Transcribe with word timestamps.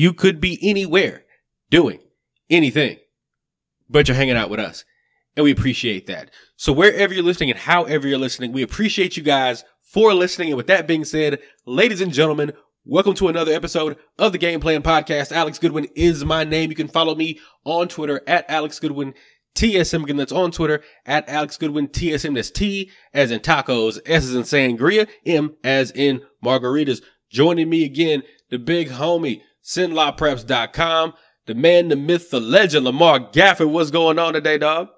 You 0.00 0.14
could 0.14 0.40
be 0.40 0.58
anywhere 0.62 1.26
doing 1.68 2.00
anything, 2.48 2.96
but 3.86 4.08
you're 4.08 4.16
hanging 4.16 4.34
out 4.34 4.48
with 4.48 4.58
us. 4.58 4.86
And 5.36 5.44
we 5.44 5.50
appreciate 5.50 6.06
that. 6.06 6.30
So 6.56 6.72
wherever 6.72 7.12
you're 7.12 7.22
listening 7.22 7.50
and 7.50 7.58
however 7.58 8.08
you're 8.08 8.16
listening, 8.16 8.52
we 8.52 8.62
appreciate 8.62 9.18
you 9.18 9.22
guys 9.22 9.62
for 9.82 10.14
listening. 10.14 10.48
And 10.48 10.56
with 10.56 10.68
that 10.68 10.86
being 10.86 11.04
said, 11.04 11.40
ladies 11.66 12.00
and 12.00 12.14
gentlemen, 12.14 12.54
welcome 12.86 13.12
to 13.16 13.28
another 13.28 13.52
episode 13.52 13.98
of 14.18 14.32
the 14.32 14.38
Game 14.38 14.58
Plan 14.58 14.82
Podcast. 14.82 15.32
Alex 15.32 15.58
Goodwin 15.58 15.86
is 15.94 16.24
my 16.24 16.44
name. 16.44 16.70
You 16.70 16.76
can 16.76 16.88
follow 16.88 17.14
me 17.14 17.38
on 17.64 17.86
Twitter 17.88 18.22
at 18.26 18.48
Alex 18.48 18.78
Goodwin. 18.78 19.12
TSM 19.54 20.04
again, 20.04 20.16
that's 20.16 20.32
on 20.32 20.50
Twitter 20.50 20.82
at 21.04 21.28
Alex 21.28 21.58
Goodwin. 21.58 21.88
TSM, 21.88 22.36
that's 22.36 22.50
T 22.50 22.90
as 23.12 23.30
in 23.30 23.40
tacos, 23.40 24.00
S 24.06 24.24
as 24.24 24.34
in 24.34 24.44
sangria, 24.44 25.06
M 25.26 25.56
as 25.62 25.90
in 25.90 26.22
margaritas. 26.42 27.02
Joining 27.30 27.68
me 27.68 27.84
again, 27.84 28.22
the 28.48 28.58
big 28.58 28.88
homie, 28.88 29.42
CenLaPreps.com, 29.64 31.14
the 31.46 31.54
man, 31.54 31.88
the 31.88 31.96
myth, 31.96 32.30
the 32.30 32.40
legend, 32.40 32.84
Lamar 32.84 33.20
Gafford. 33.20 33.70
What's 33.70 33.90
going 33.90 34.18
on 34.18 34.32
today, 34.32 34.58
dog? 34.58 34.88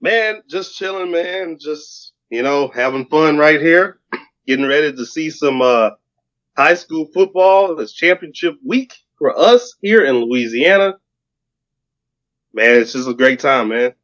Man, 0.00 0.42
just 0.48 0.76
chilling, 0.76 1.10
man. 1.10 1.58
Just, 1.58 2.12
you 2.30 2.42
know, 2.42 2.68
having 2.68 3.06
fun 3.06 3.36
right 3.36 3.60
here. 3.60 4.00
Getting 4.46 4.66
ready 4.66 4.92
to 4.92 5.04
see 5.06 5.30
some 5.30 5.60
uh, 5.60 5.90
high 6.56 6.74
school 6.74 7.06
football. 7.12 7.78
It's 7.78 7.92
championship 7.92 8.54
week 8.64 8.94
for 9.18 9.38
us 9.38 9.76
here 9.82 10.04
in 10.04 10.16
Louisiana. 10.16 10.94
Man, 12.52 12.80
it's 12.80 12.94
just 12.94 13.08
a 13.08 13.14
great 13.14 13.38
time, 13.38 13.68
man. 13.68 13.94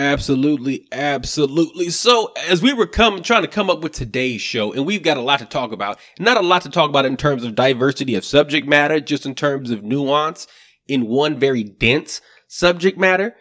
Absolutely, 0.00 0.88
absolutely. 0.92 1.90
So, 1.90 2.32
as 2.48 2.62
we 2.62 2.72
were 2.72 2.86
coming, 2.86 3.22
trying 3.22 3.42
to 3.42 3.48
come 3.48 3.68
up 3.68 3.82
with 3.82 3.92
today's 3.92 4.40
show, 4.40 4.72
and 4.72 4.86
we've 4.86 5.02
got 5.02 5.18
a 5.18 5.20
lot 5.20 5.40
to 5.40 5.44
talk 5.44 5.72
about. 5.72 5.98
Not 6.18 6.38
a 6.38 6.40
lot 6.40 6.62
to 6.62 6.70
talk 6.70 6.88
about 6.88 7.04
in 7.04 7.18
terms 7.18 7.44
of 7.44 7.54
diversity 7.54 8.14
of 8.14 8.24
subject 8.24 8.66
matter, 8.66 8.98
just 8.98 9.26
in 9.26 9.34
terms 9.34 9.70
of 9.70 9.84
nuance 9.84 10.46
in 10.88 11.06
one 11.06 11.38
very 11.38 11.62
dense 11.62 12.22
subject 12.48 12.96
matter. 12.96 13.36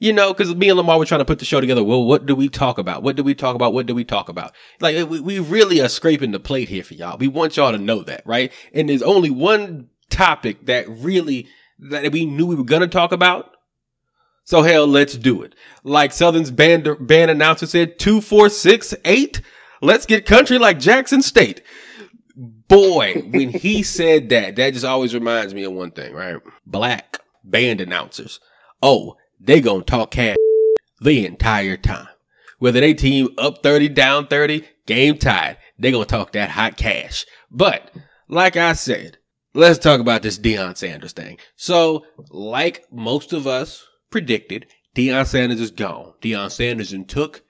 You 0.00 0.12
know, 0.12 0.34
because 0.34 0.54
me 0.54 0.68
and 0.68 0.76
Lamar 0.76 0.98
were 0.98 1.06
trying 1.06 1.20
to 1.20 1.24
put 1.24 1.38
the 1.38 1.46
show 1.46 1.62
together. 1.62 1.82
Well, 1.82 2.04
what 2.04 2.26
do 2.26 2.34
we 2.34 2.50
talk 2.50 2.76
about? 2.76 3.02
What 3.02 3.16
do 3.16 3.22
we 3.22 3.34
talk 3.34 3.54
about? 3.54 3.72
What 3.72 3.86
do 3.86 3.94
we 3.94 4.04
talk 4.04 4.28
about? 4.28 4.52
Like, 4.80 5.08
we, 5.08 5.18
we 5.18 5.38
really 5.38 5.80
are 5.80 5.88
scraping 5.88 6.32
the 6.32 6.40
plate 6.40 6.68
here 6.68 6.84
for 6.84 6.92
y'all. 6.92 7.16
We 7.16 7.28
want 7.28 7.56
y'all 7.56 7.72
to 7.72 7.78
know 7.78 8.02
that, 8.02 8.22
right? 8.26 8.52
And 8.74 8.90
there's 8.90 9.02
only 9.02 9.30
one 9.30 9.88
topic 10.10 10.66
that 10.66 10.86
really, 10.90 11.48
that 11.78 12.12
we 12.12 12.26
knew 12.26 12.44
we 12.44 12.56
were 12.56 12.64
to 12.64 12.86
talk 12.86 13.12
about 13.12 13.51
so 14.44 14.62
hell, 14.62 14.86
let's 14.86 15.16
do 15.16 15.42
it. 15.42 15.54
Like 15.84 16.12
Southern's 16.12 16.50
band 16.50 16.88
band 17.00 17.30
announcer 17.30 17.66
said, 17.66 17.98
two, 17.98 18.20
four, 18.20 18.48
six, 18.48 18.94
eight. 19.04 19.40
Let's 19.80 20.06
get 20.06 20.26
country 20.26 20.58
like 20.58 20.78
Jackson 20.78 21.22
State. 21.22 21.62
Boy, 22.36 23.14
when 23.30 23.50
he 23.50 23.82
said 23.82 24.28
that, 24.30 24.56
that 24.56 24.72
just 24.72 24.84
always 24.84 25.14
reminds 25.14 25.54
me 25.54 25.64
of 25.64 25.72
one 25.72 25.90
thing, 25.90 26.12
right? 26.14 26.36
Black 26.66 27.18
band 27.44 27.80
announcers. 27.80 28.40
Oh, 28.82 29.16
they 29.40 29.60
gonna 29.60 29.82
talk 29.82 30.12
cash 30.12 30.36
the 31.00 31.26
entire 31.26 31.76
time. 31.76 32.08
Whether 32.58 32.80
they 32.80 32.94
team 32.94 33.28
up 33.38 33.62
30, 33.62 33.88
down 33.88 34.28
30, 34.28 34.64
game 34.86 35.18
tied, 35.18 35.58
they 35.78 35.90
gonna 35.90 36.04
talk 36.04 36.32
that 36.32 36.50
hot 36.50 36.76
cash. 36.76 37.26
But, 37.50 37.90
like 38.28 38.56
I 38.56 38.72
said, 38.72 39.18
let's 39.52 39.78
talk 39.78 40.00
about 40.00 40.22
this 40.22 40.38
Deion 40.38 40.76
Sanders 40.76 41.12
thing. 41.12 41.38
So, 41.56 42.04
like 42.30 42.84
most 42.90 43.32
of 43.32 43.46
us 43.46 43.84
predicted, 44.12 44.66
Deion 44.94 45.26
Sanders 45.26 45.60
is 45.60 45.70
gone. 45.70 46.12
Deion 46.22 46.50
Sanders 46.50 46.92
and 46.92 47.08
took 47.08 47.42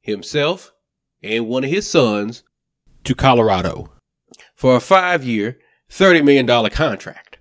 himself 0.00 0.72
and 1.22 1.46
one 1.46 1.64
of 1.64 1.70
his 1.70 1.88
sons 1.88 2.42
to 3.04 3.14
Colorado 3.14 3.92
for 4.54 4.76
a 4.76 4.80
five 4.80 5.24
year, 5.24 5.58
$30 5.90 6.24
million 6.24 6.70
contract. 6.70 7.38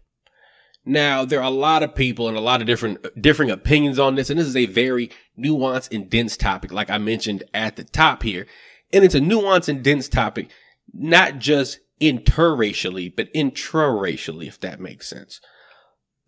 Now, 0.84 1.26
there 1.26 1.40
are 1.40 1.46
a 1.46 1.50
lot 1.50 1.84
of 1.84 1.94
people 1.94 2.28
and 2.28 2.36
a 2.36 2.42
lot 2.42 2.62
of 2.62 2.68
different, 2.68 3.06
differing 3.22 3.52
opinions 3.52 4.00
on 4.00 4.16
this, 4.16 4.30
and 4.30 4.40
this 4.40 4.48
is 4.48 4.56
a 4.56 4.66
very 4.66 5.12
nuanced 5.38 5.94
and 5.96 6.10
dense 6.10 6.36
topic, 6.36 6.72
like 6.72 6.90
I 6.90 6.98
mentioned 6.98 7.44
at 7.54 7.76
the 7.76 7.84
top 7.84 8.24
here. 8.24 8.48
And 8.92 9.04
it's 9.06 9.16
a 9.16 9.20
nuanced 9.20 9.70
and 9.70 9.84
dense 9.84 10.10
topic, 10.10 10.50
not 10.92 11.38
just 11.38 11.80
interracially, 12.02 13.16
but 13.16 13.32
intraracially, 13.34 14.48
if 14.48 14.60
that 14.62 14.80
makes 14.80 15.08
sense. 15.08 15.40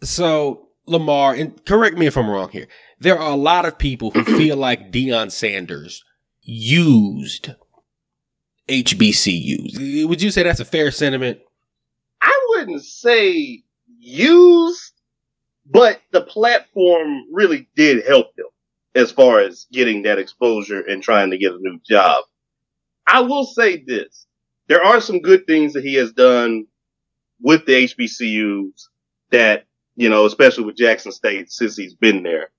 So 0.03 0.69
Lamar, 0.85 1.33
and 1.33 1.63
correct 1.65 1.97
me 1.97 2.05
if 2.05 2.17
I'm 2.17 2.29
wrong 2.29 2.49
here, 2.49 2.67
there 2.99 3.17
are 3.17 3.31
a 3.31 3.37
lot 3.37 3.65
of 3.65 3.77
people 3.77 4.11
who 4.11 4.23
feel 4.37 4.57
like 4.57 4.91
Deion 4.91 5.31
Sanders 5.31 6.03
used 6.41 7.53
HBCUs. 8.67 10.01
Eh, 10.01 10.05
would 10.05 10.21
you 10.21 10.31
say 10.31 10.43
that's 10.43 10.59
a 10.59 10.65
fair 10.65 10.91
sentiment? 10.91 11.39
I 12.21 12.47
wouldn't 12.49 12.83
say 12.83 13.63
used, 13.99 14.93
but 15.65 16.01
the 16.11 16.21
platform 16.21 17.23
really 17.31 17.69
did 17.75 18.05
help 18.05 18.27
him 18.37 18.45
as 18.95 19.11
far 19.11 19.39
as 19.39 19.65
getting 19.71 20.03
that 20.03 20.19
exposure 20.19 20.81
and 20.81 21.01
trying 21.01 21.31
to 21.31 21.37
get 21.37 21.53
a 21.53 21.59
new 21.59 21.79
job. 21.87 22.23
I 23.07 23.21
will 23.21 23.45
say 23.45 23.83
this. 23.85 24.27
There 24.67 24.83
are 24.83 25.01
some 25.01 25.19
good 25.19 25.45
things 25.45 25.73
that 25.73 25.83
he 25.83 25.95
has 25.95 26.13
done 26.13 26.67
with 27.41 27.65
the 27.65 27.73
HBCUs 27.73 28.87
that 29.31 29.65
you 29.95 30.09
know, 30.09 30.25
especially 30.25 30.65
with 30.65 30.75
Jackson 30.77 31.11
State 31.11 31.51
since 31.51 31.75
he's 31.75 31.93
been 31.93 32.23
there. 32.23 32.49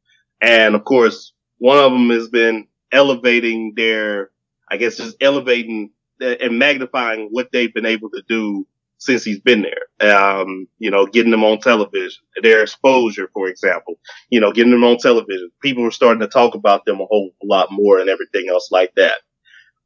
And 0.41 0.75
of 0.75 0.85
course, 0.85 1.33
one 1.59 1.79
of 1.79 1.93
them 1.93 2.11
has 2.11 2.29
been 2.29 2.67
elevating 2.93 3.73
their, 3.77 4.31
I 4.71 4.77
guess 4.77 4.97
just 4.97 5.17
elevating 5.21 5.91
and 6.21 6.59
magnifying 6.59 7.29
what 7.31 7.49
they've 7.53 7.75
been 7.75 7.87
able 7.87 8.11
to 8.11 8.23
do 8.29 8.67
since 8.99 9.25
he's 9.25 9.41
been 9.41 9.63
there. 9.63 10.15
Um, 10.15 10.67
you 10.79 10.91
know, 10.91 11.07
getting 11.07 11.31
them 11.31 11.45
on 11.45 11.59
television, 11.59 12.23
their 12.43 12.63
exposure, 12.63 13.29
for 13.33 13.49
example, 13.49 13.99
you 14.31 14.41
know, 14.41 14.53
getting 14.53 14.71
them 14.71 14.85
on 14.85 14.99
television. 14.99 15.51
People 15.61 15.83
were 15.83 15.91
starting 15.91 16.21
to 16.21 16.29
talk 16.29 16.55
about 16.55 16.85
them 16.85 17.01
a 17.01 17.07
whole 17.07 17.31
lot 17.43 17.69
more 17.71 17.99
and 17.99 18.09
everything 18.09 18.49
else 18.49 18.71
like 18.71 18.95
that. 18.95 19.17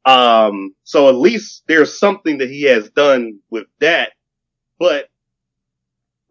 Um, 0.05 0.73
so 0.83 1.09
at 1.09 1.15
least 1.15 1.63
there's 1.67 1.99
something 1.99 2.37
that 2.37 2.49
he 2.49 2.63
has 2.63 2.89
done 2.91 3.39
with 3.49 3.67
that, 3.79 4.13
but 4.79 5.09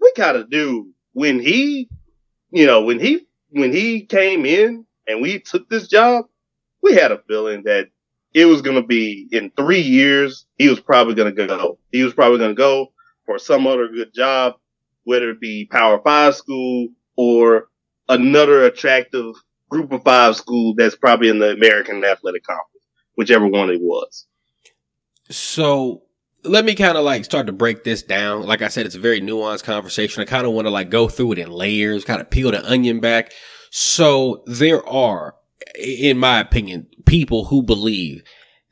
we 0.00 0.12
gotta 0.16 0.44
do 0.44 0.88
when 1.18 1.40
he, 1.40 1.88
you 2.50 2.64
know, 2.64 2.82
when 2.82 3.00
he, 3.00 3.26
when 3.50 3.72
he 3.72 4.06
came 4.06 4.46
in 4.46 4.86
and 5.08 5.20
we 5.20 5.40
took 5.40 5.68
this 5.68 5.88
job, 5.88 6.26
we 6.80 6.94
had 6.94 7.10
a 7.10 7.20
feeling 7.26 7.64
that 7.64 7.88
it 8.34 8.44
was 8.44 8.62
going 8.62 8.80
to 8.80 8.86
be 8.86 9.26
in 9.32 9.50
three 9.56 9.80
years. 9.80 10.46
He 10.58 10.68
was 10.68 10.78
probably 10.78 11.14
going 11.14 11.34
to 11.34 11.46
go. 11.46 11.78
He 11.90 12.04
was 12.04 12.14
probably 12.14 12.38
going 12.38 12.54
to 12.54 12.62
go 12.62 12.92
for 13.26 13.36
some 13.36 13.66
other 13.66 13.88
good 13.88 14.14
job, 14.14 14.54
whether 15.02 15.30
it 15.30 15.40
be 15.40 15.66
Power 15.66 16.00
Five 16.04 16.36
school 16.36 16.88
or 17.16 17.68
another 18.08 18.64
attractive 18.64 19.34
group 19.68 19.90
of 19.90 20.04
five 20.04 20.36
school 20.36 20.74
that's 20.76 20.94
probably 20.94 21.30
in 21.30 21.40
the 21.40 21.50
American 21.50 22.04
Athletic 22.04 22.44
Conference, 22.44 22.86
whichever 23.16 23.48
one 23.48 23.70
it 23.70 23.80
was. 23.80 24.26
So 25.30 26.02
let 26.44 26.64
me 26.64 26.74
kind 26.74 26.96
of 26.96 27.04
like 27.04 27.24
start 27.24 27.46
to 27.46 27.52
break 27.52 27.84
this 27.84 28.02
down. 28.02 28.44
Like 28.44 28.62
I 28.62 28.68
said, 28.68 28.86
it's 28.86 28.94
a 28.94 29.00
very 29.00 29.20
nuanced 29.20 29.64
conversation. 29.64 30.22
I 30.22 30.26
kind 30.26 30.46
of 30.46 30.52
want 30.52 30.66
to 30.66 30.70
like 30.70 30.90
go 30.90 31.08
through 31.08 31.32
it 31.32 31.38
in 31.38 31.50
layers, 31.50 32.04
kind 32.04 32.20
of 32.20 32.30
peel 32.30 32.50
the 32.50 32.68
onion 32.70 33.00
back. 33.00 33.32
So 33.70 34.42
there 34.46 34.86
are, 34.88 35.34
in 35.78 36.18
my 36.18 36.40
opinion, 36.40 36.86
people 37.06 37.46
who 37.46 37.62
believe 37.62 38.22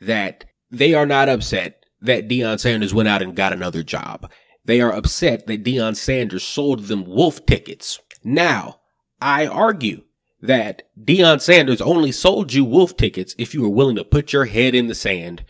that 0.00 0.44
they 0.70 0.94
are 0.94 1.06
not 1.06 1.28
upset 1.28 1.84
that 2.00 2.28
Deion 2.28 2.60
Sanders 2.60 2.94
went 2.94 3.08
out 3.08 3.22
and 3.22 3.34
got 3.34 3.52
another 3.52 3.82
job. 3.82 4.30
They 4.64 4.80
are 4.80 4.92
upset 4.92 5.46
that 5.46 5.64
Deion 5.64 5.96
Sanders 5.96 6.44
sold 6.44 6.84
them 6.84 7.04
wolf 7.04 7.44
tickets. 7.46 8.00
Now, 8.22 8.80
I 9.20 9.46
argue 9.46 10.02
that 10.42 10.82
Deion 11.00 11.40
Sanders 11.40 11.80
only 11.80 12.12
sold 12.12 12.52
you 12.52 12.64
wolf 12.64 12.96
tickets 12.96 13.34
if 13.38 13.54
you 13.54 13.62
were 13.62 13.68
willing 13.68 13.96
to 13.96 14.04
put 14.04 14.32
your 14.32 14.44
head 14.44 14.74
in 14.74 14.86
the 14.86 14.94
sand 14.94 15.44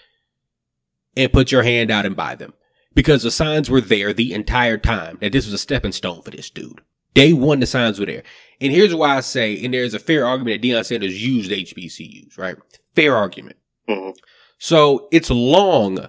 and 1.16 1.32
put 1.32 1.52
your 1.52 1.62
hand 1.62 1.90
out 1.90 2.06
and 2.06 2.16
buy 2.16 2.34
them. 2.34 2.52
Because 2.94 3.22
the 3.22 3.30
signs 3.30 3.68
were 3.68 3.80
there 3.80 4.12
the 4.12 4.32
entire 4.32 4.78
time 4.78 5.18
that 5.20 5.32
this 5.32 5.44
was 5.44 5.54
a 5.54 5.58
stepping 5.58 5.92
stone 5.92 6.22
for 6.22 6.30
this 6.30 6.50
dude. 6.50 6.80
Day 7.14 7.32
one, 7.32 7.60
the 7.60 7.66
signs 7.66 7.98
were 7.98 8.06
there. 8.06 8.22
And 8.60 8.72
here's 8.72 8.94
why 8.94 9.16
I 9.16 9.20
say, 9.20 9.62
and 9.62 9.72
there's 9.72 9.94
a 9.94 9.98
fair 9.98 10.26
argument 10.26 10.60
that 10.60 10.66
Deion 10.66 10.84
Sanders 10.84 11.22
used 11.22 11.50
HBCUs, 11.50 12.38
right? 12.38 12.56
Fair 12.94 13.16
argument. 13.16 13.56
Mm-hmm. 13.88 14.10
So 14.58 15.08
it's 15.12 15.30
long 15.30 16.08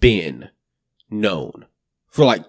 been 0.00 0.50
known 1.10 1.66
for 2.08 2.24
like 2.24 2.44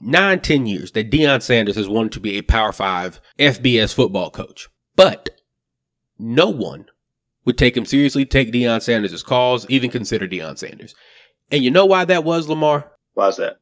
nine, 0.00 0.40
ten 0.40 0.66
years 0.66 0.92
that 0.92 1.10
Deion 1.10 1.42
Sanders 1.42 1.76
has 1.76 1.88
wanted 1.88 2.12
to 2.12 2.20
be 2.20 2.38
a 2.38 2.42
Power 2.42 2.72
Five 2.72 3.20
FBS 3.38 3.94
football 3.94 4.30
coach. 4.30 4.68
But 4.96 5.30
no 6.18 6.48
one 6.48 6.86
would 7.44 7.58
take 7.58 7.76
him 7.76 7.84
seriously, 7.84 8.24
take 8.24 8.52
Deion 8.52 8.82
Sanders' 8.82 9.22
calls, 9.22 9.68
even 9.68 9.90
consider 9.90 10.28
Deion 10.28 10.58
Sanders. 10.58 10.94
And 11.50 11.62
you 11.62 11.70
know 11.70 11.86
why 11.86 12.04
that 12.04 12.24
was, 12.24 12.48
Lamar? 12.48 12.92
Why's 13.14 13.36
that? 13.36 13.58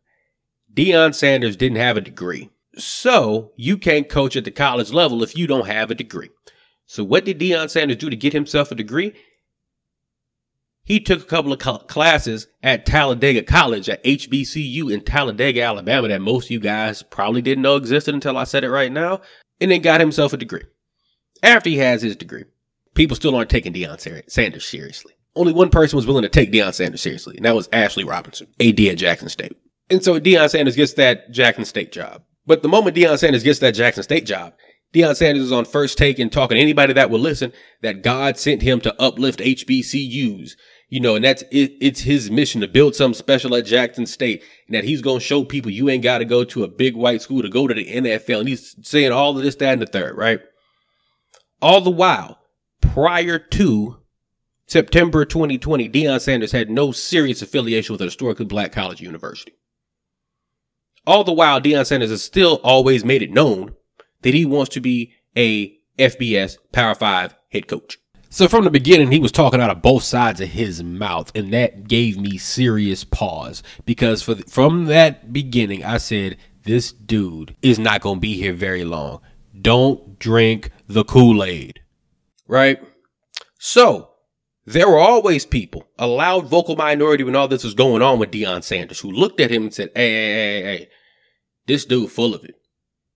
Deion 0.72 1.14
Sanders 1.14 1.56
didn't 1.56 1.78
have 1.78 1.96
a 1.96 2.00
degree. 2.02 2.50
So 2.76 3.52
you 3.56 3.76
can't 3.76 4.08
coach 4.08 4.36
at 4.36 4.44
the 4.44 4.52
college 4.52 4.92
level 4.92 5.22
if 5.22 5.36
you 5.36 5.46
don't 5.46 5.66
have 5.66 5.90
a 5.90 5.96
degree. 5.96 6.30
So 6.86 7.02
what 7.02 7.24
did 7.24 7.40
Deion 7.40 7.68
Sanders 7.68 7.96
do 7.96 8.10
to 8.10 8.16
get 8.16 8.32
himself 8.32 8.70
a 8.70 8.76
degree? 8.76 9.14
he 10.90 10.98
took 10.98 11.22
a 11.22 11.24
couple 11.24 11.52
of 11.52 11.86
classes 11.86 12.48
at 12.64 12.84
Talladega 12.84 13.44
College 13.44 13.88
at 13.88 14.02
HBCU 14.02 14.92
in 14.92 15.02
Talladega, 15.02 15.62
Alabama, 15.62 16.08
that 16.08 16.20
most 16.20 16.46
of 16.46 16.50
you 16.50 16.58
guys 16.58 17.04
probably 17.04 17.40
didn't 17.42 17.62
know 17.62 17.76
existed 17.76 18.12
until 18.12 18.36
I 18.36 18.42
said 18.42 18.64
it 18.64 18.70
right 18.70 18.90
now, 18.90 19.20
and 19.60 19.70
then 19.70 19.82
got 19.82 20.00
himself 20.00 20.32
a 20.32 20.36
degree. 20.36 20.64
After 21.44 21.70
he 21.70 21.76
has 21.76 22.02
his 22.02 22.16
degree, 22.16 22.44
people 22.94 23.14
still 23.14 23.36
aren't 23.36 23.50
taking 23.50 23.72
Deion 23.72 24.28
Sanders 24.28 24.66
seriously. 24.66 25.14
Only 25.36 25.52
one 25.52 25.70
person 25.70 25.96
was 25.96 26.06
willing 26.06 26.22
to 26.22 26.28
take 26.28 26.52
Deion 26.52 26.74
Sanders 26.74 27.00
seriously, 27.00 27.36
and 27.36 27.44
that 27.44 27.54
was 27.54 27.68
Ashley 27.72 28.04
Robinson, 28.04 28.48
AD 28.60 28.80
at 28.80 28.98
Jackson 28.98 29.28
State. 29.28 29.56
And 29.88 30.02
so 30.02 30.18
Deion 30.18 30.50
Sanders 30.50 30.76
gets 30.76 30.94
that 30.94 31.30
Jackson 31.30 31.64
State 31.64 31.92
job. 31.92 32.22
But 32.46 32.62
the 32.62 32.68
moment 32.68 32.96
Deion 32.96 33.18
Sanders 33.18 33.42
gets 33.42 33.60
that 33.60 33.74
Jackson 33.74 34.02
State 34.02 34.26
job, 34.26 34.54
Deion 34.92 35.14
Sanders 35.16 35.44
is 35.44 35.52
on 35.52 35.64
first 35.64 35.98
take 35.98 36.18
and 36.18 36.32
talking 36.32 36.56
to 36.56 36.60
anybody 36.60 36.92
that 36.94 37.10
will 37.10 37.20
listen 37.20 37.52
that 37.82 38.02
God 38.02 38.38
sent 38.38 38.62
him 38.62 38.80
to 38.80 39.00
uplift 39.00 39.40
HBCUs 39.40 40.52
you 40.90 40.98
know, 40.98 41.14
and 41.14 41.24
that's 41.24 41.42
it, 41.52 41.72
it's 41.80 42.00
his 42.00 42.30
mission 42.30 42.60
to 42.60 42.68
build 42.68 42.96
something 42.96 43.16
special 43.16 43.54
at 43.54 43.64
Jackson 43.64 44.06
State, 44.06 44.42
and 44.66 44.74
that 44.74 44.84
he's 44.84 45.00
gonna 45.00 45.20
show 45.20 45.44
people 45.44 45.70
you 45.70 45.88
ain't 45.88 46.02
got 46.02 46.18
to 46.18 46.24
go 46.24 46.44
to 46.44 46.64
a 46.64 46.68
big 46.68 46.96
white 46.96 47.22
school 47.22 47.42
to 47.42 47.48
go 47.48 47.68
to 47.68 47.74
the 47.74 47.86
NFL. 47.86 48.40
And 48.40 48.48
he's 48.48 48.76
saying 48.82 49.12
all 49.12 49.36
of 49.36 49.42
this, 49.42 49.54
that, 49.56 49.72
and 49.72 49.82
the 49.82 49.86
third, 49.86 50.16
right? 50.16 50.40
All 51.62 51.80
the 51.80 51.90
while, 51.90 52.38
prior 52.80 53.38
to 53.38 53.99
September 54.70 55.24
2020, 55.24 55.88
Deion 55.88 56.20
Sanders 56.20 56.52
had 56.52 56.70
no 56.70 56.92
serious 56.92 57.42
affiliation 57.42 57.92
with 57.92 58.00
a 58.02 58.04
historically 58.04 58.44
black 58.44 58.70
college 58.70 59.00
university. 59.00 59.52
All 61.04 61.24
the 61.24 61.32
while, 61.32 61.60
Deion 61.60 61.84
Sanders 61.84 62.10
has 62.10 62.22
still 62.22 62.60
always 62.62 63.04
made 63.04 63.20
it 63.20 63.32
known 63.32 63.74
that 64.22 64.32
he 64.32 64.44
wants 64.44 64.72
to 64.74 64.80
be 64.80 65.12
a 65.36 65.76
FBS 65.98 66.56
Power 66.70 66.94
Five 66.94 67.34
head 67.50 67.66
coach. 67.66 67.98
So 68.28 68.46
from 68.46 68.62
the 68.62 68.70
beginning, 68.70 69.10
he 69.10 69.18
was 69.18 69.32
talking 69.32 69.60
out 69.60 69.70
of 69.70 69.82
both 69.82 70.04
sides 70.04 70.40
of 70.40 70.50
his 70.50 70.84
mouth, 70.84 71.32
and 71.34 71.52
that 71.52 71.88
gave 71.88 72.16
me 72.16 72.38
serious 72.38 73.02
pause 73.02 73.64
because 73.84 74.22
for 74.22 74.34
the, 74.34 74.44
from 74.44 74.84
that 74.84 75.32
beginning, 75.32 75.84
I 75.84 75.96
said 75.96 76.36
this 76.62 76.92
dude 76.92 77.56
is 77.60 77.80
not 77.80 78.02
going 78.02 78.18
to 78.18 78.20
be 78.20 78.36
here 78.36 78.52
very 78.52 78.84
long. 78.84 79.20
Don't 79.60 80.16
drink 80.20 80.70
the 80.86 81.02
Kool 81.02 81.42
Aid, 81.42 81.80
right? 82.46 82.80
So 83.58 84.09
there 84.72 84.88
were 84.88 84.98
always 84.98 85.46
people, 85.46 85.88
a 85.98 86.06
loud 86.06 86.46
vocal 86.46 86.76
minority 86.76 87.24
when 87.24 87.36
all 87.36 87.48
this 87.48 87.64
was 87.64 87.74
going 87.74 88.02
on 88.02 88.18
with 88.18 88.30
Deion 88.30 88.62
Sanders, 88.62 89.00
who 89.00 89.10
looked 89.10 89.40
at 89.40 89.50
him 89.50 89.64
and 89.64 89.74
said, 89.74 89.90
"Hey, 89.94 90.10
hey, 90.10 90.32
hey, 90.32 90.62
hey, 90.62 90.88
this 91.66 91.84
dude 91.84 92.10
full 92.10 92.34
of 92.34 92.44
it. 92.44 92.56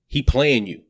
He 0.07 0.23
playing 0.23 0.67
you. 0.67 0.83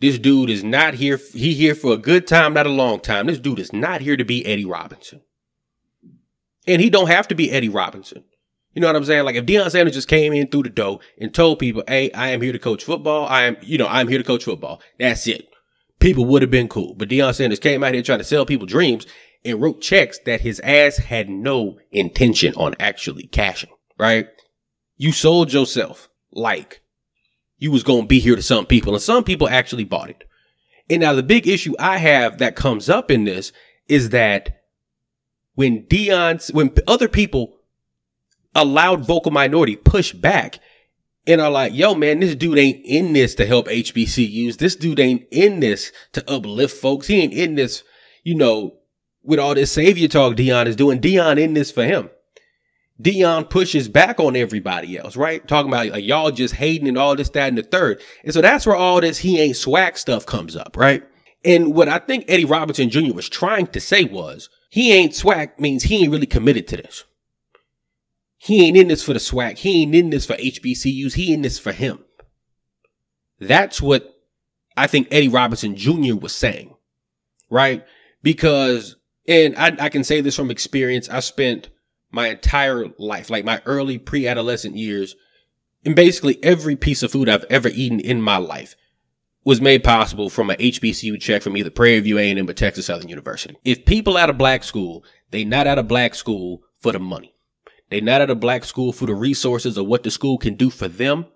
This 0.00 0.18
dude 0.18 0.50
is 0.50 0.64
not 0.64 0.94
here. 0.94 1.20
He 1.32 1.54
here 1.54 1.74
for 1.74 1.94
a 1.94 1.98
good 1.98 2.26
time, 2.26 2.52
not 2.52 2.66
a 2.66 2.70
long 2.70 3.00
time. 3.00 3.26
This 3.26 3.38
dude 3.38 3.58
is 3.58 3.72
not 3.72 4.00
here 4.00 4.16
to 4.16 4.24
be 4.24 4.44
Eddie 4.44 4.64
Robinson. 4.64 5.22
And 6.66 6.82
he 6.82 6.90
don't 6.90 7.08
have 7.08 7.28
to 7.28 7.34
be 7.34 7.50
Eddie 7.50 7.68
Robinson. 7.68 8.24
You 8.74 8.80
know 8.80 8.88
what 8.88 8.96
I'm 8.96 9.04
saying? 9.04 9.24
Like 9.24 9.36
if 9.36 9.46
Deion 9.46 9.70
Sanders 9.70 9.94
just 9.94 10.08
came 10.08 10.32
in 10.32 10.48
through 10.48 10.64
the 10.64 10.68
door 10.68 10.98
and 11.18 11.32
told 11.32 11.58
people, 11.58 11.84
"Hey, 11.86 12.10
I 12.12 12.28
am 12.30 12.42
here 12.42 12.52
to 12.52 12.58
coach 12.58 12.84
football. 12.84 13.26
I 13.26 13.44
am, 13.44 13.56
you 13.62 13.78
know, 13.78 13.86
I'm 13.86 14.08
here 14.08 14.18
to 14.18 14.24
coach 14.24 14.44
football." 14.44 14.82
That's 14.98 15.26
it. 15.26 15.48
People 16.00 16.24
would 16.26 16.42
have 16.42 16.50
been 16.50 16.68
cool. 16.68 16.94
But 16.94 17.08
Deion 17.08 17.34
Sanders 17.34 17.60
came 17.60 17.84
out 17.84 17.94
here 17.94 18.02
trying 18.02 18.18
to 18.18 18.24
sell 18.24 18.44
people 18.44 18.66
dreams 18.66 19.06
and 19.44 19.60
wrote 19.60 19.80
checks 19.80 20.18
that 20.26 20.40
his 20.40 20.60
ass 20.60 20.96
had 20.96 21.28
no 21.28 21.78
intention 21.92 22.54
on 22.54 22.74
actually 22.80 23.26
cashing. 23.26 23.70
Right? 23.98 24.28
You 24.96 25.12
sold 25.12 25.52
yourself 25.52 26.08
like 26.32 26.82
you 27.58 27.70
was 27.70 27.82
going 27.82 28.02
to 28.02 28.08
be 28.08 28.18
here 28.18 28.36
to 28.36 28.42
some 28.42 28.66
people 28.66 28.94
and 28.94 29.02
some 29.02 29.24
people 29.24 29.48
actually 29.48 29.84
bought 29.84 30.10
it. 30.10 30.24
And 30.90 31.00
now 31.00 31.14
the 31.14 31.22
big 31.22 31.46
issue 31.46 31.74
I 31.78 31.98
have 31.98 32.38
that 32.38 32.56
comes 32.56 32.88
up 32.88 33.10
in 33.10 33.24
this 33.24 33.52
is 33.88 34.10
that 34.10 34.62
when 35.54 35.84
Deion's, 35.84 36.52
when 36.52 36.74
other 36.86 37.08
people, 37.08 37.58
allowed 38.54 39.04
vocal 39.04 39.32
minority 39.32 39.76
push 39.76 40.12
back 40.12 40.60
and 41.26 41.40
are 41.40 41.50
like, 41.50 41.72
yo, 41.74 41.94
man, 41.94 42.20
this 42.20 42.34
dude 42.34 42.58
ain't 42.58 42.84
in 42.84 43.12
this 43.12 43.34
to 43.36 43.46
help 43.46 43.66
HBCUs. 43.66 44.58
This 44.58 44.76
dude 44.76 45.00
ain't 45.00 45.26
in 45.30 45.60
this 45.60 45.90
to 46.12 46.30
uplift 46.30 46.76
folks. 46.76 47.06
He 47.06 47.20
ain't 47.20 47.32
in 47.32 47.54
this, 47.54 47.82
you 48.22 48.34
know, 48.34 48.76
with 49.24 49.38
all 49.38 49.54
this 49.54 49.72
savior 49.72 50.08
talk 50.08 50.36
Deion 50.36 50.66
is 50.66 50.76
doing. 50.76 51.00
Deion 51.00 51.40
in 51.40 51.54
this 51.54 51.70
for 51.70 51.84
him. 51.84 52.10
Deion 53.02 53.50
pushes 53.50 53.88
back 53.88 54.20
on 54.20 54.36
everybody 54.36 54.96
else, 54.96 55.16
right? 55.16 55.46
Talking 55.48 55.70
about 55.70 55.88
like 55.88 56.04
y'all 56.04 56.30
just 56.30 56.54
hating 56.54 56.86
and 56.86 56.96
all 56.98 57.16
this, 57.16 57.30
that, 57.30 57.48
and 57.48 57.58
the 57.58 57.62
third. 57.62 58.00
And 58.22 58.32
so 58.32 58.40
that's 58.40 58.66
where 58.66 58.76
all 58.76 59.00
this 59.00 59.18
he 59.18 59.40
ain't 59.40 59.56
SWAC 59.56 59.96
stuff 59.96 60.24
comes 60.26 60.54
up, 60.54 60.76
right? 60.76 61.02
And 61.44 61.74
what 61.74 61.88
I 61.88 61.98
think 61.98 62.24
Eddie 62.28 62.44
Robinson 62.44 62.90
Jr. 62.90 63.12
was 63.12 63.28
trying 63.28 63.66
to 63.68 63.80
say 63.80 64.04
was 64.04 64.48
he 64.70 64.92
ain't 64.92 65.12
SWAC 65.12 65.58
means 65.58 65.84
he 65.84 66.02
ain't 66.02 66.12
really 66.12 66.26
committed 66.26 66.68
to 66.68 66.76
this. 66.76 67.04
He 68.38 68.66
ain't 68.66 68.76
in 68.76 68.88
this 68.88 69.02
for 69.02 69.12
the 69.12 69.18
SWAC. 69.18 69.58
He 69.58 69.82
ain't 69.82 69.94
in 69.94 70.10
this 70.10 70.26
for 70.26 70.34
HBCUs. 70.34 71.14
He 71.14 71.32
in 71.32 71.42
this 71.42 71.58
for 71.58 71.72
him. 71.72 72.04
That's 73.40 73.80
what 73.80 74.14
I 74.76 74.86
think 74.86 75.08
Eddie 75.10 75.28
Robinson 75.28 75.76
Jr. 75.76 76.14
was 76.14 76.34
saying, 76.34 76.74
right? 77.50 77.84
Because, 78.22 78.96
and 79.26 79.56
I, 79.56 79.76
I 79.80 79.88
can 79.88 80.04
say 80.04 80.20
this 80.20 80.36
from 80.36 80.50
experience. 80.50 81.08
I 81.08 81.20
spent 81.20 81.70
my 82.10 82.28
entire 82.28 82.86
life, 82.98 83.30
like 83.30 83.44
my 83.44 83.60
early 83.66 83.98
pre-adolescent 83.98 84.76
years, 84.76 85.16
and 85.84 85.96
basically 85.96 86.42
every 86.42 86.76
piece 86.76 87.02
of 87.02 87.12
food 87.12 87.28
I've 87.28 87.44
ever 87.50 87.68
eaten 87.68 88.00
in 88.00 88.22
my 88.22 88.36
life 88.36 88.76
was 89.44 89.60
made 89.60 89.84
possible 89.84 90.30
from 90.30 90.50
an 90.50 90.56
HBCU 90.56 91.20
check 91.20 91.42
from 91.42 91.56
either 91.56 91.70
Prairie 91.70 92.00
View 92.00 92.18
A&M 92.18 92.48
or 92.48 92.52
Texas 92.54 92.86
Southern 92.86 93.08
University. 93.08 93.56
If 93.64 93.84
people 93.84 94.16
at 94.16 94.30
a 94.30 94.34
black 94.34 94.64
school, 94.64 95.04
they 95.30 95.44
not 95.44 95.66
at 95.66 95.78
a 95.78 95.82
black 95.82 96.14
school 96.14 96.62
for 96.80 96.92
the 96.92 96.98
money. 96.98 97.34
They 97.90 98.00
not 98.00 98.22
at 98.22 98.30
a 98.30 98.34
black 98.34 98.64
school 98.64 98.92
for 98.92 99.06
the 99.06 99.14
resources 99.14 99.76
or 99.76 99.86
what 99.86 100.02
the 100.02 100.10
school 100.10 100.38
can 100.38 100.54
do 100.54 100.70
for 100.70 100.88
them. 100.88 101.26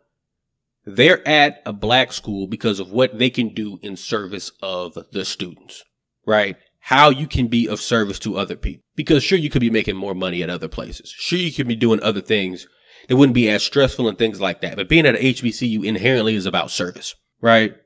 They're 0.87 1.26
at 1.28 1.61
a 1.66 1.73
black 1.75 2.12
school 2.12 2.47
because 2.47 2.80
of 2.80 2.90
what 2.90 3.18
they 3.18 3.28
can 3.28 3.52
do 3.52 3.78
in 3.83 3.97
service 3.97 4.52
of 4.62 4.97
the 5.12 5.25
students, 5.26 5.85
right? 6.26 6.57
How 6.88 7.11
you 7.11 7.26
can 7.26 7.49
be 7.49 7.68
of 7.68 7.83
service 7.83 8.18
to 8.21 8.38
other 8.38 8.57
people. 8.57 8.83
Because 8.97 9.23
sure, 9.23 9.37
you 9.37 9.50
could 9.50 9.61
be 9.61 9.68
making 9.68 9.95
more 9.95 10.14
money 10.14 10.42
at 10.42 10.49
other 10.49 10.68
places. 10.68 11.11
Sure, 11.14 11.38
you 11.38 11.52
could 11.52 11.68
be 11.68 11.76
doing 11.76 12.02
other 12.02 12.23
things 12.23 12.66
that 13.09 13.16
wouldn't 13.16 13.35
be 13.35 13.50
as 13.50 13.62
stressful 13.62 14.09
and 14.09 14.16
things 14.16 14.40
like 14.40 14.62
that. 14.62 14.76
But 14.76 14.88
being 14.88 15.04
at 15.04 15.14
an 15.14 15.21
HBCU 15.21 15.85
inherently 15.85 16.35
is 16.35 16.47
about 16.47 16.71
service, 16.71 17.14
right? 17.42 17.76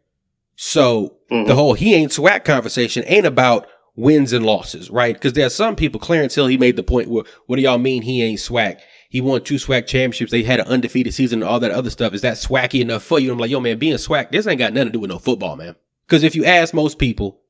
So 0.54 1.16
mm-hmm. 1.32 1.48
the 1.48 1.56
whole 1.56 1.74
he 1.74 1.96
ain't 1.96 2.12
SWAC 2.12 2.44
conversation 2.44 3.02
ain't 3.08 3.26
about 3.26 3.66
wins 3.96 4.32
and 4.32 4.46
losses, 4.46 4.88
right? 4.88 5.14
Because 5.14 5.32
there 5.32 5.46
are 5.46 5.50
some 5.50 5.74
people, 5.74 5.98
Clarence 5.98 6.36
Hill, 6.36 6.46
he 6.46 6.56
made 6.56 6.76
the 6.76 6.84
point 6.84 7.10
where, 7.10 7.24
what 7.46 7.56
do 7.56 7.62
y'all 7.62 7.78
mean 7.78 8.02
he 8.02 8.22
ain't 8.22 8.38
SWAC? 8.38 8.78
He 9.10 9.20
won 9.20 9.42
two 9.42 9.56
SWAC 9.56 9.88
championships. 9.88 10.30
They 10.30 10.44
had 10.44 10.60
an 10.60 10.68
undefeated 10.68 11.12
season 11.12 11.42
and 11.42 11.50
all 11.50 11.58
that 11.58 11.72
other 11.72 11.90
stuff. 11.90 12.14
Is 12.14 12.22
that 12.22 12.36
swacky 12.36 12.80
enough 12.80 13.02
for 13.02 13.18
you? 13.18 13.32
I'm 13.32 13.38
like, 13.38 13.50
yo, 13.50 13.58
man, 13.58 13.80
being 13.80 13.96
SWAC, 13.96 14.30
this 14.30 14.46
ain't 14.46 14.60
got 14.60 14.72
nothing 14.72 14.90
to 14.90 14.92
do 14.92 15.00
with 15.00 15.10
no 15.10 15.18
football, 15.18 15.56
man. 15.56 15.74
Because 16.06 16.22
if 16.22 16.36
you 16.36 16.44
ask 16.44 16.72
most 16.72 17.00
people, 17.00 17.40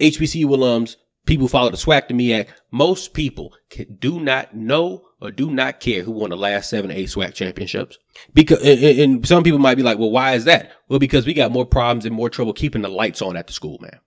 HBCU 0.00 0.46
alums, 0.46 0.96
people 1.26 1.44
who 1.44 1.48
follow 1.48 1.70
the 1.70 1.76
SWAC 1.76 2.08
to 2.08 2.14
me 2.14 2.34
act, 2.34 2.52
most 2.70 3.14
people 3.14 3.54
can, 3.68 3.96
do 3.98 4.20
not 4.20 4.54
know 4.54 5.04
or 5.20 5.30
do 5.30 5.50
not 5.50 5.80
care 5.80 6.02
who 6.02 6.12
won 6.12 6.30
the 6.30 6.36
last 6.36 6.70
seven, 6.70 6.90
eight 6.90 7.08
SWAC 7.08 7.34
championships. 7.34 7.98
Because, 8.34 8.62
and, 8.62 8.82
and 8.82 9.28
some 9.28 9.44
people 9.44 9.58
might 9.58 9.76
be 9.76 9.82
like, 9.82 9.98
well, 9.98 10.10
why 10.10 10.32
is 10.34 10.44
that? 10.44 10.72
Well, 10.88 10.98
because 10.98 11.26
we 11.26 11.34
got 11.34 11.52
more 11.52 11.66
problems 11.66 12.06
and 12.06 12.14
more 12.14 12.30
trouble 12.30 12.52
keeping 12.52 12.82
the 12.82 12.88
lights 12.88 13.22
on 13.22 13.36
at 13.36 13.46
the 13.46 13.52
school, 13.52 13.78
man. 13.80 14.00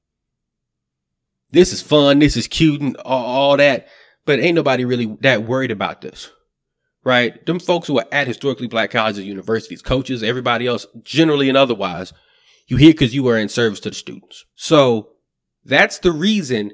This 1.51 1.71
is 1.71 1.81
fun. 1.81 2.19
This 2.19 2.35
is 2.35 2.47
cute 2.47 2.81
and 2.81 2.97
all, 2.97 3.25
all 3.25 3.57
that. 3.57 3.87
But 4.25 4.39
ain't 4.39 4.55
nobody 4.55 4.85
really 4.85 5.17
that 5.21 5.43
worried 5.43 5.71
about 5.71 6.01
this 6.01 6.31
right? 7.03 7.45
Them 7.45 7.59
folks 7.59 7.87
who 7.87 7.99
are 7.99 8.07
at 8.11 8.27
historically 8.27 8.67
black 8.67 8.91
colleges, 8.91 9.25
universities, 9.25 9.81
coaches, 9.81 10.23
everybody 10.23 10.67
else, 10.67 10.85
generally 11.03 11.49
and 11.49 11.57
otherwise, 11.57 12.13
you 12.67 12.77
hear 12.77 12.91
because 12.91 13.13
you 13.13 13.27
are 13.27 13.37
in 13.37 13.49
service 13.49 13.79
to 13.81 13.89
the 13.89 13.95
students. 13.95 14.45
So 14.55 15.09
that's 15.65 15.99
the 15.99 16.11
reason 16.11 16.71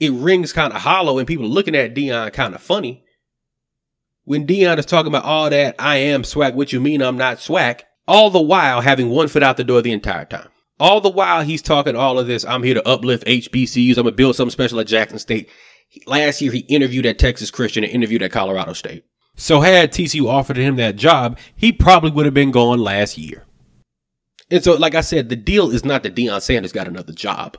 it 0.00 0.12
rings 0.12 0.52
kind 0.52 0.72
of 0.72 0.80
hollow 0.80 1.18
and 1.18 1.28
people 1.28 1.44
are 1.44 1.48
looking 1.48 1.76
at 1.76 1.94
Deion 1.94 2.32
kind 2.32 2.54
of 2.54 2.62
funny. 2.62 3.04
When 4.24 4.46
Deion 4.46 4.78
is 4.78 4.86
talking 4.86 5.12
about 5.12 5.24
all 5.24 5.50
that, 5.50 5.76
I 5.78 5.96
am 5.96 6.22
SWAC, 6.22 6.54
what 6.54 6.72
you 6.72 6.80
mean 6.80 7.02
I'm 7.02 7.16
not 7.16 7.38
SWAC, 7.38 7.82
all 8.06 8.30
the 8.30 8.40
while 8.40 8.80
having 8.80 9.10
one 9.10 9.28
foot 9.28 9.42
out 9.42 9.56
the 9.56 9.64
door 9.64 9.82
the 9.82 9.92
entire 9.92 10.24
time. 10.24 10.48
All 10.80 11.00
the 11.00 11.10
while 11.10 11.42
he's 11.42 11.62
talking 11.62 11.94
all 11.94 12.18
of 12.18 12.26
this, 12.26 12.44
I'm 12.44 12.62
here 12.62 12.74
to 12.74 12.88
uplift 12.88 13.26
HBCUs, 13.26 13.96
I'm 13.96 14.04
gonna 14.04 14.12
build 14.12 14.36
something 14.36 14.50
special 14.50 14.80
at 14.80 14.86
Jackson 14.86 15.18
State. 15.18 15.48
Last 16.06 16.40
year 16.40 16.52
he 16.52 16.60
interviewed 16.60 17.06
at 17.06 17.18
Texas 17.18 17.50
Christian 17.50 17.84
and 17.84 17.92
interviewed 17.92 18.22
at 18.22 18.32
Colorado 18.32 18.72
State. 18.72 19.04
So 19.36 19.60
had 19.60 19.92
TCU 19.92 20.28
offered 20.28 20.56
him 20.56 20.76
that 20.76 20.96
job, 20.96 21.38
he 21.54 21.72
probably 21.72 22.10
would 22.10 22.24
have 22.24 22.34
been 22.34 22.50
gone 22.50 22.78
last 22.78 23.18
year. 23.18 23.44
And 24.50 24.62
so, 24.62 24.74
like 24.74 24.94
I 24.94 25.00
said, 25.00 25.28
the 25.28 25.36
deal 25.36 25.70
is 25.70 25.84
not 25.84 26.02
that 26.02 26.14
Deion 26.14 26.42
Sanders 26.42 26.72
got 26.72 26.86
another 26.86 27.12
job 27.12 27.56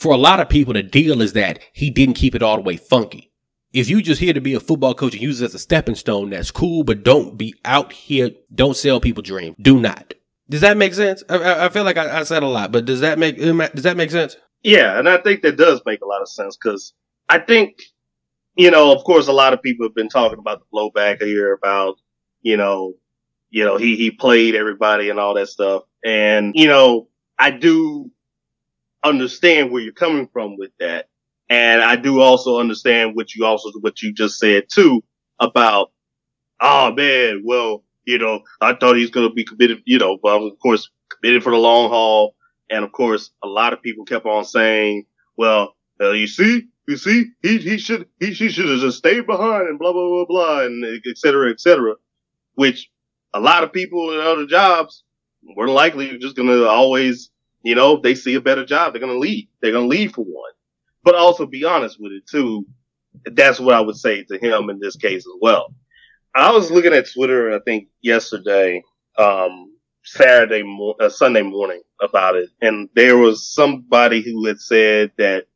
for 0.00 0.12
a 0.12 0.18
lot 0.18 0.40
of 0.40 0.48
people, 0.48 0.72
the 0.72 0.82
deal 0.82 1.22
is 1.22 1.34
that 1.34 1.60
he 1.72 1.90
didn't 1.90 2.14
keep 2.14 2.34
it 2.34 2.42
all 2.42 2.56
the 2.56 2.62
way 2.62 2.76
funky. 2.76 3.30
If 3.72 3.88
you 3.88 4.02
just 4.02 4.20
here 4.20 4.32
to 4.32 4.40
be 4.40 4.54
a 4.54 4.60
football 4.60 4.94
coach 4.94 5.12
and 5.12 5.22
use 5.22 5.40
it 5.40 5.44
as 5.44 5.54
a 5.54 5.58
stepping 5.58 5.94
stone, 5.94 6.30
that's 6.30 6.50
cool, 6.50 6.82
but 6.82 7.04
don't 7.04 7.36
be 7.36 7.54
out 7.64 7.92
here. 7.92 8.30
Don't 8.52 8.76
sell 8.76 8.98
people 8.98 9.22
dream. 9.22 9.54
Do 9.60 9.78
not. 9.78 10.14
Does 10.48 10.62
that 10.62 10.76
make 10.76 10.94
sense? 10.94 11.22
I, 11.28 11.66
I 11.66 11.68
feel 11.68 11.84
like 11.84 11.96
I, 11.96 12.20
I, 12.20 12.22
said 12.24 12.42
a 12.42 12.48
lot, 12.48 12.72
but 12.72 12.84
does 12.84 13.00
that 13.00 13.20
make 13.20 13.36
does 13.36 13.84
that 13.84 13.96
make 13.96 14.10
sense? 14.10 14.36
Yeah, 14.64 14.98
and 14.98 15.08
I 15.08 15.18
think 15.18 15.42
that 15.42 15.56
does 15.56 15.80
make 15.86 16.00
a 16.00 16.06
lot 16.06 16.22
of 16.22 16.28
sense 16.28 16.56
because 16.56 16.92
I 17.28 17.38
think 17.38 17.76
you 18.56 18.70
know, 18.70 18.92
of 18.92 19.04
course, 19.04 19.28
a 19.28 19.32
lot 19.32 19.52
of 19.52 19.62
people 19.62 19.86
have 19.86 19.94
been 19.94 20.08
talking 20.08 20.38
about 20.38 20.60
the 20.60 20.66
blowback 20.76 21.22
here 21.22 21.52
about, 21.52 21.96
you 22.42 22.56
know, 22.56 22.94
you 23.48 23.64
know, 23.64 23.76
he, 23.76 23.96
he 23.96 24.10
played 24.10 24.54
everybody 24.54 25.08
and 25.08 25.18
all 25.18 25.34
that 25.34 25.48
stuff. 25.48 25.84
And, 26.04 26.54
you 26.54 26.66
know, 26.66 27.08
I 27.38 27.50
do 27.52 28.10
understand 29.02 29.70
where 29.70 29.82
you're 29.82 29.92
coming 29.92 30.28
from 30.32 30.56
with 30.56 30.70
that. 30.78 31.08
And 31.48 31.82
I 31.82 31.96
do 31.96 32.20
also 32.20 32.60
understand 32.60 33.16
what 33.16 33.34
you 33.34 33.44
also, 33.44 33.70
what 33.80 34.02
you 34.02 34.12
just 34.12 34.38
said 34.38 34.64
too 34.72 35.02
about, 35.40 35.90
oh 36.60 36.92
man, 36.92 37.42
well, 37.44 37.82
you 38.04 38.18
know, 38.18 38.42
I 38.60 38.74
thought 38.74 38.96
he's 38.96 39.10
going 39.10 39.28
to 39.28 39.34
be 39.34 39.44
committed, 39.44 39.82
you 39.84 39.98
know, 39.98 40.18
but 40.22 40.42
of 40.42 40.58
course, 40.58 40.90
committed 41.08 41.42
for 41.42 41.50
the 41.50 41.58
long 41.58 41.90
haul. 41.90 42.34
And 42.70 42.84
of 42.84 42.92
course, 42.92 43.30
a 43.42 43.48
lot 43.48 43.72
of 43.72 43.82
people 43.82 44.04
kept 44.04 44.26
on 44.26 44.44
saying, 44.44 45.06
well, 45.36 45.74
uh, 46.00 46.12
you 46.12 46.26
see, 46.26 46.68
you 46.86 46.96
see, 46.96 47.26
he, 47.42 47.58
he 47.58 47.78
should, 47.78 48.06
he, 48.20 48.32
he 48.32 48.48
should 48.48 48.68
have 48.68 48.80
just 48.80 48.98
stayed 48.98 49.26
behind 49.26 49.68
and 49.68 49.78
blah, 49.78 49.92
blah, 49.92 50.08
blah, 50.08 50.24
blah, 50.24 50.64
and 50.64 50.84
et 50.84 51.18
cetera, 51.18 51.50
et 51.50 51.60
cetera, 51.60 51.94
which 52.54 52.90
a 53.34 53.40
lot 53.40 53.64
of 53.64 53.72
people 53.72 54.12
in 54.12 54.20
other 54.20 54.46
jobs 54.46 55.04
than 55.42 55.66
likely 55.66 56.16
just 56.18 56.36
going 56.36 56.48
to 56.48 56.68
always, 56.68 57.30
you 57.62 57.74
know, 57.74 57.96
if 57.96 58.02
they 58.02 58.14
see 58.14 58.34
a 58.34 58.40
better 58.40 58.64
job, 58.64 58.92
they're 58.92 59.00
going 59.00 59.12
to 59.12 59.18
leave. 59.18 59.46
They're 59.60 59.72
going 59.72 59.90
to 59.90 59.96
leave 59.96 60.12
for 60.12 60.24
one. 60.24 60.52
But 61.02 61.14
also 61.14 61.46
be 61.46 61.64
honest 61.64 61.98
with 62.00 62.12
it 62.12 62.26
too. 62.26 62.66
That's 63.24 63.58
what 63.58 63.74
I 63.74 63.80
would 63.80 63.96
say 63.96 64.22
to 64.24 64.38
him 64.38 64.70
in 64.70 64.78
this 64.80 64.96
case 64.96 65.26
as 65.26 65.38
well. 65.40 65.74
I 66.34 66.52
was 66.52 66.70
looking 66.70 66.92
at 66.92 67.10
Twitter, 67.12 67.52
I 67.54 67.58
think 67.64 67.88
yesterday, 68.02 68.82
um, 69.18 69.74
Saturday, 70.04 70.62
mo- 70.62 70.94
uh, 71.00 71.08
Sunday 71.08 71.42
morning 71.42 71.82
about 72.00 72.36
it. 72.36 72.50
And 72.60 72.88
there 72.94 73.16
was 73.18 73.52
somebody 73.52 74.22
who 74.22 74.46
had 74.46 74.60
said 74.60 75.12
that 75.18 75.46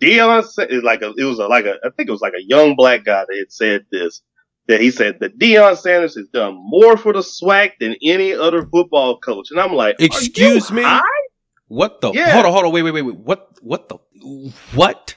Deion 0.00 0.44
said, 0.44 0.70
like 0.82 1.02
a, 1.02 1.12
it 1.16 1.24
was 1.24 1.38
a, 1.38 1.46
like 1.46 1.66
a, 1.66 1.74
I 1.84 1.90
think 1.90 2.08
it 2.08 2.12
was 2.12 2.22
like 2.22 2.34
a 2.34 2.42
young 2.42 2.76
black 2.76 3.04
guy 3.04 3.24
that 3.28 3.36
had 3.36 3.52
said 3.52 3.86
this, 3.92 4.22
that 4.68 4.80
he 4.80 4.90
said 4.90 5.18
that 5.20 5.38
Deion 5.38 5.76
Sanders 5.76 6.16
has 6.16 6.28
done 6.28 6.54
more 6.58 6.96
for 6.96 7.12
the 7.12 7.20
SWAC 7.20 7.72
than 7.78 7.94
any 8.02 8.32
other 8.32 8.66
football 8.66 9.18
coach. 9.18 9.50
And 9.50 9.60
I'm 9.60 9.74
like, 9.74 9.96
excuse 10.00 10.72
me? 10.72 10.82
High? 10.82 11.02
What 11.68 12.00
the? 12.00 12.12
Yeah. 12.12 12.32
Hold 12.32 12.46
on, 12.46 12.52
hold 12.52 12.64
on, 12.66 12.72
wait, 12.72 12.82
wait, 12.82 12.92
wait, 12.92 13.02
wait. 13.02 13.16
What, 13.16 13.50
what 13.60 13.88
the, 13.88 13.98
what? 14.74 15.16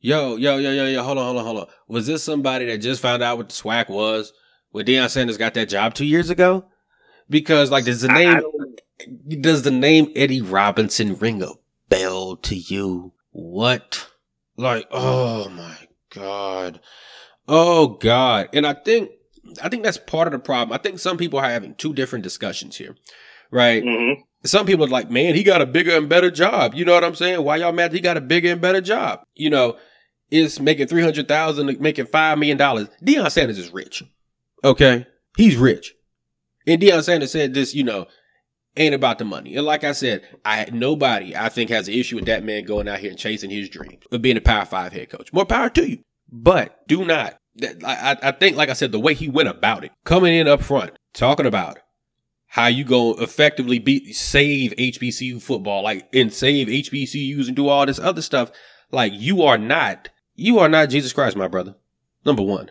Yo, 0.00 0.36
yo, 0.36 0.56
yo, 0.58 0.70
yo, 0.70 0.86
yo, 0.86 1.02
hold 1.02 1.18
on, 1.18 1.24
hold 1.24 1.38
on, 1.38 1.44
hold 1.44 1.58
on. 1.58 1.66
Was 1.88 2.06
this 2.06 2.22
somebody 2.22 2.66
that 2.66 2.78
just 2.78 3.02
found 3.02 3.22
out 3.22 3.38
what 3.38 3.48
the 3.48 3.54
SWAC 3.54 3.88
was 3.88 4.32
when 4.70 4.86
Deion 4.86 5.10
Sanders 5.10 5.36
got 5.36 5.54
that 5.54 5.68
job 5.68 5.94
two 5.94 6.06
years 6.06 6.30
ago? 6.30 6.66
Because 7.28 7.70
like, 7.70 7.84
does 7.84 8.02
the 8.02 8.08
name, 8.08 8.40
does 9.40 9.62
the 9.62 9.70
name 9.70 10.12
Eddie 10.14 10.42
Robinson 10.42 11.16
ring 11.16 11.42
a 11.42 11.48
bell 11.88 12.36
to 12.36 12.54
you? 12.54 13.12
What? 13.32 14.08
Like, 14.56 14.86
oh 14.90 15.48
my 15.48 15.76
God. 16.10 16.80
Oh 17.48 17.88
God. 17.88 18.48
And 18.52 18.66
I 18.66 18.74
think, 18.74 19.10
I 19.62 19.68
think 19.68 19.82
that's 19.82 19.98
part 19.98 20.28
of 20.28 20.32
the 20.32 20.38
problem. 20.38 20.72
I 20.72 20.80
think 20.80 20.98
some 20.98 21.16
people 21.16 21.38
are 21.38 21.50
having 21.50 21.74
two 21.74 21.92
different 21.92 22.22
discussions 22.22 22.76
here, 22.76 22.96
right? 23.50 23.82
Mm-hmm. 23.82 24.22
Some 24.46 24.66
people 24.66 24.84
are 24.84 24.88
like, 24.88 25.10
man, 25.10 25.34
he 25.34 25.42
got 25.42 25.62
a 25.62 25.66
bigger 25.66 25.96
and 25.96 26.08
better 26.08 26.30
job. 26.30 26.74
You 26.74 26.84
know 26.84 26.94
what 26.94 27.04
I'm 27.04 27.14
saying? 27.14 27.42
Why 27.42 27.56
y'all 27.56 27.72
mad? 27.72 27.92
He 27.92 28.00
got 28.00 28.16
a 28.16 28.20
bigger 28.20 28.50
and 28.50 28.60
better 28.60 28.80
job. 28.80 29.20
You 29.34 29.50
know, 29.50 29.76
is 30.30 30.60
making 30.60 30.88
300,000, 30.88 31.80
making 31.80 32.06
$5 32.06 32.38
million. 32.38 32.58
Deion 32.58 33.30
Sanders 33.30 33.58
is 33.58 33.72
rich. 33.72 34.02
Okay. 34.64 35.06
He's 35.36 35.56
rich. 35.56 35.94
And 36.66 36.80
Deion 36.80 37.02
Sanders 37.02 37.30
said 37.30 37.54
this, 37.54 37.74
you 37.74 37.84
know, 37.84 38.06
ain't 38.76 38.94
about 38.94 39.18
the 39.18 39.24
money. 39.24 39.56
And 39.56 39.64
like 39.64 39.84
I 39.84 39.92
said, 39.92 40.22
I 40.44 40.68
nobody 40.72 41.34
I 41.36 41.48
think 41.48 41.70
has 41.70 41.88
an 41.88 41.94
issue 41.94 42.16
with 42.16 42.26
that 42.26 42.44
man 42.44 42.64
going 42.64 42.88
out 42.88 42.98
here 42.98 43.10
and 43.10 43.18
chasing 43.18 43.50
his 43.50 43.68
dreams 43.68 44.02
of 44.10 44.22
being 44.22 44.36
a 44.36 44.40
Power 44.40 44.64
Five 44.64 44.92
head 44.92 45.10
coach. 45.10 45.32
More 45.32 45.46
power 45.46 45.70
to 45.70 45.88
you, 45.88 45.98
but 46.30 46.86
do 46.86 47.04
not. 47.04 47.38
I, 47.84 48.16
I 48.22 48.32
think, 48.32 48.56
like 48.56 48.68
I 48.68 48.74
said, 48.74 48.92
the 48.92 49.00
way 49.00 49.14
he 49.14 49.30
went 49.30 49.48
about 49.48 49.82
it, 49.82 49.92
coming 50.04 50.34
in 50.34 50.46
up 50.46 50.62
front, 50.62 50.92
talking 51.14 51.46
about 51.46 51.78
how 52.56 52.68
you 52.68 52.84
go 52.84 53.12
effectively 53.16 53.78
beat 53.78 54.16
save 54.16 54.70
HBCU 54.76 55.42
football, 55.42 55.82
like 55.82 56.08
and 56.14 56.32
save 56.32 56.68
HBCUs 56.68 57.48
and 57.48 57.54
do 57.54 57.68
all 57.68 57.84
this 57.84 57.98
other 57.98 58.22
stuff. 58.22 58.50
Like 58.90 59.12
you 59.14 59.42
are 59.42 59.58
not, 59.58 60.08
you 60.34 60.58
are 60.58 60.68
not 60.70 60.88
Jesus 60.88 61.12
Christ, 61.12 61.36
my 61.36 61.48
brother. 61.48 61.74
Number 62.24 62.42
one. 62.42 62.70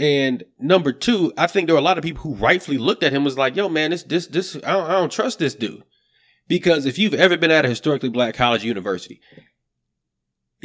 And 0.00 0.42
number 0.58 0.90
two, 0.90 1.32
I 1.38 1.46
think 1.46 1.68
there 1.68 1.76
were 1.76 1.80
a 1.80 1.84
lot 1.84 1.96
of 1.96 2.02
people 2.02 2.24
who 2.24 2.34
rightfully 2.34 2.76
looked 2.76 3.04
at 3.04 3.12
him 3.12 3.22
was 3.22 3.38
like, 3.38 3.54
yo, 3.54 3.68
man, 3.68 3.90
this, 3.90 4.02
this, 4.02 4.26
this, 4.26 4.56
I 4.56 4.72
don't, 4.72 4.90
I 4.90 4.92
don't 4.94 5.12
trust 5.12 5.38
this 5.38 5.54
dude. 5.54 5.84
Because 6.48 6.84
if 6.84 6.98
you've 6.98 7.14
ever 7.14 7.36
been 7.36 7.52
at 7.52 7.64
a 7.64 7.68
historically 7.68 8.08
black 8.08 8.34
college 8.34 8.64
university, 8.64 9.20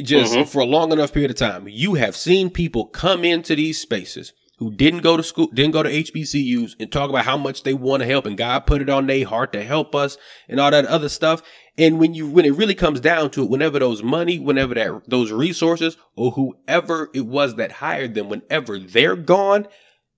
just 0.00 0.34
mm-hmm. 0.34 0.48
for 0.48 0.58
a 0.58 0.66
long 0.66 0.90
enough 0.90 1.12
period 1.12 1.30
of 1.30 1.36
time, 1.36 1.68
you 1.68 1.94
have 1.94 2.16
seen 2.16 2.50
people 2.50 2.86
come 2.86 3.24
into 3.24 3.54
these 3.54 3.80
spaces 3.80 4.32
who 4.58 4.72
didn't 4.72 5.00
go 5.00 5.16
to 5.16 5.22
school, 5.22 5.48
didn't 5.48 5.72
go 5.72 5.82
to 5.82 5.90
HBCUs 5.90 6.76
and 6.78 6.90
talk 6.90 7.10
about 7.10 7.24
how 7.24 7.36
much 7.36 7.62
they 7.62 7.74
want 7.74 8.02
to 8.02 8.06
help 8.06 8.26
and 8.26 8.36
God 8.36 8.66
put 8.66 8.82
it 8.82 8.88
on 8.88 9.06
their 9.06 9.26
heart 9.26 9.52
to 9.52 9.64
help 9.64 9.94
us 9.94 10.16
and 10.48 10.60
all 10.60 10.70
that 10.70 10.86
other 10.86 11.08
stuff. 11.08 11.42
And 11.76 11.98
when 11.98 12.14
you, 12.14 12.28
when 12.28 12.44
it 12.44 12.54
really 12.54 12.74
comes 12.74 13.00
down 13.00 13.30
to 13.30 13.42
it, 13.42 13.50
whenever 13.50 13.78
those 13.78 14.02
money, 14.02 14.38
whenever 14.38 14.74
that, 14.74 15.02
those 15.08 15.32
resources 15.32 15.96
or 16.16 16.30
whoever 16.32 17.10
it 17.14 17.26
was 17.26 17.56
that 17.56 17.72
hired 17.72 18.14
them, 18.14 18.28
whenever 18.28 18.78
they're 18.78 19.16
gone, 19.16 19.66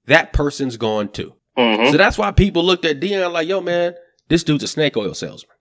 that 0.06 0.32
person's 0.32 0.76
gone 0.76 1.08
too. 1.08 1.34
Mm-hmm. 1.56 1.92
So 1.92 1.96
that's 1.96 2.18
why 2.18 2.30
people 2.32 2.62
looked 2.62 2.84
at 2.84 3.00
Deion 3.00 3.32
like, 3.32 3.48
yo, 3.48 3.60
man, 3.60 3.94
this 4.28 4.44
dude's 4.44 4.64
a 4.64 4.68
snake 4.68 4.96
oil 4.96 5.14
salesman. 5.14 5.56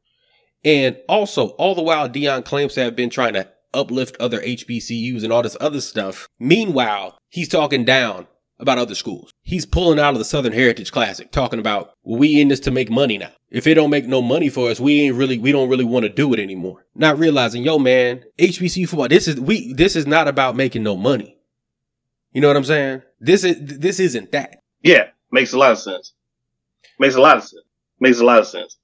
And 0.65 0.98
also, 1.08 1.50
all 1.50 1.75
the 1.75 1.84
while, 1.84 2.10
Deion 2.10 2.44
claims 2.44 2.74
to 2.74 2.82
have 2.82 2.96
been 2.96 3.12
trying 3.12 3.34
to 3.34 3.48
uplift 3.74 4.17
other 4.20 4.41
HBCUs 4.41 5.24
and 5.24 5.32
all 5.32 5.44
this 5.44 5.58
other 5.62 5.82
stuff. 5.82 6.27
Meanwhile, 6.39 7.17
he's 7.29 7.48
talking 7.48 7.86
down 7.86 8.27
about 8.59 8.77
other 8.77 8.95
schools. 8.95 9.31
He's 9.41 9.65
pulling 9.65 10.00
out 10.00 10.13
of 10.13 10.19
the 10.19 10.25
Southern 10.25 10.53
Heritage 10.53 10.91
Classic, 10.91 11.31
talking 11.31 11.59
about 11.59 11.91
we 12.03 12.39
in 12.39 12.47
this 12.47 12.59
to 12.62 12.71
make 12.71 12.89
money 12.89 13.17
now. 13.17 13.31
If 13.50 13.67
it 13.67 13.75
don't 13.75 13.89
make 13.89 14.05
no 14.05 14.21
money 14.21 14.50
for 14.50 14.69
us, 14.69 14.79
we 14.79 15.01
ain't 15.01 15.15
really 15.15 15.38
we 15.38 15.51
don't 15.51 15.69
really 15.69 15.85
want 15.85 16.03
to 16.03 16.09
do 16.09 16.33
it 16.33 16.39
anymore. 16.39 16.85
Not 16.95 17.19
realizing, 17.19 17.63
yo, 17.63 17.79
man, 17.79 18.24
HBCU 18.38 18.88
football. 18.88 19.07
This 19.07 19.27
is 19.27 19.39
we. 19.39 19.74
This 19.74 19.95
is 19.95 20.07
not 20.07 20.27
about 20.27 20.55
making 20.55 20.83
no 20.83 20.95
money. 20.95 21.38
You 22.31 22.41
know 22.41 22.47
what 22.47 22.57
I'm 22.57 22.65
saying? 22.65 23.01
This 23.19 23.43
is 23.43 23.57
this 23.59 24.00
isn't 24.00 24.31
that. 24.31 24.62
Yeah, 24.81 25.07
makes 25.31 25.53
a 25.53 25.57
lot 25.57 25.71
of 25.71 25.79
sense. 25.79 26.13
Makes 27.00 27.15
a 27.15 27.21
lot 27.21 27.38
of 27.38 27.43
sense. 27.43 27.63
Makes 28.00 28.19
a 28.19 28.25
lot 28.25 28.39
of 28.39 28.47
sense. 28.47 28.77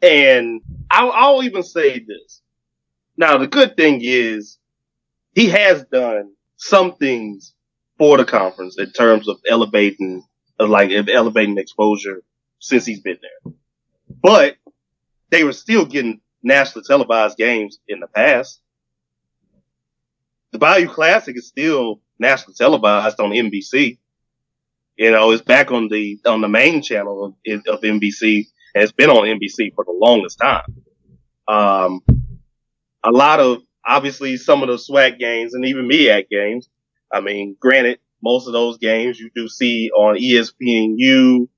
And 0.00 0.60
I'll, 0.90 1.12
I'll 1.12 1.42
even 1.44 1.62
say 1.62 2.00
this. 2.00 2.42
Now, 3.16 3.38
the 3.38 3.46
good 3.46 3.76
thing 3.76 4.00
is 4.02 4.58
he 5.34 5.48
has 5.48 5.84
done 5.84 6.32
some 6.56 6.96
things 6.96 7.54
for 8.02 8.16
the 8.16 8.24
conference 8.24 8.76
in 8.80 8.90
terms 8.90 9.28
of 9.28 9.38
elevating, 9.48 10.24
like 10.58 10.90
elevating 10.90 11.56
exposure 11.56 12.20
since 12.58 12.84
he's 12.84 12.98
been 12.98 13.18
there. 13.22 13.52
But 14.20 14.56
they 15.30 15.44
were 15.44 15.52
still 15.52 15.84
getting 15.84 16.20
nationally 16.42 16.84
televised 16.84 17.38
games 17.38 17.78
in 17.86 18.00
the 18.00 18.08
past. 18.08 18.60
The 20.50 20.58
Bayou 20.58 20.88
Classic 20.88 21.36
is 21.36 21.46
still 21.46 22.00
nationally 22.18 22.56
televised 22.56 23.20
on 23.20 23.30
NBC. 23.30 23.98
You 24.96 25.12
know, 25.12 25.30
it's 25.30 25.44
back 25.44 25.70
on 25.70 25.86
the 25.86 26.18
on 26.26 26.40
the 26.40 26.48
main 26.48 26.82
channel 26.82 27.24
of, 27.46 27.62
of 27.68 27.82
NBC, 27.82 28.48
and 28.74 28.82
it's 28.82 28.90
been 28.90 29.10
on 29.10 29.28
NBC 29.28 29.76
for 29.76 29.84
the 29.84 29.96
longest 29.96 30.40
time. 30.40 30.64
Um, 31.46 32.02
a 33.04 33.12
lot 33.12 33.38
of 33.38 33.62
obviously 33.86 34.38
some 34.38 34.64
of 34.64 34.68
the 34.68 34.74
SWAC 34.74 35.20
games 35.20 35.54
and 35.54 35.64
even 35.66 35.88
MEAC 35.88 36.28
games 36.28 36.68
I 37.12 37.20
mean, 37.20 37.56
granted, 37.58 37.98
most 38.22 38.46
of 38.46 38.52
those 38.52 38.78
games 38.78 39.18
you 39.18 39.30
do 39.34 39.48
see 39.48 39.90
on 39.90 40.16
ESPNU, 40.16 41.48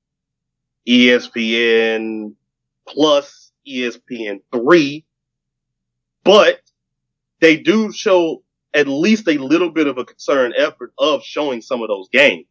ESPN 0.88 2.34
plus 2.86 3.52
ESPN 3.66 4.40
three, 4.52 5.04
but 6.24 6.60
they 7.40 7.56
do 7.56 7.92
show 7.92 8.42
at 8.74 8.88
least 8.88 9.28
a 9.28 9.38
little 9.38 9.70
bit 9.70 9.86
of 9.86 9.98
a 9.98 10.04
concerned 10.04 10.54
effort 10.56 10.92
of 10.98 11.22
showing 11.22 11.60
some 11.60 11.82
of 11.82 11.88
those 11.88 12.08
games, 12.08 12.46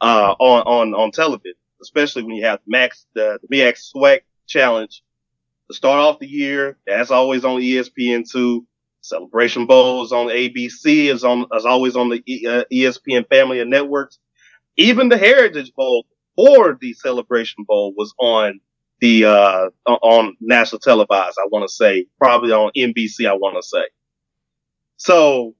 uh, 0.00 0.34
on, 0.38 0.62
on, 0.62 0.94
on 0.94 1.10
television, 1.10 1.54
especially 1.82 2.22
when 2.22 2.36
you 2.36 2.44
have 2.44 2.60
Max, 2.66 3.06
the, 3.14 3.38
the 3.42 3.56
MEAC 3.56 3.78
SWAC 3.94 4.20
challenge 4.46 5.02
to 5.68 5.74
start 5.74 5.98
off 5.98 6.18
the 6.18 6.26
year. 6.28 6.76
That's 6.86 7.10
always 7.10 7.44
on 7.44 7.60
ESPN 7.60 8.30
two. 8.30 8.66
Celebration 9.04 9.66
Bowl 9.66 10.02
is 10.02 10.12
on 10.12 10.28
ABC, 10.28 11.06
is 11.12 11.24
on, 11.24 11.46
is 11.54 11.66
always 11.66 11.94
on 11.94 12.08
the 12.08 12.46
uh, 12.46 12.64
ESPN 12.72 13.28
family 13.28 13.60
of 13.60 13.68
networks. 13.68 14.18
Even 14.76 15.10
the 15.10 15.18
Heritage 15.18 15.72
Bowl 15.74 16.06
or 16.36 16.78
the 16.80 16.94
Celebration 16.94 17.64
Bowl 17.64 17.92
was 17.96 18.14
on 18.18 18.60
the, 19.00 19.26
uh, 19.26 19.68
on 19.86 20.36
national 20.40 20.78
televised, 20.78 21.36
I 21.38 21.46
want 21.50 21.68
to 21.68 21.72
say, 21.72 22.06
probably 22.18 22.50
on 22.52 22.72
NBC, 22.74 23.28
I 23.28 23.34
want 23.34 23.56
to 23.56 23.62
say. 23.62 23.84
So 24.96 25.54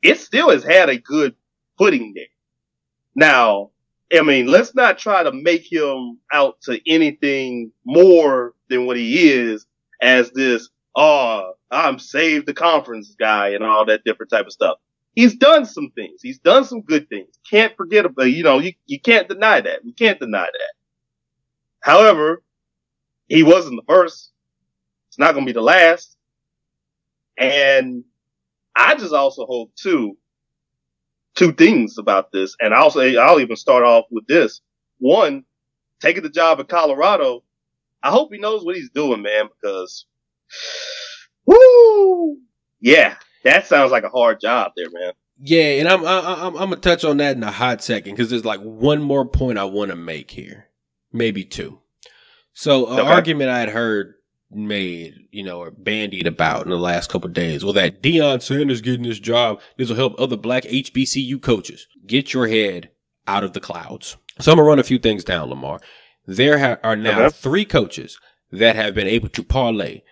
it 0.00 0.20
still 0.20 0.50
has 0.50 0.62
had 0.62 0.88
a 0.88 0.98
good 0.98 1.34
footing 1.78 2.12
there. 2.14 2.26
Now, 3.16 3.70
I 4.16 4.22
mean, 4.22 4.46
let's 4.46 4.74
not 4.74 4.98
try 4.98 5.24
to 5.24 5.32
make 5.32 5.70
him 5.70 6.18
out 6.32 6.60
to 6.62 6.78
anything 6.88 7.72
more 7.84 8.54
than 8.68 8.86
what 8.86 8.96
he 8.96 9.30
is 9.30 9.66
as 10.00 10.30
this, 10.30 10.68
oh, 10.94 11.54
I'm 11.70 11.98
saved 11.98 12.46
the 12.46 12.54
conference 12.54 13.14
guy 13.18 13.50
and 13.50 13.64
all 13.64 13.86
that 13.86 14.04
different 14.04 14.30
type 14.30 14.46
of 14.46 14.52
stuff. 14.52 14.78
he's 15.14 15.34
done 15.36 15.66
some 15.66 15.90
things. 15.94 16.20
He's 16.22 16.38
done 16.38 16.64
some 16.64 16.82
good 16.82 17.08
things. 17.08 17.28
Can't 17.48 17.76
forget 17.76 18.04
about, 18.06 18.24
you 18.24 18.42
know, 18.42 18.58
you, 18.58 18.72
you 18.86 19.00
can't 19.00 19.28
deny 19.28 19.60
that. 19.60 19.84
We 19.84 19.92
can't 19.92 20.18
deny 20.18 20.46
that. 20.46 20.74
However, 21.80 22.42
he 23.28 23.42
wasn't 23.42 23.76
the 23.76 23.92
first. 23.92 24.30
It's 25.08 25.18
not 25.18 25.32
going 25.32 25.44
to 25.44 25.50
be 25.50 25.54
the 25.54 25.62
last. 25.62 26.16
And 27.38 28.04
I 28.76 28.94
just 28.94 29.12
also 29.12 29.46
hope 29.46 29.74
too, 29.74 30.16
two 31.34 31.52
things 31.52 31.98
about 31.98 32.32
this. 32.32 32.56
And 32.60 32.72
I'll 32.72 32.90
say, 32.90 33.16
I'll 33.16 33.40
even 33.40 33.56
start 33.56 33.84
off 33.84 34.06
with 34.10 34.26
this. 34.26 34.60
One, 34.98 35.44
taking 36.00 36.22
the 36.22 36.30
job 36.30 36.60
in 36.60 36.66
Colorado. 36.66 37.42
I 38.02 38.10
hope 38.10 38.32
he 38.32 38.38
knows 38.38 38.64
what 38.64 38.76
he's 38.76 38.90
doing, 38.90 39.22
man, 39.22 39.48
because 39.48 40.06
woo, 41.46 42.38
yeah, 42.80 43.16
that 43.44 43.66
sounds 43.66 43.92
like 43.92 44.04
a 44.04 44.08
hard 44.08 44.40
job 44.40 44.72
there, 44.76 44.90
man. 44.90 45.12
Yeah, 45.40 45.80
and 45.80 45.88
I'm 45.88 46.04
I'm 46.06 46.56
I'm, 46.56 46.70
gonna 46.70 46.76
touch 46.76 47.04
on 47.04 47.16
that 47.16 47.36
in 47.36 47.42
a 47.42 47.50
hot 47.50 47.82
second 47.82 48.12
because 48.12 48.30
there's 48.30 48.44
like 48.44 48.60
one 48.60 49.02
more 49.02 49.26
point 49.26 49.58
I 49.58 49.64
want 49.64 49.90
to 49.90 49.96
make 49.96 50.30
here, 50.30 50.68
maybe 51.12 51.44
two. 51.44 51.80
So, 52.54 52.86
an 52.92 53.00
okay. 53.00 53.08
argument 53.08 53.50
I 53.50 53.60
had 53.60 53.70
heard 53.70 54.14
made, 54.50 55.28
you 55.30 55.42
know, 55.42 55.60
or 55.60 55.70
bandied 55.70 56.26
about 56.26 56.64
in 56.64 56.70
the 56.70 56.76
last 56.76 57.10
couple 57.10 57.28
days. 57.30 57.64
Well, 57.64 57.72
that 57.72 58.02
Deion 58.02 58.42
Sanders 58.42 58.80
getting 58.80 59.04
this 59.04 59.18
job, 59.18 59.60
this 59.76 59.88
will 59.88 59.96
help 59.96 60.14
other 60.18 60.36
black 60.36 60.64
HBCU 60.64 61.40
coaches. 61.40 61.86
Get 62.06 62.32
your 62.32 62.48
head 62.48 62.90
out 63.26 63.44
of 63.44 63.52
the 63.52 63.60
clouds. 63.60 64.16
So 64.40 64.52
I'm 64.52 64.58
gonna 64.58 64.68
run 64.68 64.78
a 64.78 64.84
few 64.84 64.98
things 64.98 65.24
down, 65.24 65.48
Lamar. 65.48 65.80
There 66.26 66.58
ha- 66.58 66.78
are 66.82 66.96
now 66.96 67.22
okay. 67.22 67.36
three 67.36 67.64
coaches 67.64 68.18
that 68.50 68.76
have 68.76 68.94
been 68.94 69.08
able 69.08 69.28
to 69.30 69.42
parlay 69.42 70.02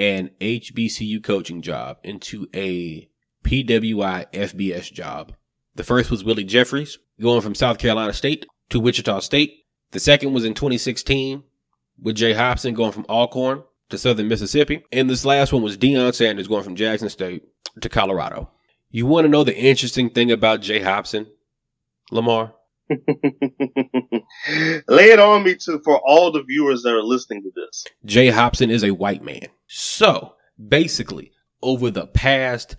an 0.00 0.30
HBCU 0.40 1.22
coaching 1.22 1.60
job 1.60 1.98
into 2.02 2.48
a 2.54 3.06
PWI 3.44 4.32
FBS 4.32 4.90
job. 4.90 5.34
The 5.74 5.84
first 5.84 6.10
was 6.10 6.24
Willie 6.24 6.42
Jeffries, 6.42 6.98
going 7.20 7.42
from 7.42 7.54
South 7.54 7.78
Carolina 7.78 8.14
State 8.14 8.46
to 8.70 8.80
Wichita 8.80 9.20
State. 9.20 9.66
The 9.90 10.00
second 10.00 10.32
was 10.32 10.46
in 10.46 10.54
2016 10.54 11.42
with 12.00 12.16
Jay 12.16 12.32
Hopson 12.32 12.72
going 12.72 12.92
from 12.92 13.04
Alcorn 13.10 13.62
to 13.90 13.98
Southern 13.98 14.26
Mississippi. 14.26 14.82
And 14.90 15.10
this 15.10 15.26
last 15.26 15.52
one 15.52 15.62
was 15.62 15.76
Deion 15.76 16.14
Sanders 16.14 16.48
going 16.48 16.64
from 16.64 16.76
Jackson 16.76 17.10
State 17.10 17.42
to 17.82 17.90
Colorado. 17.90 18.50
You 18.90 19.04
want 19.04 19.26
to 19.26 19.28
know 19.28 19.44
the 19.44 19.56
interesting 19.56 20.08
thing 20.08 20.32
about 20.32 20.62
Jay 20.62 20.80
Hopson, 20.80 21.26
Lamar? 22.10 22.54
Lay 24.88 25.10
it 25.10 25.20
on 25.20 25.44
me 25.44 25.54
to 25.56 25.80
for 25.84 26.00
all 26.04 26.32
the 26.32 26.42
viewers 26.42 26.82
that 26.82 26.94
are 26.94 27.02
listening 27.02 27.42
to 27.42 27.52
this. 27.54 27.84
Jay 28.04 28.28
Hopson 28.28 28.70
is 28.70 28.82
a 28.82 28.90
white 28.90 29.22
man. 29.22 29.46
So 29.68 30.34
basically, 30.68 31.32
over 31.62 31.90
the 31.90 32.06
past 32.06 32.76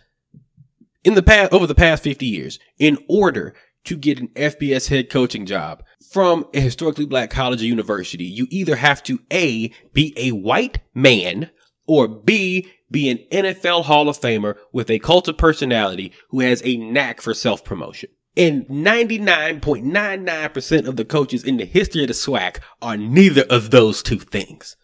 in 1.03 1.15
the 1.15 1.23
past 1.23 1.53
over 1.53 1.65
the 1.67 1.75
past 1.75 2.03
50 2.03 2.25
years, 2.25 2.59
in 2.77 2.97
order 3.07 3.55
to 3.85 3.97
get 3.97 4.19
an 4.19 4.27
FBS 4.29 4.89
head 4.89 5.09
coaching 5.09 5.45
job 5.45 5.83
from 6.11 6.45
a 6.53 6.59
historically 6.59 7.05
black 7.05 7.29
college 7.29 7.61
or 7.61 7.65
university, 7.65 8.25
you 8.25 8.47
either 8.51 8.75
have 8.75 9.01
to 9.03 9.19
A, 9.31 9.71
be 9.93 10.13
a 10.17 10.31
white 10.31 10.79
man, 10.93 11.49
or 11.87 12.07
B, 12.07 12.71
be 12.91 13.09
an 13.09 13.19
NFL 13.31 13.85
Hall 13.85 14.09
of 14.09 14.19
Famer 14.19 14.57
with 14.71 14.89
a 14.89 14.99
cult 14.99 15.27
of 15.27 15.37
personality 15.37 16.11
who 16.29 16.41
has 16.41 16.61
a 16.63 16.77
knack 16.77 17.21
for 17.21 17.33
self 17.33 17.63
promotion. 17.63 18.09
And 18.37 18.65
99.99% 18.67 20.87
of 20.87 20.95
the 20.95 21.03
coaches 21.03 21.43
in 21.43 21.57
the 21.57 21.65
history 21.65 22.03
of 22.03 22.07
the 22.07 22.13
SWAC 22.13 22.59
are 22.81 22.95
neither 22.95 23.43
of 23.49 23.71
those 23.71 24.01
two 24.01 24.19
things. 24.19 24.77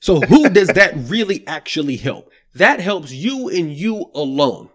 So 0.00 0.20
who 0.20 0.48
does 0.50 0.68
that 0.68 0.92
really 0.94 1.46
actually 1.46 1.96
help? 1.96 2.30
That 2.54 2.80
helps 2.80 3.12
you 3.12 3.48
and 3.48 3.72
you 3.72 4.10
alone. 4.14 4.70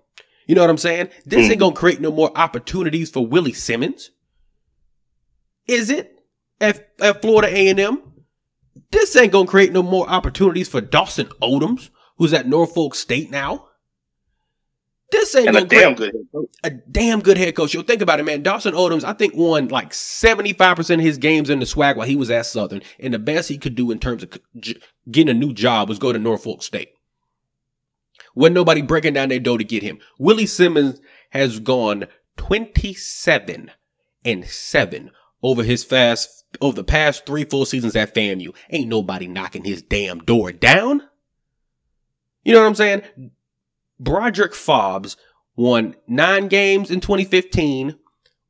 You 0.47 0.55
know 0.55 0.61
what 0.61 0.69
I'm 0.69 0.77
saying? 0.77 1.09
This 1.25 1.41
ain't 1.41 1.53
mm-hmm. 1.53 1.59
gonna 1.59 1.75
create 1.75 2.01
no 2.01 2.11
more 2.11 2.31
opportunities 2.35 3.09
for 3.09 3.25
Willie 3.25 3.53
Simmons. 3.53 4.11
Is 5.67 5.89
it? 5.89 6.09
At, 6.59 6.89
at 6.99 7.21
Florida 7.21 7.47
A&M? 7.47 8.01
This 8.91 9.15
ain't 9.15 9.31
gonna 9.31 9.47
create 9.47 9.71
no 9.71 9.83
more 9.83 10.09
opportunities 10.09 10.67
for 10.67 10.81
Dawson 10.81 11.27
Odums, 11.41 11.89
who's 12.17 12.33
at 12.33 12.47
Norfolk 12.47 12.95
State 12.95 13.31
now. 13.31 13.69
This 15.13 15.35
ain't 15.35 15.49
and 15.49 15.57
a 15.57 15.63
damn 15.63 15.93
good 15.93 16.15
head 16.15 16.25
coach. 16.33 16.49
A 16.63 16.69
damn 16.71 17.21
good 17.21 17.37
head 17.37 17.55
coach. 17.55 17.71
Yo, 17.75 17.83
think 17.83 18.01
about 18.01 18.19
it, 18.19 18.23
man. 18.23 18.41
Dawson 18.41 18.73
Odums, 18.73 19.03
I 19.03 19.13
think, 19.13 19.35
won 19.35 19.67
like 19.67 19.91
75% 19.91 20.95
of 20.95 20.99
his 21.01 21.19
games 21.19 21.51
in 21.51 21.59
the 21.59 21.65
SWAC 21.65 21.95
while 21.95 22.07
he 22.07 22.15
was 22.15 22.31
at 22.31 22.47
Southern. 22.47 22.81
And 22.99 23.13
the 23.13 23.19
best 23.19 23.47
he 23.47 23.59
could 23.59 23.75
do 23.75 23.91
in 23.91 23.99
terms 23.99 24.23
of 24.23 24.39
getting 25.11 25.29
a 25.29 25.39
new 25.39 25.53
job 25.53 25.87
was 25.87 25.99
go 25.99 26.11
to 26.11 26.17
Norfolk 26.17 26.63
State. 26.63 26.89
Wasn't 28.33 28.55
nobody 28.55 28.81
breaking 28.81 29.13
down 29.13 29.29
their 29.29 29.39
door 29.39 29.59
to 29.59 29.63
get 29.63 29.83
him. 29.83 29.99
Willie 30.17 30.47
Simmons 30.47 30.99
has 31.29 31.59
gone 31.59 32.05
27 32.37 33.69
and 34.25 34.45
7 34.45 35.11
over 35.43 35.61
his 35.61 35.83
fast 35.83 36.43
over 36.59 36.75
the 36.75 36.83
past 36.83 37.27
three 37.27 37.43
full 37.43 37.67
seasons 37.67 37.95
at 37.95 38.15
FAMU. 38.15 38.55
Ain't 38.71 38.89
nobody 38.89 39.27
knocking 39.27 39.63
his 39.63 39.83
damn 39.83 40.19
door 40.19 40.51
down. 40.51 41.03
You 42.43 42.53
know 42.53 42.61
what 42.61 42.67
I'm 42.67 42.75
saying? 42.75 43.03
Broderick 44.03 44.51
Fobbs 44.51 45.15
won 45.55 45.95
nine 46.07 46.47
games 46.47 46.91
in 46.91 46.99
2015, 46.99 47.95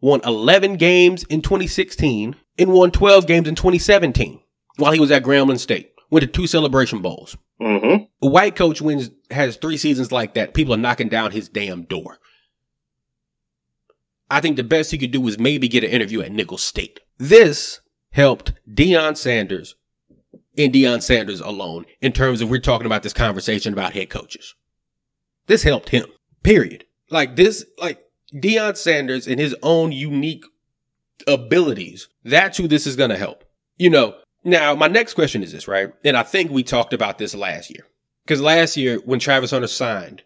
won 0.02 0.22
11 0.24 0.78
games 0.78 1.24
in 1.24 1.42
2016, 1.42 2.36
and 2.58 2.74
won 2.74 2.92
12 2.92 3.28
games 3.28 3.48
in 3.48 3.56
2017 3.56 4.40
while 4.78 4.92
he 4.92 5.00
was 5.00 5.12
at 5.12 5.24
Grambling 5.24 5.60
State. 5.60 5.92
Went 6.10 6.22
to 6.22 6.28
two 6.28 6.48
celebration 6.48 7.02
bowls. 7.02 7.38
Mm-hmm. 7.62 8.04
A 8.22 8.30
white 8.30 8.56
coach 8.56 8.82
wins 8.82 9.10
has 9.32 9.56
three 9.56 9.78
seasons 9.78 10.12
like 10.12 10.36
that. 10.36 10.54
People 10.54 10.74
are 10.74 10.78
knocking 10.78 11.10
down 11.10 11.32
his 11.32 11.50
damn 11.50 11.84
door. 11.84 12.20
I 14.30 14.42
think 14.42 14.58
the 14.58 14.64
best 14.64 14.92
he 14.92 14.98
could 14.98 15.12
do 15.12 15.22
was 15.22 15.40
maybe 15.40 15.68
get 15.68 15.84
an 15.84 15.90
interview 15.90 16.22
at 16.22 16.32
Nicholls 16.32 16.64
State. 16.64 17.00
This 17.18 17.82
helped 18.12 18.54
Deion 18.72 19.18
Sanders 19.18 19.76
and 20.58 20.74
Deion 20.74 21.02
Sanders 21.02 21.40
alone 21.40 21.86
in 22.02 22.12
terms 22.12 22.42
of 22.42 22.50
we're 22.50 22.60
talking 22.60 22.86
about 22.86 23.04
this 23.04 23.14
conversation 23.14 23.74
about 23.74 23.94
head 23.94 24.10
coaches. 24.10 24.56
This 25.48 25.64
helped 25.64 25.90
him. 25.90 26.06
Period. 26.44 26.86
Like 27.10 27.36
this, 27.36 27.66
like 27.78 28.04
Deion 28.34 28.76
Sanders 28.78 29.28
and 29.28 29.40
his 29.40 29.56
own 29.62 29.92
unique 29.92 30.46
abilities. 31.28 32.08
That's 32.24 32.58
who 32.58 32.68
this 32.68 32.88
is 32.88 32.96
going 32.96 33.10
to 33.10 33.18
help. 33.18 33.44
You 33.78 33.90
know, 33.90 34.16
now 34.44 34.76
my 34.76 34.88
next 34.88 35.14
question 35.14 35.44
is 35.44 35.52
this, 35.52 35.68
right? 35.68 35.92
And 36.04 36.18
I 36.18 36.24
think 36.24 36.52
we 36.52 36.64
talked 36.64 36.94
about 36.94 37.18
this 37.18 37.36
last 37.36 37.70
year. 37.70 37.86
Because 38.26 38.42
last 38.42 38.78
year, 38.78 39.00
when 39.06 39.20
Travis 39.20 39.52
Hunter 39.52 39.68
signed 39.68 40.24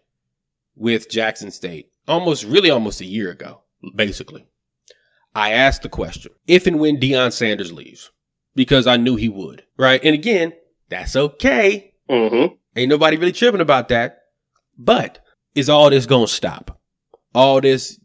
with 0.76 1.10
Jackson 1.10 1.50
State, 1.50 1.90
almost, 2.06 2.44
really 2.44 2.70
almost 2.70 3.00
a 3.00 3.04
year 3.04 3.30
ago, 3.30 3.60
basically, 3.94 4.46
I 5.34 5.52
asked 5.52 5.82
the 5.82 5.88
question 5.88 6.32
if 6.46 6.66
and 6.66 6.78
when 6.78 6.98
Deion 6.98 7.32
Sanders 7.32 7.72
leaves, 7.72 8.10
because 8.54 8.86
I 8.86 8.96
knew 8.96 9.16
he 9.16 9.28
would, 9.28 9.64
right? 9.76 10.00
And 10.02 10.14
again, 10.14 10.52
that's 10.88 11.16
okay. 11.16 11.92
Mm-hmm. 12.08 12.54
Ain't 12.76 12.88
nobody 12.88 13.16
really 13.16 13.32
tripping 13.32 13.60
about 13.60 13.88
that. 13.88 14.17
But 14.78 15.18
is 15.54 15.68
all 15.68 15.90
this 15.90 16.06
gonna 16.06 16.28
stop? 16.28 16.80
All 17.34 17.60
this 17.60 17.98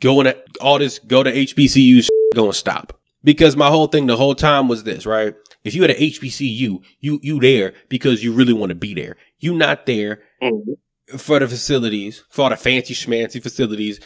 going 0.00 0.26
to 0.26 0.36
all 0.60 0.78
this 0.78 0.98
go 0.98 1.22
to 1.22 1.32
HBCU 1.32 2.06
gonna 2.34 2.52
stop? 2.52 2.98
Because 3.24 3.56
my 3.56 3.68
whole 3.68 3.86
thing 3.86 4.06
the 4.06 4.16
whole 4.16 4.34
time 4.34 4.68
was 4.68 4.84
this, 4.84 5.06
right? 5.06 5.34
If 5.64 5.74
you 5.74 5.84
at 5.84 5.90
a 5.90 5.94
HBCU, 5.94 6.82
you 7.00 7.20
you 7.22 7.40
there 7.40 7.74
because 7.88 8.22
you 8.22 8.32
really 8.32 8.52
want 8.52 8.70
to 8.70 8.76
be 8.76 8.94
there. 8.94 9.16
You 9.38 9.54
not 9.54 9.86
there 9.86 10.22
mm-hmm. 10.42 11.16
for 11.16 11.38
the 11.38 11.48
facilities, 11.48 12.24
for 12.30 12.50
the 12.50 12.56
fancy 12.56 12.94
schmancy 12.94 13.42
facilities, 13.42 14.00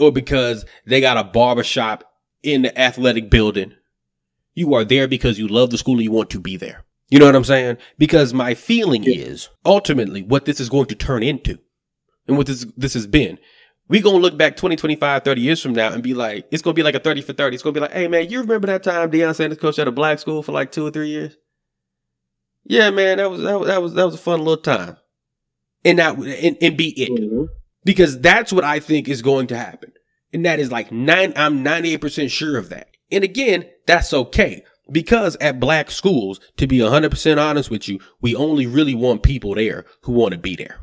or 0.00 0.12
because 0.12 0.64
they 0.86 1.00
got 1.00 1.16
a 1.16 1.24
barbershop 1.24 2.04
in 2.42 2.62
the 2.62 2.78
athletic 2.78 3.30
building. 3.30 3.74
You 4.54 4.74
are 4.74 4.84
there 4.84 5.08
because 5.08 5.38
you 5.38 5.48
love 5.48 5.70
the 5.70 5.78
school 5.78 5.94
and 5.94 6.04
you 6.04 6.12
want 6.12 6.30
to 6.30 6.40
be 6.40 6.56
there. 6.56 6.84
You 7.12 7.18
know 7.18 7.26
what 7.26 7.36
I'm 7.36 7.44
saying? 7.44 7.76
Because 7.98 8.32
my 8.32 8.54
feeling 8.54 9.02
yeah. 9.02 9.16
is 9.16 9.50
ultimately 9.66 10.22
what 10.22 10.46
this 10.46 10.60
is 10.60 10.70
going 10.70 10.86
to 10.86 10.94
turn 10.94 11.22
into 11.22 11.58
and 12.26 12.38
what 12.38 12.46
this, 12.46 12.64
this 12.78 12.94
has 12.94 13.06
been. 13.06 13.38
We 13.88 14.00
gonna 14.00 14.16
look 14.16 14.38
back 14.38 14.56
20, 14.56 14.76
25, 14.76 15.22
30 15.22 15.40
years 15.42 15.60
from 15.60 15.74
now 15.74 15.92
and 15.92 16.02
be 16.02 16.14
like, 16.14 16.46
it's 16.50 16.62
gonna 16.62 16.72
be 16.72 16.82
like 16.82 16.94
a 16.94 17.00
30 17.00 17.20
for 17.20 17.34
30. 17.34 17.54
It's 17.54 17.62
gonna 17.62 17.74
be 17.74 17.80
like, 17.80 17.92
hey 17.92 18.08
man, 18.08 18.30
you 18.30 18.40
remember 18.40 18.66
that 18.68 18.82
time 18.82 19.10
Deion 19.10 19.34
Sanders 19.34 19.58
coached 19.58 19.78
at 19.78 19.86
a 19.86 19.92
black 19.92 20.20
school 20.20 20.42
for 20.42 20.52
like 20.52 20.72
two 20.72 20.86
or 20.86 20.90
three 20.90 21.10
years? 21.10 21.36
Yeah, 22.64 22.88
man, 22.88 23.18
that 23.18 23.30
was, 23.30 23.42
that 23.42 23.60
was, 23.60 23.68
that 23.68 23.82
was, 23.82 23.92
that 23.92 24.04
was 24.06 24.14
a 24.14 24.18
fun 24.18 24.38
little 24.38 24.56
time. 24.56 24.96
And 25.84 25.98
that, 25.98 26.16
and, 26.16 26.56
and 26.62 26.78
be 26.78 26.98
it. 26.98 27.10
Mm-hmm. 27.10 27.44
Because 27.84 28.18
that's 28.20 28.54
what 28.54 28.64
I 28.64 28.80
think 28.80 29.06
is 29.06 29.20
going 29.20 29.48
to 29.48 29.58
happen. 29.58 29.92
And 30.32 30.46
that 30.46 30.60
is 30.60 30.72
like 30.72 30.90
nine, 30.90 31.34
I'm 31.36 31.62
98% 31.62 32.30
sure 32.30 32.56
of 32.56 32.70
that. 32.70 32.88
And 33.10 33.22
again, 33.22 33.66
that's 33.86 34.14
okay. 34.14 34.64
Because 34.90 35.36
at 35.40 35.60
black 35.60 35.90
schools, 35.90 36.40
to 36.56 36.66
be 36.66 36.78
100% 36.78 37.38
honest 37.38 37.70
with 37.70 37.88
you, 37.88 38.00
we 38.20 38.34
only 38.34 38.66
really 38.66 38.94
want 38.94 39.22
people 39.22 39.54
there 39.54 39.86
who 40.02 40.12
want 40.12 40.32
to 40.32 40.38
be 40.38 40.56
there. 40.56 40.80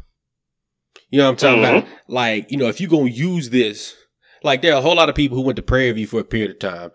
You 1.10 1.20
know 1.20 1.26
what 1.26 1.32
I'm 1.32 1.36
talking 1.38 1.64
mm-hmm. 1.64 1.78
about? 1.88 2.00
Like, 2.08 2.52
you 2.52 2.58
know, 2.58 2.68
if 2.68 2.80
you're 2.80 2.90
going 2.90 3.12
to 3.12 3.18
use 3.18 3.50
this, 3.50 3.96
like 4.44 4.62
there 4.62 4.74
are 4.74 4.80
a 4.80 4.82
whole 4.82 4.96
lot 4.96 5.10
of 5.10 5.16
people 5.16 5.38
who 5.38 5.44
went 5.44 5.58
to 5.58 5.62
Prairie 5.62 5.92
View 5.92 6.08
for 6.08 6.20
a 6.20 6.24
period 6.24 6.52
of 6.52 6.60
time 6.60 6.92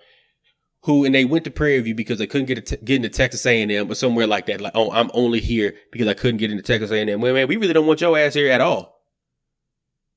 who, 0.85 1.05
and 1.05 1.15
they 1.15 1.25
went 1.25 1.45
to 1.45 1.51
Prairie 1.51 1.81
View 1.81 1.95
because 1.95 2.19
they 2.19 2.27
couldn't 2.27 2.47
get, 2.47 2.85
get 2.85 2.97
into 2.97 3.09
Texas 3.09 3.47
A&M 3.47 3.91
or 3.91 3.95
somewhere 3.95 4.27
like 4.27 4.47
that. 4.47 4.61
Like, 4.61 4.75
oh, 4.75 4.91
I'm 4.93 5.11
only 5.15 5.41
here 5.41 5.75
because 5.91 6.07
I 6.07 6.15
couldn't 6.15 6.37
get 6.37 6.51
into 6.51 6.63
Texas 6.63 6.91
A&M. 6.91 7.21
Well, 7.21 7.33
man, 7.33 7.49
we 7.49 7.57
really 7.57 7.73
don't 7.73 7.87
want 7.87 8.03
your 8.03 8.19
ass 8.19 8.35
here 8.35 8.53
at 8.53 8.61
all. 8.61 9.01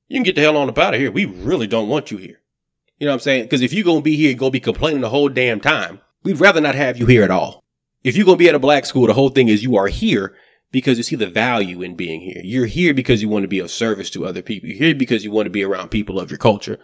you 0.08 0.16
can 0.16 0.24
get 0.24 0.34
the 0.34 0.42
hell 0.42 0.58
on 0.58 0.68
up 0.68 0.76
out 0.76 0.92
of 0.92 1.00
here. 1.00 1.10
We 1.10 1.24
really 1.24 1.66
don't 1.66 1.88
want 1.88 2.10
you 2.10 2.18
here. 2.18 2.40
You 2.98 3.06
know 3.06 3.12
what 3.12 3.14
I'm 3.14 3.20
saying? 3.20 3.44
Because 3.44 3.62
if 3.62 3.72
you're 3.72 3.84
going 3.84 4.00
to 4.00 4.04
be 4.04 4.16
here, 4.16 4.28
you're 4.28 4.38
going 4.38 4.52
to 4.52 4.56
be 4.56 4.60
complaining 4.60 5.00
the 5.00 5.08
whole 5.08 5.30
damn 5.30 5.60
time. 5.60 6.00
We'd 6.24 6.40
rather 6.40 6.60
not 6.60 6.74
have 6.74 6.98
you 6.98 7.06
here 7.06 7.22
at 7.22 7.30
all. 7.30 7.62
If 8.02 8.16
you're 8.16 8.26
going 8.26 8.38
to 8.38 8.42
be 8.44 8.48
at 8.48 8.54
a 8.54 8.58
black 8.58 8.86
school, 8.86 9.06
the 9.06 9.14
whole 9.14 9.28
thing 9.28 9.48
is 9.48 9.62
you 9.62 9.76
are 9.76 9.86
here 9.86 10.34
because 10.72 10.96
you 10.96 11.04
see 11.04 11.16
the 11.16 11.28
value 11.28 11.80
in 11.80 11.94
being 11.94 12.20
here. 12.20 12.42
You're 12.44 12.66
here 12.66 12.92
because 12.92 13.22
you 13.22 13.28
want 13.28 13.44
to 13.44 13.48
be 13.48 13.60
of 13.60 13.70
service 13.70 14.10
to 14.10 14.26
other 14.26 14.42
people. 14.42 14.68
You're 14.68 14.78
here 14.78 14.94
because 14.94 15.24
you 15.24 15.30
want 15.30 15.46
to 15.46 15.50
be 15.50 15.62
around 15.62 15.90
people 15.90 16.18
of 16.18 16.30
your 16.30 16.38
culture. 16.38 16.78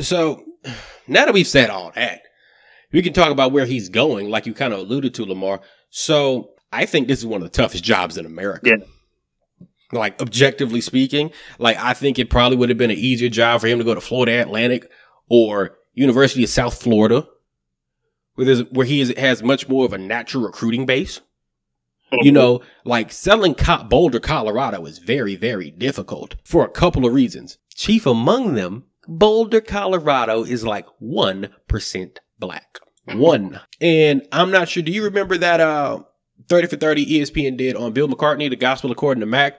So 0.00 0.44
now 1.08 1.24
that 1.24 1.32
we've 1.32 1.46
said 1.46 1.70
all 1.70 1.92
that, 1.94 2.23
we 2.94 3.02
can 3.02 3.12
talk 3.12 3.30
about 3.30 3.50
where 3.50 3.66
he's 3.66 3.88
going, 3.88 4.30
like 4.30 4.46
you 4.46 4.54
kind 4.54 4.72
of 4.72 4.78
alluded 4.78 5.14
to, 5.14 5.24
Lamar. 5.24 5.60
So 5.90 6.50
I 6.72 6.86
think 6.86 7.08
this 7.08 7.18
is 7.18 7.26
one 7.26 7.42
of 7.42 7.50
the 7.50 7.56
toughest 7.56 7.82
jobs 7.82 8.16
in 8.16 8.24
America. 8.24 8.70
Yeah. 8.70 9.66
Like 9.92 10.20
objectively 10.22 10.80
speaking, 10.80 11.32
like 11.58 11.76
I 11.76 11.92
think 11.92 12.18
it 12.18 12.30
probably 12.30 12.56
would 12.56 12.68
have 12.68 12.78
been 12.78 12.92
an 12.92 12.96
easier 12.96 13.28
job 13.28 13.60
for 13.60 13.66
him 13.66 13.78
to 13.78 13.84
go 13.84 13.94
to 13.94 14.00
Florida 14.00 14.40
Atlantic 14.40 14.88
or 15.28 15.76
University 15.92 16.44
of 16.44 16.50
South 16.50 16.80
Florida, 16.80 17.26
where 18.36 18.46
there's 18.46 18.70
where 18.70 18.86
he 18.86 19.00
is, 19.00 19.12
has 19.16 19.42
much 19.42 19.68
more 19.68 19.84
of 19.84 19.92
a 19.92 19.98
natural 19.98 20.44
recruiting 20.44 20.86
base. 20.86 21.20
You 22.12 22.30
mm-hmm. 22.30 22.34
know, 22.34 22.60
like 22.84 23.10
selling 23.10 23.56
Boulder, 23.88 24.20
Colorado 24.20 24.84
is 24.86 24.98
very, 24.98 25.34
very 25.34 25.70
difficult 25.70 26.36
for 26.44 26.64
a 26.64 26.70
couple 26.70 27.06
of 27.06 27.12
reasons. 27.12 27.58
Chief 27.74 28.06
among 28.06 28.54
them 28.54 28.84
Boulder, 29.08 29.60
Colorado 29.60 30.44
is 30.44 30.64
like 30.64 30.86
1% 31.02 32.16
black. 32.38 32.78
One. 33.06 33.60
And 33.80 34.22
I'm 34.32 34.50
not 34.50 34.68
sure. 34.68 34.82
Do 34.82 34.92
you 34.92 35.04
remember 35.04 35.36
that 35.38 35.60
uh 35.60 36.00
30 36.48 36.68
for 36.68 36.76
30 36.76 37.06
ESPN 37.20 37.56
did 37.56 37.76
on 37.76 37.92
Bill 37.92 38.08
McCartney, 38.08 38.50
the 38.50 38.56
gospel 38.56 38.90
according 38.90 39.20
to 39.20 39.26
Mac? 39.26 39.58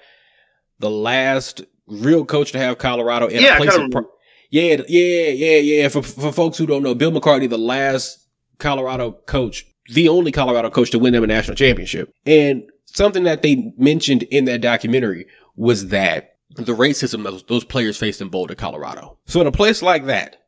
The 0.79 0.89
last 0.89 1.61
real 1.87 2.25
coach 2.25 2.51
to 2.51 2.57
have 2.57 2.77
Colorado 2.77 3.27
in 3.27 3.41
Yeah, 3.41 3.55
a 3.55 3.57
place 3.57 3.75
of 3.75 3.91
pro- 3.91 4.09
yeah, 4.49 4.77
yeah, 4.87 5.29
yeah, 5.29 5.57
yeah. 5.57 5.87
For 5.89 6.01
for 6.01 6.31
folks 6.31 6.57
who 6.57 6.65
don't 6.65 6.83
know, 6.83 6.95
Bill 6.95 7.11
McCartney, 7.11 7.49
the 7.49 7.57
last 7.57 8.27
Colorado 8.59 9.11
coach, 9.11 9.65
the 9.93 10.09
only 10.09 10.31
Colorado 10.31 10.69
coach 10.69 10.91
to 10.91 10.99
win 10.99 11.13
them 11.13 11.23
a 11.23 11.27
national 11.27 11.55
championship. 11.55 12.13
And 12.25 12.63
something 12.85 13.23
that 13.23 13.41
they 13.41 13.73
mentioned 13.77 14.23
in 14.23 14.45
that 14.45 14.61
documentary 14.61 15.27
was 15.55 15.87
that 15.87 16.35
the 16.55 16.75
racism 16.75 17.23
those, 17.23 17.43
those 17.43 17.63
players 17.63 17.97
faced 17.97 18.21
in 18.21 18.29
Boulder, 18.29 18.55
Colorado. 18.55 19.17
So 19.25 19.41
in 19.41 19.47
a 19.47 19.51
place 19.51 19.81
like 19.81 20.05
that, 20.05 20.44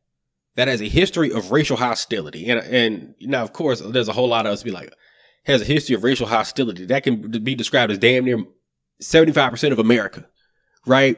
that 0.57 0.67
has 0.67 0.81
a 0.81 0.89
history 0.89 1.31
of 1.31 1.51
racial 1.51 1.77
hostility, 1.77 2.49
and 2.49 2.59
and 2.59 3.15
now 3.21 3.43
of 3.43 3.53
course 3.53 3.79
there's 3.79 4.09
a 4.09 4.13
whole 4.13 4.27
lot 4.27 4.45
of 4.45 4.51
us 4.51 4.63
be 4.63 4.71
like 4.71 4.91
has 5.45 5.61
a 5.61 5.65
history 5.65 5.95
of 5.95 6.03
racial 6.03 6.27
hostility 6.27 6.85
that 6.87 7.03
can 7.03 7.31
be 7.43 7.55
described 7.55 7.91
as 7.91 7.97
damn 7.97 8.25
near 8.25 8.43
seventy 8.99 9.31
five 9.31 9.51
percent 9.51 9.71
of 9.71 9.79
America, 9.79 10.27
right? 10.85 11.17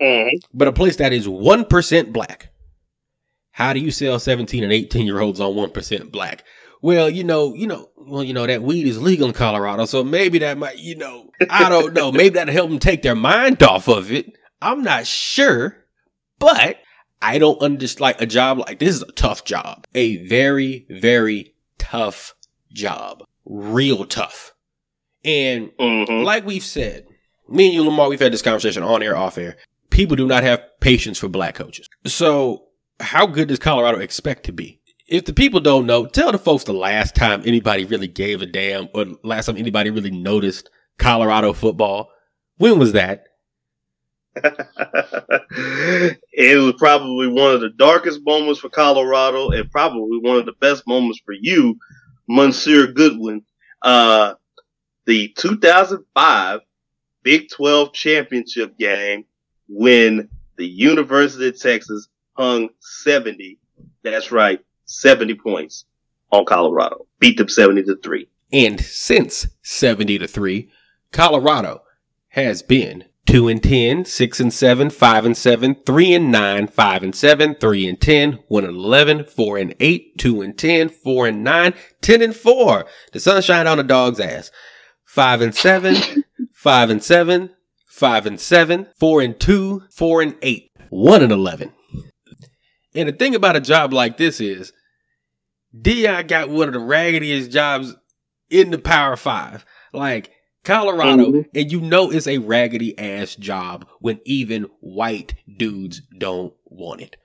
Mhm. 0.00 0.30
But 0.54 0.68
a 0.68 0.72
place 0.72 0.96
that 0.96 1.12
is 1.12 1.28
one 1.28 1.66
percent 1.66 2.12
black. 2.12 2.52
How 3.50 3.72
do 3.72 3.80
you 3.80 3.90
sell 3.90 4.18
seventeen 4.18 4.64
and 4.64 4.72
eighteen 4.72 5.04
year 5.04 5.20
olds 5.20 5.40
on 5.40 5.54
one 5.54 5.70
percent 5.70 6.10
black? 6.10 6.44
Well, 6.80 7.10
you 7.10 7.24
know, 7.24 7.52
you 7.54 7.66
know, 7.66 7.90
well, 7.96 8.24
you 8.24 8.32
know 8.32 8.46
that 8.46 8.62
weed 8.62 8.86
is 8.86 9.02
legal 9.02 9.26
in 9.26 9.34
Colorado, 9.34 9.84
so 9.84 10.02
maybe 10.02 10.38
that 10.38 10.56
might, 10.56 10.78
you 10.78 10.96
know, 10.96 11.28
I 11.50 11.68
don't 11.68 11.92
know, 11.92 12.10
maybe 12.12 12.30
that'll 12.36 12.54
help 12.54 12.70
them 12.70 12.78
take 12.78 13.02
their 13.02 13.14
mind 13.14 13.62
off 13.62 13.86
of 13.86 14.10
it. 14.10 14.32
I'm 14.62 14.82
not 14.82 15.06
sure, 15.06 15.76
but 16.38 16.78
I 17.22 17.38
don't 17.38 17.60
understand. 17.60 18.00
Like 18.00 18.20
a 18.20 18.26
job 18.26 18.58
like 18.58 18.78
this 18.78 18.94
is 18.96 19.02
a 19.02 19.12
tough 19.12 19.44
job, 19.44 19.86
a 19.94 20.16
very, 20.26 20.86
very 20.88 21.54
tough 21.78 22.34
job, 22.72 23.24
real 23.44 24.04
tough. 24.06 24.54
And 25.24 25.70
Mhm. 25.78 26.24
like 26.24 26.46
we've 26.46 26.64
said, 26.64 27.06
me 27.48 27.66
and 27.66 27.74
you, 27.74 27.84
Lamar, 27.84 28.08
we've 28.08 28.20
had 28.20 28.32
this 28.32 28.42
conversation 28.42 28.82
on 28.82 29.02
air, 29.02 29.16
off 29.16 29.36
air. 29.36 29.56
People 29.90 30.16
do 30.16 30.26
not 30.26 30.42
have 30.44 30.62
patience 30.80 31.18
for 31.18 31.28
black 31.28 31.54
coaches. 31.56 31.88
So, 32.06 32.66
how 33.00 33.26
good 33.26 33.48
does 33.48 33.58
Colorado 33.58 33.98
expect 33.98 34.44
to 34.44 34.52
be? 34.52 34.80
If 35.08 35.24
the 35.24 35.32
people 35.32 35.58
don't 35.60 35.86
know, 35.86 36.06
tell 36.06 36.30
the 36.30 36.38
folks 36.38 36.64
the 36.64 36.72
last 36.72 37.16
time 37.16 37.42
anybody 37.44 37.84
really 37.84 38.06
gave 38.06 38.40
a 38.40 38.46
damn 38.46 38.88
or 38.94 39.06
last 39.24 39.46
time 39.46 39.56
anybody 39.56 39.90
really 39.90 40.12
noticed 40.12 40.70
Colorado 40.98 41.52
football. 41.52 42.10
When 42.58 42.78
was 42.78 42.92
that? 42.92 43.24
it 46.32 46.58
was 46.58 46.74
probably 46.78 47.28
one 47.28 47.54
of 47.54 47.60
the 47.60 47.70
darkest 47.70 48.20
moments 48.24 48.60
for 48.60 48.68
Colorado 48.68 49.50
and 49.50 49.70
probably 49.70 50.18
one 50.18 50.36
of 50.36 50.46
the 50.46 50.52
best 50.60 50.86
moments 50.86 51.20
for 51.24 51.32
you, 51.32 51.78
Monsieur 52.28 52.86
Goodwin. 52.92 53.42
Uh, 53.82 54.34
the 55.06 55.28
2005 55.36 56.60
Big 57.22 57.48
12 57.50 57.92
championship 57.92 58.78
game 58.78 59.24
when 59.68 60.28
the 60.56 60.66
University 60.66 61.48
of 61.48 61.60
Texas 61.60 62.08
hung 62.32 62.70
70. 62.80 63.58
That's 64.02 64.32
right. 64.32 64.60
70 64.86 65.34
points 65.34 65.84
on 66.32 66.44
Colorado. 66.44 67.06
Beat 67.18 67.36
them 67.36 67.48
70 67.48 67.82
to 67.84 67.96
3. 68.02 68.28
And 68.52 68.80
since 68.80 69.46
70 69.62 70.18
to 70.18 70.26
3, 70.26 70.70
Colorado 71.12 71.82
has 72.28 72.62
been 72.62 73.04
2 73.30 73.46
and 73.46 73.62
10, 73.62 74.04
6 74.06 74.40
and 74.40 74.52
7, 74.52 74.90
5 74.90 75.24
and 75.24 75.36
7, 75.36 75.76
3 75.86 76.14
and 76.14 76.32
9, 76.32 76.66
5 76.66 77.02
and 77.04 77.14
7, 77.14 77.54
3 77.54 77.88
and 77.88 78.00
10, 78.00 78.32
1 78.48 78.64
and 78.64 78.76
11, 78.76 79.24
4 79.24 79.56
and 79.56 79.74
8, 79.78 80.18
2 80.18 80.42
and 80.42 80.58
10, 80.58 80.88
4 80.88 81.26
and 81.28 81.44
9, 81.44 81.74
10 82.00 82.22
and 82.22 82.34
4. 82.34 82.86
The 83.12 83.20
sunshine 83.20 83.68
on 83.68 83.76
the 83.76 83.84
dog's 83.84 84.18
ass. 84.18 84.50
5 85.04 85.42
and 85.42 85.54
7, 85.54 86.24
5 86.52 86.90
and 86.90 87.04
7, 87.04 87.50
5 87.86 88.26
and 88.26 88.40
7, 88.40 88.88
4 88.98 89.20
and 89.22 89.38
2, 89.38 89.82
4 89.92 90.22
and 90.22 90.36
8, 90.42 90.70
1 90.88 91.22
and 91.22 91.32
11. 91.32 91.72
And 92.96 93.08
the 93.08 93.12
thing 93.12 93.36
about 93.36 93.54
a 93.54 93.60
job 93.60 93.92
like 93.92 94.16
this 94.16 94.40
is, 94.40 94.72
DI 95.80 96.24
got 96.24 96.48
one 96.48 96.66
of 96.66 96.74
the 96.74 96.80
raggediest 96.80 97.52
jobs 97.52 97.94
in 98.50 98.72
the 98.72 98.78
Power 98.78 99.14
Five. 99.14 99.64
Like 99.92 100.32
Colorado, 100.64 101.26
Mhm. 101.32 101.44
and 101.54 101.72
you 101.72 101.80
know 101.80 102.10
it's 102.10 102.26
a 102.26 102.38
raggedy 102.38 102.98
ass 102.98 103.34
job 103.34 103.86
when 104.00 104.20
even 104.24 104.66
white 104.80 105.34
dudes 105.56 106.02
don't 106.18 106.52
want 106.66 107.00
it. 107.00 107.16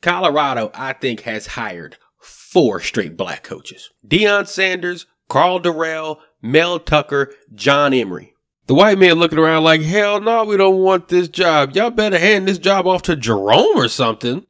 Colorado, 0.00 0.70
I 0.74 0.92
think, 0.92 1.22
has 1.22 1.48
hired 1.48 1.96
four 2.20 2.80
straight 2.80 3.16
black 3.16 3.42
coaches. 3.42 3.90
Deion 4.06 4.46
Sanders, 4.46 5.06
Karl 5.28 5.60
Dorrell, 5.60 6.18
Mel 6.40 6.78
Tucker, 6.78 7.34
Jon 7.54 7.92
Embree. 7.92 8.32
The 8.68 8.74
white 8.74 8.98
man 8.98 9.14
looking 9.14 9.38
around 9.38 9.64
like, 9.64 9.80
hell 9.82 10.20
no, 10.20 10.44
we 10.44 10.56
don't 10.56 10.78
want 10.78 11.08
this 11.08 11.26
job. 11.28 11.74
Y'all 11.74 11.90
better 11.90 12.18
hand 12.18 12.46
this 12.46 12.58
job 12.58 12.86
off 12.86 13.02
to 13.02 13.16
Jerome 13.16 13.76
or 13.76 13.88
something. 13.88 14.44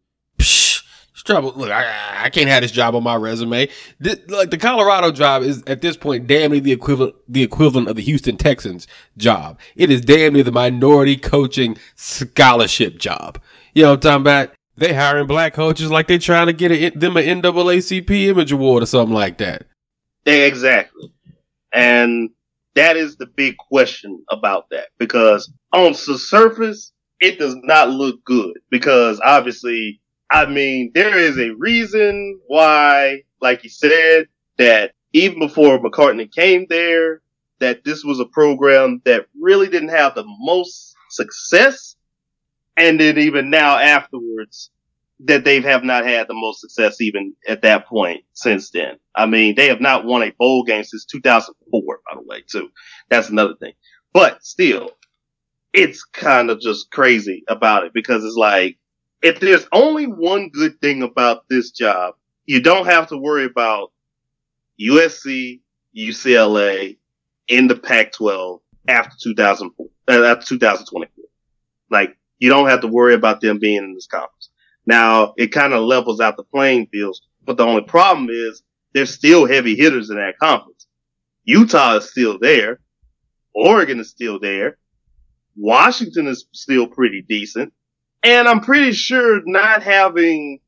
Look, 1.29 1.71
I, 1.71 2.25
I 2.25 2.31
can't 2.31 2.49
have 2.49 2.63
this 2.63 2.71
job 2.71 2.95
on 2.95 3.03
my 3.03 3.17
resume. 3.17 3.69
This, 3.99 4.19
like 4.29 4.51
the 4.51 4.59
Colorado 4.59 5.11
job 5.13 5.43
is 5.43 5.63
at 5.67 5.81
this 5.81 5.97
point 5.97 6.27
damn 6.27 6.53
near 6.53 6.61
the 6.61 6.73
equivalent, 6.73 7.17
the 7.29 7.43
equivalent 7.43 7.89
of 7.89 7.97
the 7.97 8.03
Houston 8.03 8.37
Texans 8.37 8.87
job. 9.17 9.59
It 9.77 9.91
is 9.91 10.01
damn 10.01 10.33
near 10.35 10.43
the 10.43 10.53
minority 10.53 11.17
coaching 11.17 11.77
scholarship 11.97 12.99
job. 12.99 13.41
You 13.75 13.83
know 13.83 13.91
what 13.91 14.05
I'm 14.07 14.23
talking 14.23 14.23
about? 14.23 14.55
They 14.77 14.95
hiring 14.95 15.27
black 15.27 15.55
coaches 15.55 15.91
like 15.91 16.07
they 16.07 16.19
trying 16.19 16.47
to 16.47 16.53
get 16.53 16.71
a, 16.71 16.91
them 16.91 17.17
an 17.17 17.43
NAACP 17.43 18.11
image 18.29 18.53
award 18.53 18.83
or 18.83 18.87
something 18.87 19.15
like 19.15 19.39
that. 19.39 19.65
Exactly. 20.25 21.13
And 21.73 22.31
that 22.75 22.97
is 22.97 23.17
the 23.17 23.27
big 23.27 23.57
question 23.57 24.25
about 24.31 24.71
that 24.71 24.89
because 24.99 25.53
on 25.73 25.93
the 25.93 26.19
surface, 26.19 26.93
it 27.21 27.39
does 27.39 27.57
not 27.65 27.91
look 27.91 28.25
good 28.25 28.53
because 28.71 29.21
obviously, 29.25 30.01
I 30.31 30.47
mean, 30.47 30.93
there 30.95 31.17
is 31.19 31.39
a 31.39 31.55
reason 31.57 32.41
why, 32.47 33.23
like 33.41 33.65
you 33.65 33.71
said, 33.71 34.29
that 34.59 34.93
even 35.13 35.39
before 35.39 35.79
McCartney 35.79 36.31
came 36.33 36.67
there, 36.69 37.23
that 37.61 37.85
this 37.85 38.05
was 38.05 38.21
a 38.21 38.27
program 38.27 39.01
that 39.05 39.27
really 39.41 39.69
didn't 39.69 39.89
have 39.89 40.15
the 40.15 40.25
most 40.27 40.95
success. 41.11 41.97
And 42.77 43.01
then 43.01 43.19
even 43.19 43.51
now 43.51 43.79
afterwards, 43.79 44.71
that 45.21 45.45
they 45.45 45.61
have 45.61 45.83
not 45.83 46.05
had 46.05 46.29
the 46.29 46.35
most 46.35 46.61
success 46.61 47.01
even 47.01 47.35
at 47.49 47.63
that 47.63 47.87
point 47.87 48.23
since 48.35 48.71
then. 48.71 48.99
I 49.15 49.27
mean, 49.27 49.57
they 49.57 49.69
have 49.69 49.81
not 49.81 50.05
won 50.05 50.23
a 50.23 50.33
bowl 50.39 50.63
game 50.63 50.85
since 50.85 51.05
2004, 51.07 51.83
by 52.09 52.17
the 52.17 52.23
way, 52.25 52.45
too. 52.47 52.69
That's 53.09 53.29
another 53.29 53.55
thing. 53.59 53.73
But 54.13 54.45
still, 54.45 54.91
it's 55.73 56.05
kind 56.05 56.51
of 56.51 56.61
just 56.61 56.91
crazy 56.93 57.43
about 57.49 57.85
it 57.85 57.93
because 57.93 58.25
it's 58.25 58.37
like, 58.37 58.78
if 59.23 59.41
there's 59.41 59.67
only 59.73 60.07
one 60.07 60.51
good 60.51 60.81
thing 60.81 61.03
about 61.03 61.49
this 61.49 61.71
job, 61.71 62.15
you 62.47 62.61
don't 62.61 62.87
have 62.87 63.09
to 63.09 63.17
worry 63.17 63.45
about 63.45 63.93
USC, 64.81 65.61
UCLA 65.97 66.97
in 67.49 67.67
the 67.67 67.77
Pac-12 67.77 68.61
after 68.87 69.17
2004, 69.21 69.87
uh, 70.09 70.25
after 70.25 70.47
2024. 70.47 71.25
Like 71.91 72.17
you 72.39 72.49
don't 72.49 72.69
have 72.69 72.81
to 72.83 72.87
worry 72.87 73.15
about 73.15 73.41
them 73.41 73.59
being 73.59 73.79
in 73.79 73.95
this 73.95 74.07
conference. 74.07 74.51
Now 74.87 75.35
it 75.37 75.49
kind 75.49 75.73
of 75.73 75.83
levels 75.83 76.21
out 76.21 76.37
the 76.37 76.45
playing 76.45 76.87
fields, 76.87 77.23
but 77.45 77.57
the 77.57 77.67
only 77.67 77.83
problem 77.83 78.29
is 78.31 78.63
there's 78.95 79.13
still 79.13 79.47
heavy 79.47 79.75
hitters 79.75 80.11
in 80.11 80.17
that 80.17 80.39
conference. 80.39 80.87
Utah 81.45 81.97
is 81.97 82.11
still 82.11 82.39
there. 82.39 82.81
Oregon 83.55 84.01
is 84.01 84.11
still 84.11 84.39
there. 84.39 84.79
Washington 85.57 86.29
is 86.29 86.47
still 86.53 86.87
pretty 86.87 87.23
decent. 87.29 87.73
And 88.23 88.49
I'm 88.49 88.61
pretty 88.61 88.93
sure 88.93 89.41
not 89.45 89.83
having 89.83 90.61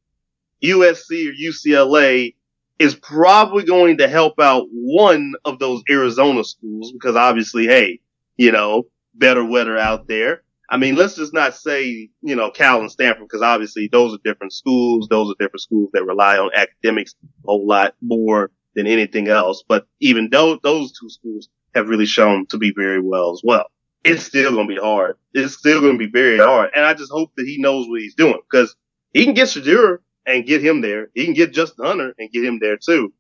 USC 0.63 1.29
or 1.29 1.33
UCLA 1.33 2.35
is 2.79 2.95
probably 2.95 3.65
going 3.65 3.99
to 3.99 4.09
help 4.09 4.39
out 4.41 4.67
one 4.71 5.35
of 5.45 5.59
those 5.59 5.83
Arizona 5.91 6.45
schools 6.45 6.93
because 6.93 7.17
obviously, 7.17 7.67
hey, 7.67 8.01
you 8.37 8.53
know, 8.53 8.85
better 9.15 9.45
weather 9.45 9.77
out 9.77 10.07
there. 10.07 10.43
I 10.73 10.77
mean, 10.77 10.95
let's 10.95 11.17
just 11.17 11.35
not 11.35 11.55
say, 11.57 12.11
you 12.23 12.37
know, 12.37 12.51
Cal 12.51 12.81
and 12.81 12.91
Stanford 12.91 13.25
because 13.25 13.43
obviously 13.43 13.89
those 13.91 14.15
are 14.15 14.21
different 14.25 14.53
schools. 14.53 15.09
Those 15.11 15.31
are 15.31 15.35
different 15.41 15.63
schools 15.63 15.91
that 15.93 16.07
rely 16.07 16.39
on 16.39 16.51
academics 16.55 17.15
a 17.23 17.27
whole 17.45 17.67
lot 17.67 17.95
more 18.01 18.53
than 18.77 18.87
anything 18.87 19.27
else. 19.29 19.65
But 19.67 19.87
even 19.99 20.29
though 20.31 20.59
those 20.63 20.93
two 20.93 21.11
schools 21.11 21.49
have 21.75 21.89
really 21.89 22.07
shown 22.07 22.47
to 22.47 22.59
be 22.59 22.73
very 22.75 23.03
well 23.03 23.33
as 23.33 23.43
well 23.45 23.67
it's 24.05 24.25
still 24.25 24.53
going 24.53 24.69
to 24.69 24.75
be 24.75 24.81
hard. 24.81 25.17
It's 25.33 25.55
still 25.55 25.81
going 25.81 25.99
to 25.99 25.99
be 25.99 26.11
very 26.11 26.39
hard. 26.39 26.71
And 26.75 26.85
I 26.85 26.95
just 26.95 27.13
hope 27.13 27.33
that 27.37 27.47
he 27.47 27.61
knows 27.61 27.89
what 27.89 28.01
he's 28.01 28.15
doing 28.15 28.41
because 28.51 28.75
he 29.13 29.25
can 29.25 29.35
get 29.35 29.49
Shedeur 29.49 29.99
and 30.27 30.47
get 30.47 30.65
him 30.65 30.81
there. 30.81 31.11
He 31.15 31.25
can 31.25 31.35
get 31.35 31.53
Justin 31.53 31.85
Hunter 31.85 32.15
and 32.19 32.31
get 32.31 32.45
him 32.45 32.59
there 32.61 32.77
too. 32.77 33.13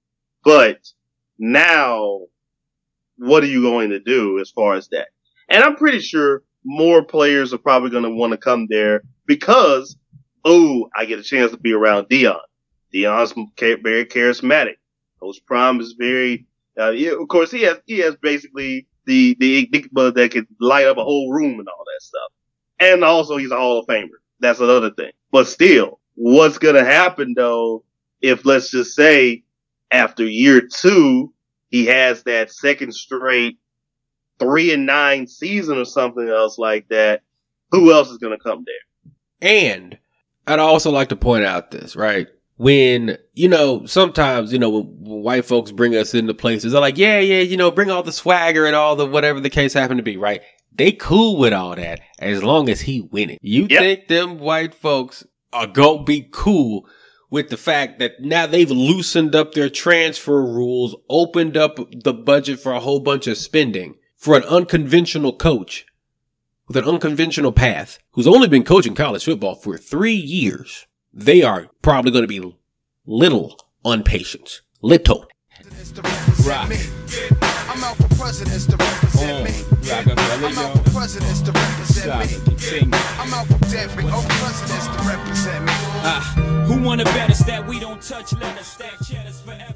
But 0.44 0.78
now 1.38 2.20
what 3.16 3.42
are 3.42 3.48
you 3.48 3.62
going 3.62 3.90
to 3.90 4.00
do 4.00 4.38
as 4.38 4.50
far 4.50 4.74
as 4.74 4.88
that? 4.88 5.08
And 5.48 5.62
I'm 5.62 5.76
pretty 5.76 6.00
sure 6.00 6.42
more 6.64 7.04
players 7.04 7.52
are 7.52 7.58
probably 7.58 7.90
going 7.90 8.04
to 8.04 8.10
want 8.10 8.32
to 8.32 8.38
come 8.38 8.66
there 8.68 9.02
because, 9.26 9.96
oh, 10.44 10.88
I 10.96 11.04
get 11.04 11.18
a 11.18 11.22
chance 11.22 11.50
to 11.50 11.58
be 11.58 11.72
around 11.72 12.06
Deion. 12.06 12.40
Deion's 12.94 13.32
very 13.56 14.04
charismatic. 14.06 14.76
Coach 15.20 15.38
Prime 15.46 15.80
is 15.80 15.94
very, 15.98 16.46
uh, 16.78 16.90
yeah, 16.90 17.12
of 17.20 17.28
course, 17.28 17.50
he 17.50 17.62
has, 17.62 17.78
he 17.86 17.98
has 17.98 18.16
basically 18.16 18.86
the 19.10 19.36
the 19.40 19.66
enigma 19.66 20.12
that 20.12 20.30
could 20.30 20.46
light 20.60 20.86
up 20.86 20.96
a 20.96 21.02
whole 21.02 21.32
room 21.32 21.58
and 21.58 21.68
all 21.68 21.84
that 21.84 22.00
stuff. 22.00 22.30
And 22.78 23.02
also 23.02 23.36
he's 23.36 23.50
a 23.50 23.56
Hall 23.56 23.80
of 23.80 23.86
Famer. 23.86 24.20
That's 24.38 24.60
another 24.60 24.92
thing. 24.92 25.10
But 25.32 25.48
still, 25.48 25.98
what's 26.14 26.58
gonna 26.58 26.84
happen 26.84 27.34
though 27.36 27.82
if 28.22 28.44
let's 28.44 28.70
just 28.70 28.94
say 28.94 29.42
after 29.90 30.24
year 30.24 30.60
two 30.60 31.34
he 31.70 31.86
has 31.86 32.22
that 32.22 32.52
second 32.52 32.94
straight 32.94 33.58
three 34.38 34.72
and 34.72 34.86
nine 34.86 35.26
season 35.26 35.76
or 35.76 35.84
something 35.84 36.28
else 36.28 36.56
like 36.56 36.88
that, 36.88 37.22
who 37.72 37.92
else 37.92 38.10
is 38.10 38.18
gonna 38.18 38.38
come 38.38 38.64
there? 38.64 39.12
And 39.42 39.98
I'd 40.46 40.60
also 40.60 40.92
like 40.92 41.08
to 41.08 41.16
point 41.16 41.44
out 41.44 41.72
this, 41.72 41.96
right? 41.96 42.28
When, 42.60 43.16
you 43.32 43.48
know, 43.48 43.86
sometimes, 43.86 44.52
you 44.52 44.58
know, 44.58 44.68
when, 44.68 45.22
white 45.22 45.46
folks 45.46 45.72
bring 45.72 45.96
us 45.96 46.12
into 46.12 46.34
places, 46.34 46.72
they're 46.72 46.80
like, 46.82 46.98
yeah, 46.98 47.18
yeah, 47.18 47.40
you 47.40 47.56
know, 47.56 47.70
bring 47.70 47.90
all 47.90 48.02
the 48.02 48.12
swagger 48.12 48.66
and 48.66 48.76
all 48.76 48.96
the 48.96 49.06
whatever 49.06 49.40
the 49.40 49.48
case 49.48 49.72
happened 49.72 49.96
to 49.96 50.02
be, 50.02 50.18
right? 50.18 50.42
They 50.70 50.92
cool 50.92 51.38
with 51.38 51.54
all 51.54 51.74
that 51.74 52.02
as 52.18 52.42
long 52.42 52.68
as 52.68 52.82
he 52.82 53.00
winning. 53.00 53.38
You 53.40 53.66
yep. 53.70 53.80
think 53.80 54.08
them 54.08 54.38
white 54.38 54.74
folks 54.74 55.24
are 55.54 55.68
gonna 55.68 56.04
be 56.04 56.28
cool 56.30 56.86
with 57.30 57.48
the 57.48 57.56
fact 57.56 57.98
that 58.00 58.20
now 58.20 58.46
they've 58.46 58.70
loosened 58.70 59.34
up 59.34 59.54
their 59.54 59.70
transfer 59.70 60.42
rules, 60.42 60.94
opened 61.08 61.56
up 61.56 61.78
the 61.90 62.12
budget 62.12 62.60
for 62.60 62.72
a 62.72 62.80
whole 62.80 63.00
bunch 63.00 63.26
of 63.26 63.38
spending 63.38 63.94
for 64.16 64.36
an 64.36 64.42
unconventional 64.42 65.32
coach 65.32 65.86
with 66.68 66.76
an 66.76 66.84
unconventional 66.84 67.52
path 67.52 67.98
who's 68.10 68.26
only 68.26 68.48
been 68.48 68.64
coaching 68.64 68.94
college 68.94 69.24
football 69.24 69.54
for 69.54 69.78
three 69.78 70.12
years 70.12 70.86
they 71.12 71.42
are 71.42 71.68
probably 71.82 72.10
going 72.10 72.24
to 72.24 72.28
be 72.28 72.56
little 73.06 73.58
on 73.84 74.02
patience. 74.02 74.62
Little. 74.82 75.26
Rock. 76.46 76.70
I'm 77.52 77.84
out 77.84 77.96
for 77.96 78.08
presidents 78.16 78.66
to 78.66 78.76
represent 78.76 79.44
me. 79.44 79.70
I'm 79.90 80.58
out 80.58 80.76
for 80.76 80.90
presidents 80.90 81.40
to 81.42 81.52
represent 81.52 82.90
me. 82.90 82.98
I'm 83.18 83.34
out 83.34 83.46
for 83.46 83.58
presidents 83.64 84.86
to 84.86 85.08
represent 85.08 85.64
me. 85.64 85.72
Ah, 86.02 86.64
who 86.66 86.82
wanna 86.82 87.04
bet 87.04 87.30
us 87.30 87.44
that 87.44 87.66
we 87.66 87.80
don't 87.80 88.00
touch 88.00 88.32
letters, 88.34 88.66
stack 88.66 88.94
cheddars 89.06 89.40
forever? 89.40 89.74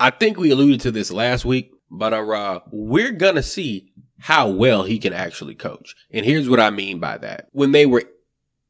I 0.00 0.10
think 0.10 0.38
we 0.38 0.50
alluded 0.50 0.80
to 0.82 0.90
this 0.90 1.10
last 1.10 1.44
week, 1.44 1.70
but 1.90 2.12
uh, 2.12 2.60
we're 2.70 3.12
gonna 3.12 3.42
see 3.42 3.92
how 4.18 4.48
well 4.48 4.82
he 4.84 4.98
can 4.98 5.12
actually 5.12 5.54
coach. 5.54 5.94
And 6.10 6.26
here's 6.26 6.48
what 6.48 6.60
I 6.60 6.70
mean 6.70 6.98
by 6.98 7.18
that. 7.18 7.48
When 7.52 7.72
they 7.72 7.86
were 7.86 8.04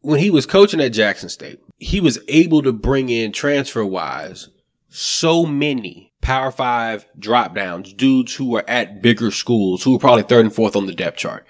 when 0.01 0.21
he 0.21 0.31
was 0.31 0.47
coaching 0.47 0.81
at 0.81 0.93
Jackson 0.93 1.29
State, 1.29 1.61
he 1.79 2.01
was 2.01 2.19
able 2.29 2.63
to 2.63 2.73
bring 2.73 3.09
in 3.09 3.33
transfer 3.33 3.85
wise 3.85 4.49
so 4.89 5.45
many 5.45 6.13
power 6.21 6.51
five 6.51 7.07
drop 7.19 7.55
downs, 7.55 7.93
dudes 7.93 8.35
who 8.35 8.51
were 8.51 8.65
at 8.69 9.03
bigger 9.03 9.31
schools, 9.31 9.83
who 9.83 9.93
were 9.93 9.99
probably 9.99 10.23
third 10.23 10.45
and 10.45 10.55
fourth 10.55 10.77
on 10.77 10.87
the 10.87 10.95
depth 10.95 11.19
chart. 11.19 11.47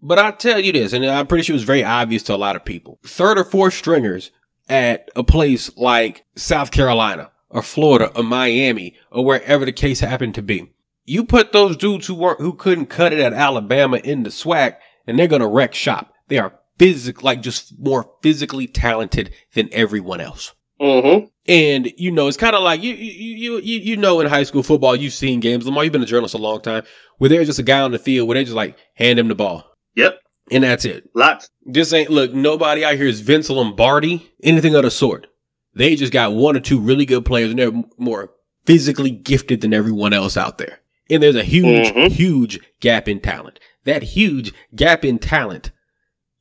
But 0.00 0.18
I 0.18 0.32
tell 0.32 0.58
you 0.58 0.72
this, 0.72 0.92
and 0.92 1.04
I'm 1.04 1.26
pretty 1.26 1.44
sure 1.44 1.54
it 1.54 1.56
was 1.56 1.62
very 1.62 1.84
obvious 1.84 2.24
to 2.24 2.34
a 2.34 2.36
lot 2.36 2.56
of 2.56 2.64
people. 2.64 2.98
Third 3.04 3.38
or 3.38 3.44
fourth 3.44 3.74
stringers 3.74 4.32
at 4.68 5.10
a 5.14 5.22
place 5.22 5.76
like 5.76 6.24
South 6.34 6.70
Carolina 6.70 7.30
or 7.50 7.62
Florida 7.62 8.10
or 8.16 8.24
Miami 8.24 8.96
or 9.10 9.24
wherever 9.24 9.64
the 9.64 9.72
case 9.72 10.00
happened 10.00 10.34
to 10.34 10.42
be. 10.42 10.72
You 11.04 11.24
put 11.24 11.52
those 11.52 11.76
dudes 11.76 12.06
who 12.06 12.14
weren't, 12.14 12.40
who 12.40 12.52
couldn't 12.52 12.86
cut 12.86 13.12
it 13.12 13.20
at 13.20 13.32
Alabama 13.32 13.98
in 13.98 14.22
the 14.22 14.30
SWAC 14.30 14.76
and 15.06 15.18
they're 15.18 15.26
going 15.26 15.42
to 15.42 15.48
wreck 15.48 15.74
shop. 15.74 16.12
They 16.28 16.38
are 16.38 16.58
physic, 16.78 17.22
like 17.22 17.42
just 17.42 17.78
more 17.78 18.10
physically 18.22 18.66
talented 18.66 19.32
than 19.54 19.68
everyone 19.72 20.20
else. 20.20 20.52
Mm-hmm. 20.80 21.26
And 21.46 21.92
you 21.96 22.10
know, 22.10 22.28
it's 22.28 22.36
kind 22.36 22.56
of 22.56 22.62
like 22.62 22.82
you, 22.82 22.94
you, 22.94 23.58
you, 23.58 23.78
you 23.78 23.96
know, 23.96 24.20
in 24.20 24.26
high 24.26 24.42
school 24.42 24.62
football, 24.62 24.96
you've 24.96 25.12
seen 25.12 25.40
games. 25.40 25.64
Lamar, 25.64 25.84
you've 25.84 25.92
been 25.92 26.02
a 26.02 26.06
journalist 26.06 26.34
a 26.34 26.38
long 26.38 26.60
time, 26.60 26.84
where 27.18 27.30
there's 27.30 27.46
just 27.46 27.58
a 27.58 27.64
guy 27.64 27.80
on 27.80 27.92
the 27.92 27.98
field 27.98 28.28
where 28.28 28.34
they 28.34 28.44
just 28.44 28.56
like 28.56 28.76
hand 28.94 29.18
him 29.18 29.28
the 29.28 29.34
ball. 29.34 29.64
Yep. 29.94 30.18
And 30.50 30.64
that's 30.64 30.84
it. 30.84 31.08
Lots. 31.14 31.48
This 31.64 31.92
ain't 31.92 32.10
look. 32.10 32.34
Nobody 32.34 32.84
out 32.84 32.96
here 32.96 33.06
is 33.06 33.20
Vince 33.20 33.48
Lombardi, 33.48 34.32
anything 34.42 34.74
of 34.74 34.82
the 34.82 34.90
sort. 34.90 35.28
They 35.74 35.96
just 35.96 36.12
got 36.12 36.34
one 36.34 36.56
or 36.56 36.60
two 36.60 36.80
really 36.80 37.06
good 37.06 37.24
players, 37.24 37.50
and 37.50 37.58
they're 37.58 37.82
more 37.96 38.30
physically 38.66 39.10
gifted 39.10 39.60
than 39.60 39.72
everyone 39.72 40.12
else 40.12 40.36
out 40.36 40.58
there. 40.58 40.80
And 41.08 41.22
there's 41.22 41.36
a 41.36 41.44
huge, 41.44 41.88
mm-hmm. 41.88 42.12
huge 42.12 42.60
gap 42.80 43.08
in 43.08 43.20
talent. 43.20 43.58
That 43.84 44.02
huge 44.02 44.52
gap 44.74 45.04
in 45.04 45.18
talent 45.18 45.70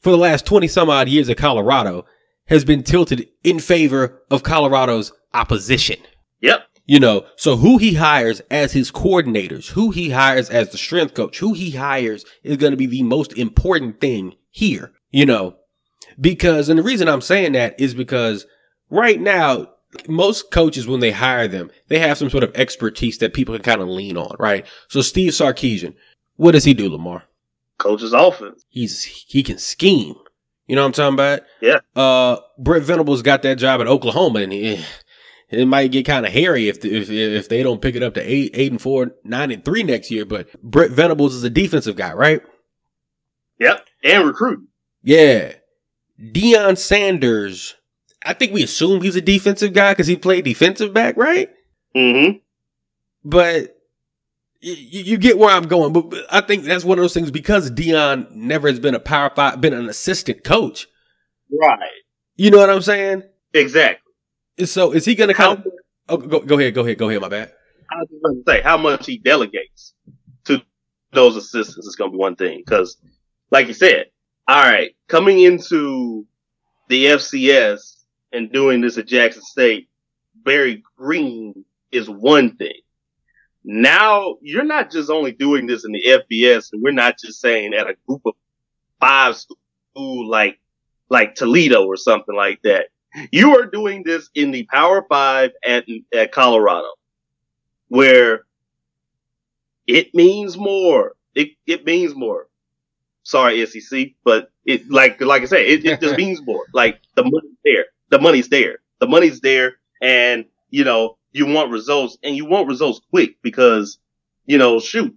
for 0.01 0.09
the 0.09 0.17
last 0.17 0.45
20 0.45 0.67
some 0.67 0.89
odd 0.89 1.07
years 1.07 1.29
of 1.29 1.37
Colorado 1.37 2.05
has 2.47 2.65
been 2.65 2.83
tilted 2.83 3.27
in 3.43 3.59
favor 3.59 4.21
of 4.29 4.43
Colorado's 4.43 5.13
opposition. 5.33 5.97
Yep. 6.41 6.65
You 6.85 6.99
know, 6.99 7.25
so 7.37 7.55
who 7.55 7.77
he 7.77 7.93
hires 7.93 8.41
as 8.51 8.73
his 8.73 8.91
coordinators, 8.91 9.69
who 9.69 9.91
he 9.91 10.09
hires 10.09 10.49
as 10.49 10.69
the 10.69 10.77
strength 10.77 11.13
coach, 11.13 11.39
who 11.39 11.53
he 11.53 11.71
hires 11.71 12.25
is 12.43 12.57
going 12.57 12.71
to 12.71 12.77
be 12.77 12.87
the 12.87 13.03
most 13.03 13.37
important 13.37 14.01
thing 14.01 14.35
here, 14.49 14.91
you 15.11 15.25
know, 15.25 15.55
because, 16.19 16.67
and 16.67 16.77
the 16.77 16.83
reason 16.83 17.07
I'm 17.07 17.21
saying 17.21 17.53
that 17.53 17.79
is 17.79 17.93
because 17.93 18.45
right 18.89 19.21
now, 19.21 19.67
most 20.07 20.51
coaches, 20.51 20.87
when 20.87 20.99
they 20.99 21.11
hire 21.11 21.47
them, 21.47 21.69
they 21.87 21.99
have 21.99 22.17
some 22.17 22.29
sort 22.29 22.43
of 22.43 22.55
expertise 22.55 23.17
that 23.19 23.33
people 23.33 23.55
can 23.55 23.63
kind 23.63 23.81
of 23.81 23.87
lean 23.87 24.17
on, 24.17 24.35
right? 24.39 24.65
So 24.87 25.01
Steve 25.01 25.33
Sarkisian, 25.33 25.95
what 26.35 26.51
does 26.51 26.63
he 26.63 26.73
do, 26.73 26.89
Lamar? 26.89 27.23
Coach's 27.81 28.13
offense. 28.13 28.63
He's 28.69 29.03
he 29.03 29.43
can 29.43 29.57
scheme. 29.57 30.15
You 30.67 30.75
know 30.75 30.83
what 30.83 30.99
I'm 30.99 31.13
talking 31.13 31.13
about? 31.15 31.41
Yeah. 31.59 31.79
Uh, 31.95 32.37
Brent 32.57 32.85
Venables 32.85 33.21
got 33.21 33.41
that 33.41 33.57
job 33.57 33.81
at 33.81 33.87
Oklahoma, 33.87 34.39
and 34.39 34.53
he, 34.53 34.83
it 35.49 35.65
might 35.65 35.91
get 35.91 36.05
kind 36.05 36.25
of 36.25 36.31
hairy 36.31 36.69
if, 36.69 36.85
if 36.85 37.09
if 37.09 37.49
they 37.49 37.61
don't 37.61 37.81
pick 37.81 37.95
it 37.95 38.03
up 38.03 38.13
to 38.13 38.21
eight 38.21 38.51
eight 38.53 38.71
and 38.71 38.81
four, 38.81 39.11
nine 39.23 39.51
and 39.51 39.65
three 39.65 39.83
next 39.83 40.11
year. 40.11 40.23
But 40.23 40.47
Brent 40.63 40.93
Venables 40.93 41.35
is 41.35 41.43
a 41.43 41.49
defensive 41.49 41.95
guy, 41.97 42.13
right? 42.13 42.41
Yep, 43.59 43.85
and 44.03 44.25
recruit. 44.25 44.67
Yeah, 45.03 45.53
Deion 46.19 46.77
Sanders. 46.77 47.75
I 48.23 48.33
think 48.33 48.53
we 48.53 48.63
assume 48.63 49.01
he's 49.01 49.15
a 49.15 49.21
defensive 49.21 49.73
guy 49.73 49.93
because 49.93 50.07
he 50.07 50.15
played 50.15 50.45
defensive 50.45 50.93
back, 50.93 51.17
right? 51.17 51.49
Mm-hmm. 51.95 52.37
But 53.23 53.75
you, 54.61 55.01
you, 55.01 55.17
get 55.17 55.37
where 55.37 55.49
I'm 55.49 55.67
going, 55.67 55.91
but 55.91 56.13
I 56.29 56.41
think 56.41 56.65
that's 56.65 56.85
one 56.85 56.99
of 56.99 57.03
those 57.03 57.13
things 57.13 57.31
because 57.31 57.71
Deion 57.71 58.29
never 58.31 58.67
has 58.67 58.79
been 58.79 58.93
a 58.93 58.99
power 58.99 59.31
five, 59.35 59.59
been 59.59 59.73
an 59.73 59.89
assistant 59.89 60.43
coach. 60.43 60.87
Right. 61.51 61.79
You 62.35 62.51
know 62.51 62.59
what 62.59 62.69
I'm 62.69 62.81
saying? 62.81 63.23
Exactly. 63.53 64.13
So 64.65 64.91
is 64.91 65.03
he 65.03 65.15
going 65.15 65.29
to 65.29 65.33
come? 65.33 65.63
Oh, 66.07 66.17
go, 66.17 66.39
go 66.41 66.59
ahead, 66.59 66.75
go 66.75 66.81
ahead, 66.81 66.97
go 66.97 67.09
ahead. 67.09 67.21
My 67.21 67.29
bad. 67.29 67.51
I 67.89 67.95
was 67.97 68.07
going 68.23 68.35
to 68.35 68.51
say 68.51 68.61
how 68.61 68.77
much 68.77 69.05
he 69.05 69.17
delegates 69.17 69.93
to 70.45 70.61
those 71.11 71.35
assistants 71.35 71.87
is 71.87 71.95
going 71.95 72.11
to 72.11 72.15
be 72.15 72.19
one 72.19 72.35
thing 72.35 72.61
because, 72.63 72.97
like 73.49 73.67
you 73.67 73.73
said, 73.73 74.05
all 74.47 74.61
right, 74.61 74.95
coming 75.07 75.39
into 75.39 76.25
the 76.87 77.07
FCS 77.07 77.95
and 78.31 78.51
doing 78.51 78.81
this 78.81 78.97
at 78.97 79.07
Jackson 79.07 79.41
State, 79.41 79.89
Barry 80.35 80.83
Green 80.97 81.65
is 81.91 82.09
one 82.09 82.55
thing 82.57 82.79
now 83.63 84.37
you're 84.41 84.63
not 84.63 84.91
just 84.91 85.09
only 85.09 85.31
doing 85.31 85.67
this 85.67 85.85
in 85.85 85.91
the 85.91 86.03
FBS, 86.03 86.73
and 86.73 86.81
we're 86.81 86.91
not 86.91 87.17
just 87.19 87.39
saying 87.39 87.73
at 87.73 87.89
a 87.89 87.95
group 88.07 88.21
of 88.25 88.33
five 88.99 89.35
school 89.37 90.27
like 90.29 90.59
like 91.09 91.35
Toledo 91.35 91.85
or 91.85 91.97
something 91.97 92.35
like 92.35 92.61
that. 92.63 92.87
You 93.31 93.59
are 93.59 93.65
doing 93.65 94.03
this 94.03 94.29
in 94.33 94.51
the 94.51 94.63
Power 94.71 95.05
Five 95.09 95.51
at 95.65 95.85
at 96.13 96.31
Colorado, 96.31 96.89
where 97.89 98.45
it 99.85 100.15
means 100.15 100.57
more. 100.57 101.15
It 101.35 101.49
it 101.67 101.85
means 101.85 102.15
more. 102.15 102.47
Sorry, 103.23 103.63
SEC, 103.65 104.11
but 104.23 104.49
it 104.65 104.89
like 104.89 105.21
like 105.21 105.43
I 105.43 105.45
said, 105.45 105.61
it, 105.61 105.85
it 105.85 106.01
just 106.01 106.17
means 106.23 106.41
more. 106.41 106.65
Like 106.73 106.99
the 107.15 107.23
money's 107.23 107.57
there. 107.63 107.85
The 108.09 108.19
money's 108.19 108.49
there. 108.49 108.79
The 108.99 109.07
money's 109.07 109.41
there, 109.41 109.75
and 110.01 110.45
you 110.69 110.83
know 110.83 111.17
you 111.31 111.45
want 111.45 111.71
results, 111.71 112.17
and 112.23 112.35
you 112.35 112.45
want 112.45 112.67
results 112.67 113.01
quick 113.09 113.37
because 113.41 113.99
you 114.45 114.57
know 114.57 114.79
shoot, 114.79 115.15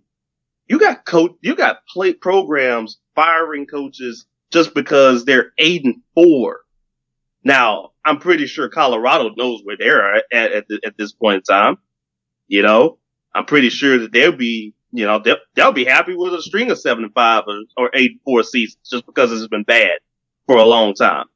you 0.69 0.79
got 0.79 1.05
coach, 1.05 1.33
you 1.41 1.55
got 1.55 1.87
play 1.87 2.13
programs 2.13 2.99
firing 3.15 3.67
coaches 3.67 4.27
just 4.51 4.75
because 4.75 5.25
they're 5.25 5.53
eight 5.59 5.85
and 5.85 5.97
four. 6.15 6.61
Now, 7.43 7.91
I'm 8.05 8.19
pretty 8.19 8.47
sure 8.47 8.69
Colorado 8.69 9.31
knows 9.37 9.61
where 9.65 9.77
they're 9.79 10.15
at 10.15 10.25
at, 10.33 10.65
at 10.85 10.97
this 10.97 11.13
point 11.13 11.37
in 11.37 11.43
time. 11.43 11.77
You 12.47 12.63
know, 12.63 12.99
I'm 13.35 13.45
pretty 13.45 13.71
sure 13.71 13.99
that 13.99 14.13
they'll 14.13 14.37
be, 14.37 14.75
you 14.93 15.07
know, 15.07 15.19
they'll, 15.19 15.39
they'll 15.55 15.73
be 15.73 15.85
happy 15.85 16.15
with 16.15 16.35
a 16.35 16.43
string 16.43 16.71
of 16.71 16.79
seven 16.79 17.05
and 17.05 17.15
five 17.15 17.45
or, 17.47 17.61
or 17.77 17.91
eight 17.95 18.13
and 18.13 18.21
four 18.23 18.43
seasons 18.43 18.79
just 18.89 19.07
because 19.07 19.33
it's 19.33 19.49
been 19.49 19.65
bad 19.65 19.99
for 20.47 20.57
a 20.57 20.65
long 20.65 20.95
time. 20.95 21.27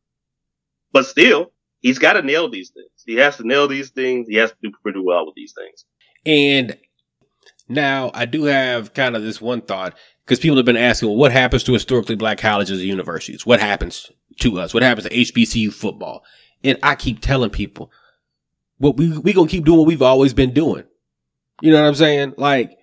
But 0.93 1.07
still, 1.07 1.53
he's 1.81 1.99
got 1.99 2.15
to 2.15 2.23
nail 2.23 2.49
these 2.49 2.71
things. 2.71 2.91
He 3.07 3.15
has 3.17 3.37
to 3.37 3.47
nail 3.47 3.69
these 3.69 3.91
things. 3.91 4.29
He 4.29 4.37
has 4.37 4.51
to 4.51 4.57
do 4.63 4.73
pretty 4.83 5.01
well 5.01 5.27
with 5.27 5.35
these 5.35 5.53
things. 5.53 5.85
And 6.27 6.77
now 7.69 8.11
I 8.15 8.25
do 8.25 8.45
have 8.45 8.95
kind 8.95 9.17
of 9.17 9.23
this 9.23 9.41
one 9.41 9.61
thought 9.61 9.97
because 10.25 10.41
people 10.41 10.57
have 10.57 10.67
been 10.67 10.77
asking, 10.77 11.09
well, 11.09 11.19
what 11.19 11.33
happens 11.33 11.65
to 11.65 11.73
historically 11.73 12.17
black 12.17 12.39
colleges 12.39 12.81
and 12.81 12.89
universities? 12.89 13.47
What 13.47 13.61
happens 13.61 14.11
to 14.41 14.59
us? 14.59 14.75
What 14.75 14.83
happens 14.83 15.07
to 15.09 15.15
HBCU 15.15 15.73
football? 15.73 16.23
And 16.65 16.79
I 16.83 16.95
keep 16.95 17.21
telling 17.21 17.51
people, 17.51 17.91
what 18.79 18.97
we 18.97 19.17
we 19.19 19.33
gonna 19.33 19.49
keep 19.49 19.65
doing 19.65 19.79
what 19.79 19.87
we've 19.87 20.03
always 20.03 20.35
been 20.35 20.53
doing. 20.53 20.85
You 21.61 21.73
know 21.73 21.81
what 21.81 21.89
I'm 21.89 21.95
saying? 21.95 22.35
Like 22.37 22.77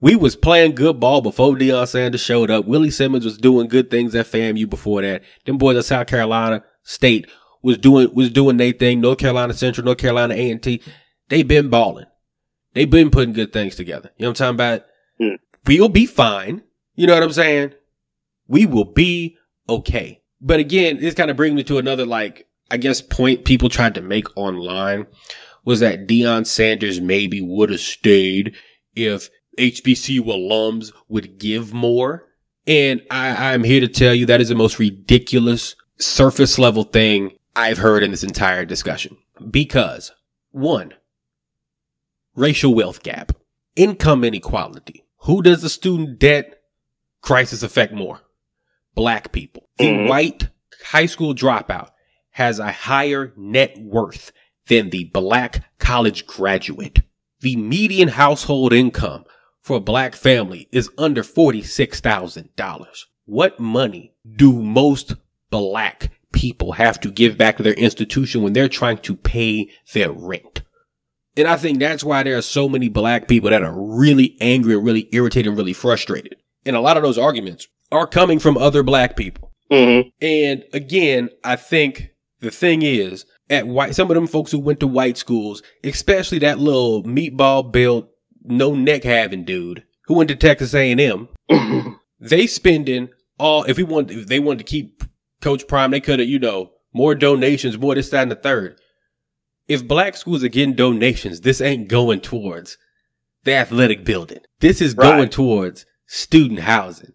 we 0.00 0.16
was 0.16 0.36
playing 0.36 0.74
good 0.74 1.00
ball 1.00 1.20
before 1.20 1.54
Deion 1.54 1.88
Sanders 1.88 2.20
showed 2.20 2.50
up. 2.50 2.66
Willie 2.66 2.90
Simmons 2.90 3.24
was 3.24 3.38
doing 3.38 3.68
good 3.68 3.90
things 3.90 4.14
at 4.14 4.26
FAMU 4.26 4.68
before 4.68 5.02
that. 5.02 5.22
Them 5.44 5.58
boys 5.58 5.76
at 5.76 5.84
South 5.84 6.06
Carolina 6.06 6.64
State 6.82 7.28
was 7.66 7.78
doing 7.78 8.14
was 8.14 8.30
doing 8.30 8.56
their 8.58 8.72
thing. 8.72 9.00
North 9.00 9.18
Carolina 9.18 9.52
Central, 9.52 9.84
North 9.84 9.98
Carolina 9.98 10.34
A 10.34 10.50
and 10.52 10.62
T, 10.62 10.80
they 11.28 11.42
been 11.42 11.68
balling. 11.68 12.06
They 12.74 12.84
been 12.84 13.10
putting 13.10 13.34
good 13.34 13.52
things 13.52 13.74
together. 13.74 14.12
You 14.16 14.22
know 14.22 14.30
what 14.30 14.40
I'm 14.40 14.56
talking 14.56 14.76
about? 14.76 14.86
Mm. 15.20 15.38
We'll 15.66 15.88
be 15.88 16.06
fine. 16.06 16.62
You 16.94 17.08
know 17.08 17.14
what 17.14 17.24
I'm 17.24 17.32
saying? 17.32 17.72
We 18.46 18.66
will 18.66 18.84
be 18.84 19.36
okay. 19.68 20.22
But 20.40 20.60
again, 20.60 21.00
this 21.00 21.14
kind 21.14 21.28
of 21.28 21.36
brings 21.36 21.56
me 21.56 21.64
to 21.64 21.78
another 21.78 22.06
like 22.06 22.46
I 22.70 22.76
guess 22.76 23.02
point 23.02 23.44
people 23.44 23.68
tried 23.68 23.96
to 23.96 24.00
make 24.00 24.36
online 24.36 25.06
was 25.64 25.80
that 25.80 26.06
Deion 26.06 26.46
Sanders 26.46 27.00
maybe 27.00 27.40
would 27.40 27.70
have 27.70 27.80
stayed 27.80 28.54
if 28.94 29.28
HBCU 29.58 30.20
alums 30.20 30.92
would 31.08 31.38
give 31.40 31.74
more. 31.74 32.28
And 32.68 33.02
I, 33.10 33.52
I'm 33.52 33.64
here 33.64 33.80
to 33.80 33.88
tell 33.88 34.14
you 34.14 34.26
that 34.26 34.40
is 34.40 34.50
the 34.50 34.54
most 34.54 34.78
ridiculous 34.78 35.74
surface 35.98 36.58
level 36.60 36.84
thing 36.84 37.35
I've 37.56 37.78
heard 37.78 38.02
in 38.02 38.10
this 38.10 38.22
entire 38.22 38.66
discussion. 38.66 39.16
Because 39.50 40.12
one, 40.50 40.92
racial 42.34 42.74
wealth 42.74 43.02
gap, 43.02 43.32
income 43.74 44.24
inequality. 44.24 45.04
Who 45.20 45.40
does 45.40 45.62
the 45.62 45.70
student 45.70 46.18
debt 46.18 46.60
crisis 47.22 47.62
affect 47.62 47.94
more? 47.94 48.20
Black 48.94 49.32
people. 49.32 49.70
The 49.78 49.86
mm-hmm. 49.86 50.08
white 50.08 50.48
high 50.84 51.06
school 51.06 51.34
dropout 51.34 51.88
has 52.32 52.58
a 52.58 52.70
higher 52.70 53.32
net 53.36 53.78
worth 53.78 54.32
than 54.68 54.90
the 54.90 55.04
black 55.04 55.64
college 55.78 56.26
graduate. 56.26 57.00
The 57.40 57.56
median 57.56 58.08
household 58.08 58.74
income 58.74 59.24
for 59.62 59.78
a 59.78 59.80
black 59.80 60.14
family 60.14 60.68
is 60.72 60.90
under 60.98 61.22
$46,000. 61.22 62.86
What 63.24 63.58
money 63.58 64.14
do 64.36 64.52
most 64.62 65.14
black 65.50 66.10
people 66.36 66.72
have 66.72 67.00
to 67.00 67.10
give 67.10 67.38
back 67.38 67.56
to 67.56 67.62
their 67.62 67.72
institution 67.72 68.42
when 68.42 68.52
they're 68.52 68.68
trying 68.68 68.98
to 68.98 69.16
pay 69.16 69.70
their 69.92 70.12
rent? 70.12 70.62
And 71.36 71.48
I 71.48 71.56
think 71.56 71.78
that's 71.78 72.04
why 72.04 72.22
there 72.22 72.36
are 72.36 72.42
so 72.42 72.68
many 72.68 72.88
black 72.88 73.26
people 73.26 73.50
that 73.50 73.62
are 73.62 73.74
really 73.74 74.36
angry 74.40 74.74
and 74.74 74.84
really 74.84 75.08
irritated 75.12 75.48
and 75.48 75.56
really 75.56 75.72
frustrated. 75.72 76.36
And 76.64 76.76
a 76.76 76.80
lot 76.80 76.96
of 76.96 77.02
those 77.02 77.18
arguments 77.18 77.66
are 77.90 78.06
coming 78.06 78.38
from 78.38 78.56
other 78.56 78.82
black 78.82 79.16
people. 79.16 79.52
Mm-hmm. 79.70 80.08
And 80.20 80.64
again, 80.72 81.30
I 81.42 81.56
think 81.56 82.10
the 82.40 82.50
thing 82.50 82.82
is, 82.82 83.24
at 83.48 83.66
white, 83.66 83.94
some 83.94 84.10
of 84.10 84.14
them 84.14 84.26
folks 84.26 84.50
who 84.50 84.58
went 84.58 84.80
to 84.80 84.86
white 84.86 85.16
schools, 85.16 85.62
especially 85.84 86.38
that 86.40 86.58
little 86.58 87.02
meatball 87.04 87.70
built, 87.70 88.08
no 88.42 88.74
neck 88.74 89.04
having 89.04 89.44
dude 89.44 89.84
who 90.06 90.14
went 90.14 90.28
to 90.28 90.36
Texas 90.36 90.74
A&M, 90.74 91.28
they 92.20 92.46
spending 92.46 93.08
all, 93.38 93.64
if 93.64 93.76
we 93.76 93.82
want, 93.82 94.10
if 94.10 94.26
they 94.26 94.38
wanted 94.38 94.58
to 94.58 94.64
keep 94.64 95.04
Coach 95.46 95.68
Prime, 95.68 95.92
they 95.92 96.00
could 96.00 96.18
have, 96.18 96.28
you 96.28 96.40
know, 96.40 96.72
more 96.92 97.14
donations, 97.14 97.78
more 97.78 97.94
this, 97.94 98.10
that, 98.10 98.22
and 98.22 98.32
the 98.32 98.34
third. 98.34 98.80
If 99.68 99.86
black 99.86 100.16
schools 100.16 100.42
are 100.42 100.48
getting 100.48 100.74
donations, 100.74 101.40
this 101.40 101.60
ain't 101.60 101.86
going 101.86 102.20
towards 102.20 102.76
the 103.44 103.54
athletic 103.54 104.04
building. 104.04 104.40
This 104.58 104.80
is 104.80 104.96
right. 104.96 105.04
going 105.04 105.28
towards 105.28 105.86
student 106.06 106.58
housing. 106.58 107.12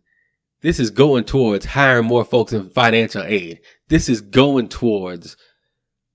This 0.62 0.80
is 0.80 0.92
going 0.92 1.26
towards 1.26 1.66
hiring 1.66 2.06
more 2.06 2.24
folks 2.24 2.54
in 2.54 2.70
financial 2.70 3.24
aid. 3.24 3.60
This 3.90 4.08
is 4.08 4.22
going 4.22 4.70
towards 4.70 5.36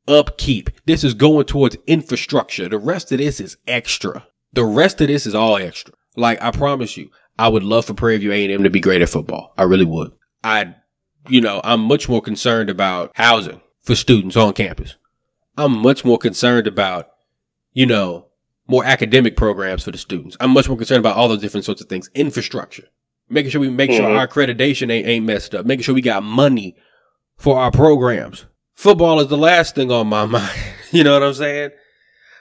upkeep. 0.08 0.70
This 0.86 1.04
is 1.04 1.12
going 1.12 1.44
towards 1.44 1.76
infrastructure. 1.86 2.66
The 2.66 2.78
rest 2.78 3.12
of 3.12 3.18
this 3.18 3.42
is 3.42 3.58
extra. 3.66 4.26
The 4.54 4.64
rest 4.64 5.02
of 5.02 5.08
this 5.08 5.26
is 5.26 5.34
all 5.34 5.58
extra. 5.58 5.92
Like 6.16 6.40
I 6.40 6.50
promise 6.50 6.96
you, 6.96 7.10
I 7.38 7.48
would 7.48 7.62
love 7.62 7.84
for 7.84 7.92
Prairie 7.92 8.16
View 8.16 8.32
A&M 8.32 8.62
to 8.62 8.70
be 8.70 8.80
great 8.80 9.02
at 9.02 9.10
football. 9.10 9.52
I 9.58 9.64
really 9.64 9.84
would. 9.84 10.12
I, 10.42 10.76
you 11.28 11.40
know, 11.40 11.60
I'm 11.64 11.80
much 11.80 12.08
more 12.08 12.20
concerned 12.20 12.70
about 12.70 13.12
housing 13.14 13.60
for 13.82 13.94
students 13.94 14.36
on 14.36 14.52
campus. 14.52 14.96
I'm 15.56 15.78
much 15.78 16.04
more 16.04 16.18
concerned 16.18 16.66
about, 16.66 17.08
you 17.72 17.86
know, 17.86 18.26
more 18.68 18.84
academic 18.84 19.36
programs 19.36 19.84
for 19.84 19.90
the 19.90 19.98
students. 19.98 20.36
I'm 20.40 20.50
much 20.50 20.68
more 20.68 20.76
concerned 20.76 21.00
about 21.00 21.16
all 21.16 21.28
those 21.28 21.40
different 21.40 21.64
sorts 21.64 21.80
of 21.80 21.88
things. 21.88 22.10
Infrastructure. 22.14 22.84
Making 23.28 23.50
sure 23.50 23.60
we 23.60 23.70
make 23.70 23.90
mm-hmm. 23.90 24.04
sure 24.04 24.16
our 24.16 24.28
accreditation 24.28 24.90
ain't, 24.90 25.06
ain't 25.06 25.24
messed 25.24 25.54
up. 25.54 25.66
Making 25.66 25.82
sure 25.82 25.94
we 25.94 26.02
got 26.02 26.22
money 26.22 26.76
for 27.36 27.58
our 27.58 27.70
programs. 27.70 28.46
Football 28.74 29.20
is 29.20 29.28
the 29.28 29.38
last 29.38 29.74
thing 29.74 29.90
on 29.90 30.06
my 30.08 30.26
mind. 30.26 30.58
you 30.90 31.04
know 31.04 31.14
what 31.14 31.22
I'm 31.22 31.34
saying? 31.34 31.70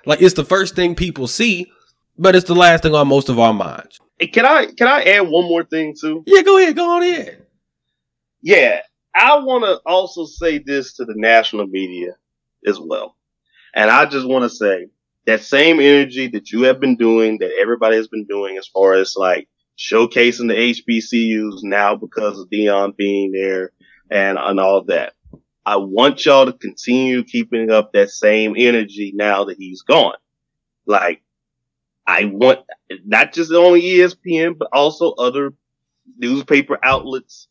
Like 0.06 0.22
it's 0.22 0.36
the 0.36 0.46
first 0.46 0.76
thing 0.76 0.96
people 0.96 1.28
see, 1.28 1.72
but 2.18 2.36
it's 2.36 2.48
the 2.48 2.56
last 2.56 2.84
thing 2.84 2.94
on 2.94 3.08
most 3.08 3.30
of 3.30 3.40
our 3.40 3.54
minds. 3.54 4.00
Hey, 4.20 4.28
can 4.28 4.46
I 4.46 4.68
can 4.68 4.88
I 4.88 5.04
add 5.04 5.22
one 5.22 5.46
more 5.46 5.64
thing 5.64 5.96
too? 6.00 6.24
Yeah, 6.26 6.42
go 6.42 6.58
ahead, 6.58 6.76
go 6.76 6.96
on 6.96 7.04
ahead. 7.04 7.45
Yeah, 8.46 8.82
I 9.16 9.40
want 9.40 9.64
to 9.64 9.82
also 9.88 10.26
say 10.26 10.60
this 10.60 10.94
to 10.98 11.06
the 11.06 11.16
national 11.18 11.66
media 11.66 12.12
as 12.68 12.80
well. 12.80 13.18
And 13.74 13.90
I 13.90 14.06
just 14.06 14.28
want 14.28 14.44
to 14.44 14.56
say 14.56 14.90
that 15.26 15.42
same 15.42 15.80
energy 15.80 16.28
that 16.28 16.52
you 16.52 16.62
have 16.66 16.80
been 16.80 16.96
doing, 16.96 17.40
that 17.40 17.58
everybody 17.60 17.96
has 17.96 18.08
been 18.08 18.26
doing 18.26 18.56
as 18.60 18.68
far 18.68 18.94
as 18.94 19.16
like 19.18 19.50
showcasing 19.80 20.48
the 20.48 20.74
HBCUs 20.76 21.64
now 21.64 21.96
because 21.96 22.40
of 22.40 22.48
Deion 22.52 22.96
being 22.96 23.32
there 23.32 23.72
and, 24.12 24.38
and 24.38 24.60
all 24.60 24.84
that. 24.84 25.14
I 25.66 25.78
want 25.78 26.24
y'all 26.24 26.46
to 26.46 26.54
continue 26.54 27.24
keeping 27.24 27.72
up 27.72 27.94
that 27.94 28.12
same 28.12 28.54
energy 28.56 29.12
now 29.16 29.46
that 29.46 29.58
he's 29.58 29.82
gone. 29.82 30.18
Like, 30.86 31.24
I 32.06 32.26
want 32.26 32.60
not 33.08 33.34
just 33.34 33.52
on 33.52 33.80
ESPN, 33.80 34.56
but 34.60 34.70
also 34.72 35.14
other 35.14 35.56
newspaper 36.20 36.78
outlets, 36.84 37.48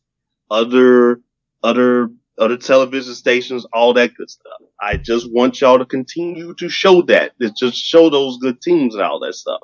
other, 0.55 1.21
other 1.63 2.09
other 2.37 2.57
television 2.57 3.13
stations, 3.13 3.65
all 3.71 3.93
that 3.93 4.13
good 4.15 4.29
stuff. 4.29 4.61
I 4.79 4.97
just 4.97 5.31
want 5.31 5.61
y'all 5.61 5.79
to 5.79 5.85
continue 5.85 6.53
to 6.55 6.69
show 6.69 7.01
that, 7.03 7.31
just 7.55 7.77
show 7.77 8.09
those 8.09 8.37
good 8.39 8.61
teams 8.61 8.95
and 8.95 9.03
all 9.03 9.19
that 9.21 9.35
stuff. 9.35 9.61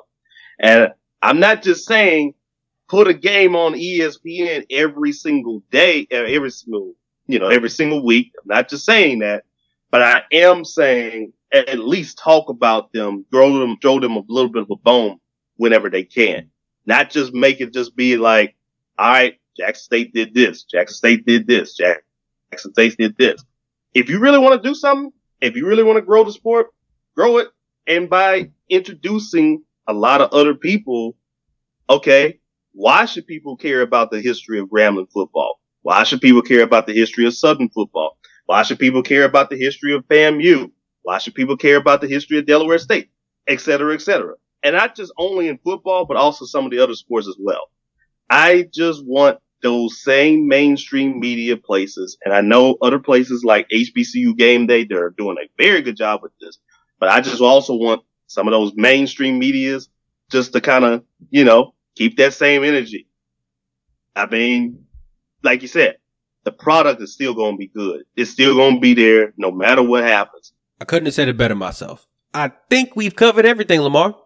And 0.58 0.88
I'm 1.20 1.38
not 1.38 1.62
just 1.62 1.86
saying 1.86 2.34
put 2.88 3.08
a 3.08 3.14
game 3.14 3.56
on 3.56 3.74
ESPN 3.74 4.66
every 4.70 5.12
single 5.12 5.62
day, 5.70 6.06
uh, 6.12 6.16
every 6.16 6.50
single, 6.50 6.94
you 7.26 7.38
know, 7.38 7.48
every 7.48 7.70
single 7.70 8.04
week. 8.04 8.32
I'm 8.40 8.48
not 8.48 8.68
just 8.68 8.84
saying 8.84 9.20
that, 9.20 9.44
but 9.90 10.02
I 10.02 10.22
am 10.32 10.64
saying 10.64 11.32
at 11.52 11.78
least 11.78 12.18
talk 12.18 12.48
about 12.48 12.92
them, 12.92 13.26
throw 13.30 13.58
them, 13.58 13.76
throw 13.80 14.00
them 14.00 14.16
a 14.16 14.22
little 14.28 14.50
bit 14.50 14.62
of 14.62 14.70
a 14.70 14.76
bone 14.76 15.18
whenever 15.56 15.90
they 15.90 16.04
can. 16.04 16.50
Not 16.86 17.10
just 17.10 17.34
make 17.34 17.60
it 17.60 17.72
just 17.72 17.94
be 17.94 18.16
like, 18.16 18.56
all 18.98 19.10
right, 19.10 19.34
Jackson 19.56 19.84
State 19.84 20.14
did 20.14 20.34
this, 20.34 20.64
Jackson 20.64 20.96
State 20.96 21.26
did 21.26 21.46
this, 21.46 21.74
Jackson 21.74 22.72
State 22.72 22.96
did 22.96 23.16
this. 23.16 23.44
If 23.94 24.08
you 24.08 24.18
really 24.18 24.38
want 24.38 24.62
to 24.62 24.68
do 24.68 24.74
something, 24.74 25.12
if 25.40 25.56
you 25.56 25.66
really 25.66 25.82
want 25.82 25.96
to 25.98 26.02
grow 26.02 26.24
the 26.24 26.32
sport, 26.32 26.68
grow 27.14 27.38
it. 27.38 27.48
And 27.86 28.08
by 28.08 28.50
introducing 28.70 29.64
a 29.86 29.92
lot 29.92 30.20
of 30.20 30.32
other 30.32 30.54
people, 30.54 31.16
okay, 31.90 32.40
why 32.72 33.04
should 33.04 33.26
people 33.26 33.56
care 33.56 33.82
about 33.82 34.10
the 34.10 34.20
history 34.20 34.58
of 34.58 34.68
Grambling 34.68 35.10
football? 35.12 35.60
Why 35.82 36.04
should 36.04 36.20
people 36.20 36.42
care 36.42 36.62
about 36.62 36.86
the 36.86 36.94
history 36.94 37.26
of 37.26 37.34
Southern 37.34 37.68
football? 37.68 38.16
Why 38.46 38.62
should 38.62 38.78
people 38.78 39.02
care 39.02 39.24
about 39.24 39.50
the 39.50 39.56
history 39.56 39.94
of 39.94 40.06
FAMU? 40.06 40.70
Why 41.02 41.18
should 41.18 41.34
people 41.34 41.56
care 41.56 41.76
about 41.76 42.00
the 42.00 42.06
history 42.06 42.38
of 42.38 42.46
Delaware 42.46 42.78
State? 42.78 43.10
Et 43.48 43.60
cetera, 43.60 43.92
et 43.92 44.00
cetera. 44.00 44.36
And 44.62 44.76
not 44.76 44.94
just 44.94 45.12
only 45.18 45.48
in 45.48 45.58
football, 45.58 46.06
but 46.06 46.16
also 46.16 46.44
some 46.44 46.64
of 46.64 46.70
the 46.70 46.78
other 46.78 46.94
sports 46.94 47.26
as 47.26 47.36
well. 47.38 47.68
I 48.32 48.66
just 48.72 49.04
want 49.04 49.40
those 49.62 50.02
same 50.02 50.48
mainstream 50.48 51.20
media 51.20 51.58
places, 51.58 52.16
and 52.24 52.32
I 52.32 52.40
know 52.40 52.78
other 52.80 52.98
places 52.98 53.44
like 53.44 53.68
HBCU 53.68 54.34
Game 54.38 54.66
Day, 54.66 54.84
they're 54.84 55.10
doing 55.10 55.36
a 55.38 55.62
very 55.62 55.82
good 55.82 55.98
job 55.98 56.22
with 56.22 56.32
this, 56.40 56.56
but 56.98 57.10
I 57.10 57.20
just 57.20 57.42
also 57.42 57.74
want 57.74 58.00
some 58.28 58.48
of 58.48 58.52
those 58.52 58.72
mainstream 58.74 59.38
medias 59.38 59.90
just 60.30 60.54
to 60.54 60.62
kind 60.62 60.86
of, 60.86 61.04
you 61.28 61.44
know, 61.44 61.74
keep 61.94 62.16
that 62.16 62.32
same 62.32 62.64
energy. 62.64 63.06
I 64.16 64.24
mean, 64.24 64.86
like 65.42 65.60
you 65.60 65.68
said, 65.68 65.98
the 66.44 66.52
product 66.52 67.02
is 67.02 67.12
still 67.12 67.34
going 67.34 67.52
to 67.52 67.58
be 67.58 67.68
good. 67.68 68.04
It's 68.16 68.30
still 68.30 68.54
going 68.54 68.76
to 68.76 68.80
be 68.80 68.94
there 68.94 69.34
no 69.36 69.50
matter 69.50 69.82
what 69.82 70.04
happens. 70.04 70.54
I 70.80 70.86
couldn't 70.86 71.04
have 71.04 71.14
said 71.14 71.28
it 71.28 71.36
better 71.36 71.54
myself. 71.54 72.06
I 72.32 72.50
think 72.70 72.96
we've 72.96 73.14
covered 73.14 73.44
everything, 73.44 73.82
Lamar. 73.82 74.16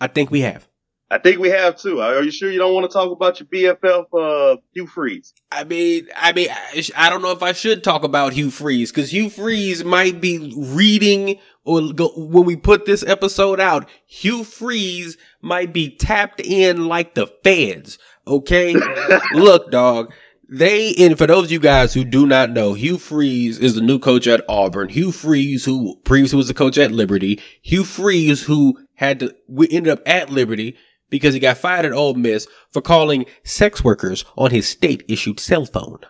I 0.00 0.08
think 0.08 0.32
we 0.32 0.40
have. 0.40 0.68
I 1.10 1.18
think 1.18 1.38
we 1.38 1.50
have 1.50 1.76
too. 1.76 2.00
Are 2.00 2.22
you 2.22 2.30
sure 2.30 2.50
you 2.50 2.58
don't 2.58 2.74
want 2.74 2.90
to 2.90 2.92
talk 2.92 3.12
about 3.12 3.38
your 3.38 3.76
BFF, 3.76 4.06
uh, 4.12 4.56
Hugh 4.72 4.86
Freeze? 4.86 5.34
I 5.52 5.64
mean, 5.64 6.08
I 6.16 6.32
mean, 6.32 6.48
I 6.96 7.10
don't 7.10 7.22
know 7.22 7.30
if 7.30 7.42
I 7.42 7.52
should 7.52 7.84
talk 7.84 8.04
about 8.04 8.32
Hugh 8.32 8.50
Freeze 8.50 8.90
because 8.90 9.12
Hugh 9.12 9.28
Freeze 9.28 9.84
might 9.84 10.20
be 10.20 10.54
reading 10.56 11.38
or 11.64 11.92
go, 11.92 12.10
when 12.16 12.44
we 12.44 12.56
put 12.56 12.86
this 12.86 13.04
episode 13.04 13.60
out, 13.60 13.88
Hugh 14.06 14.44
Freeze 14.44 15.16
might 15.42 15.72
be 15.72 15.94
tapped 15.94 16.40
in 16.40 16.86
like 16.86 17.14
the 17.14 17.26
feds. 17.44 17.98
Okay. 18.26 18.74
Look, 19.34 19.70
dog. 19.70 20.12
They, 20.48 20.94
and 20.98 21.16
for 21.16 21.26
those 21.26 21.46
of 21.46 21.52
you 21.52 21.60
guys 21.60 21.94
who 21.94 22.04
do 22.04 22.26
not 22.26 22.50
know, 22.50 22.74
Hugh 22.74 22.98
Freeze 22.98 23.58
is 23.58 23.74
the 23.74 23.80
new 23.80 23.98
coach 23.98 24.26
at 24.26 24.44
Auburn. 24.48 24.88
Hugh 24.88 25.10
Freeze, 25.10 25.64
who 25.64 25.96
previously 26.04 26.36
was 26.36 26.48
the 26.48 26.54
coach 26.54 26.76
at 26.76 26.92
Liberty. 26.92 27.40
Hugh 27.62 27.84
Freeze, 27.84 28.42
who 28.42 28.78
had 28.94 29.20
to, 29.20 29.34
we 29.48 29.68
ended 29.70 29.92
up 29.92 30.02
at 30.06 30.30
Liberty 30.30 30.76
because 31.14 31.32
he 31.32 31.38
got 31.38 31.56
fired 31.56 31.86
at 31.86 31.92
Ole 31.92 32.14
Miss 32.14 32.48
for 32.72 32.82
calling 32.82 33.24
sex 33.44 33.84
workers 33.84 34.24
on 34.36 34.50
his 34.50 34.66
state 34.66 35.04
issued 35.06 35.38
cell 35.38 35.64
phone. 35.64 36.00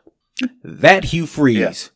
That 0.62 1.04
Hugh 1.04 1.26
Freeze. 1.26 1.90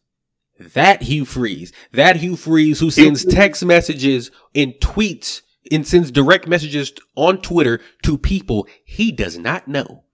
Yeah. 0.61 0.66
That 0.74 1.02
Hugh 1.04 1.24
Freeze. 1.24 1.72
That 1.90 2.16
Hugh 2.16 2.36
Freeze 2.36 2.80
who 2.80 2.90
sends 2.90 3.24
text 3.24 3.64
messages 3.64 4.30
and 4.54 4.74
tweets 4.74 5.40
and 5.72 5.86
sends 5.86 6.11
direct 6.11 6.46
messages 6.46 6.92
on 7.14 7.40
Twitter 7.40 7.80
to 8.02 8.18
people 8.18 8.68
he 8.84 9.11
does 9.11 9.38
not 9.38 9.66
know 9.66 10.04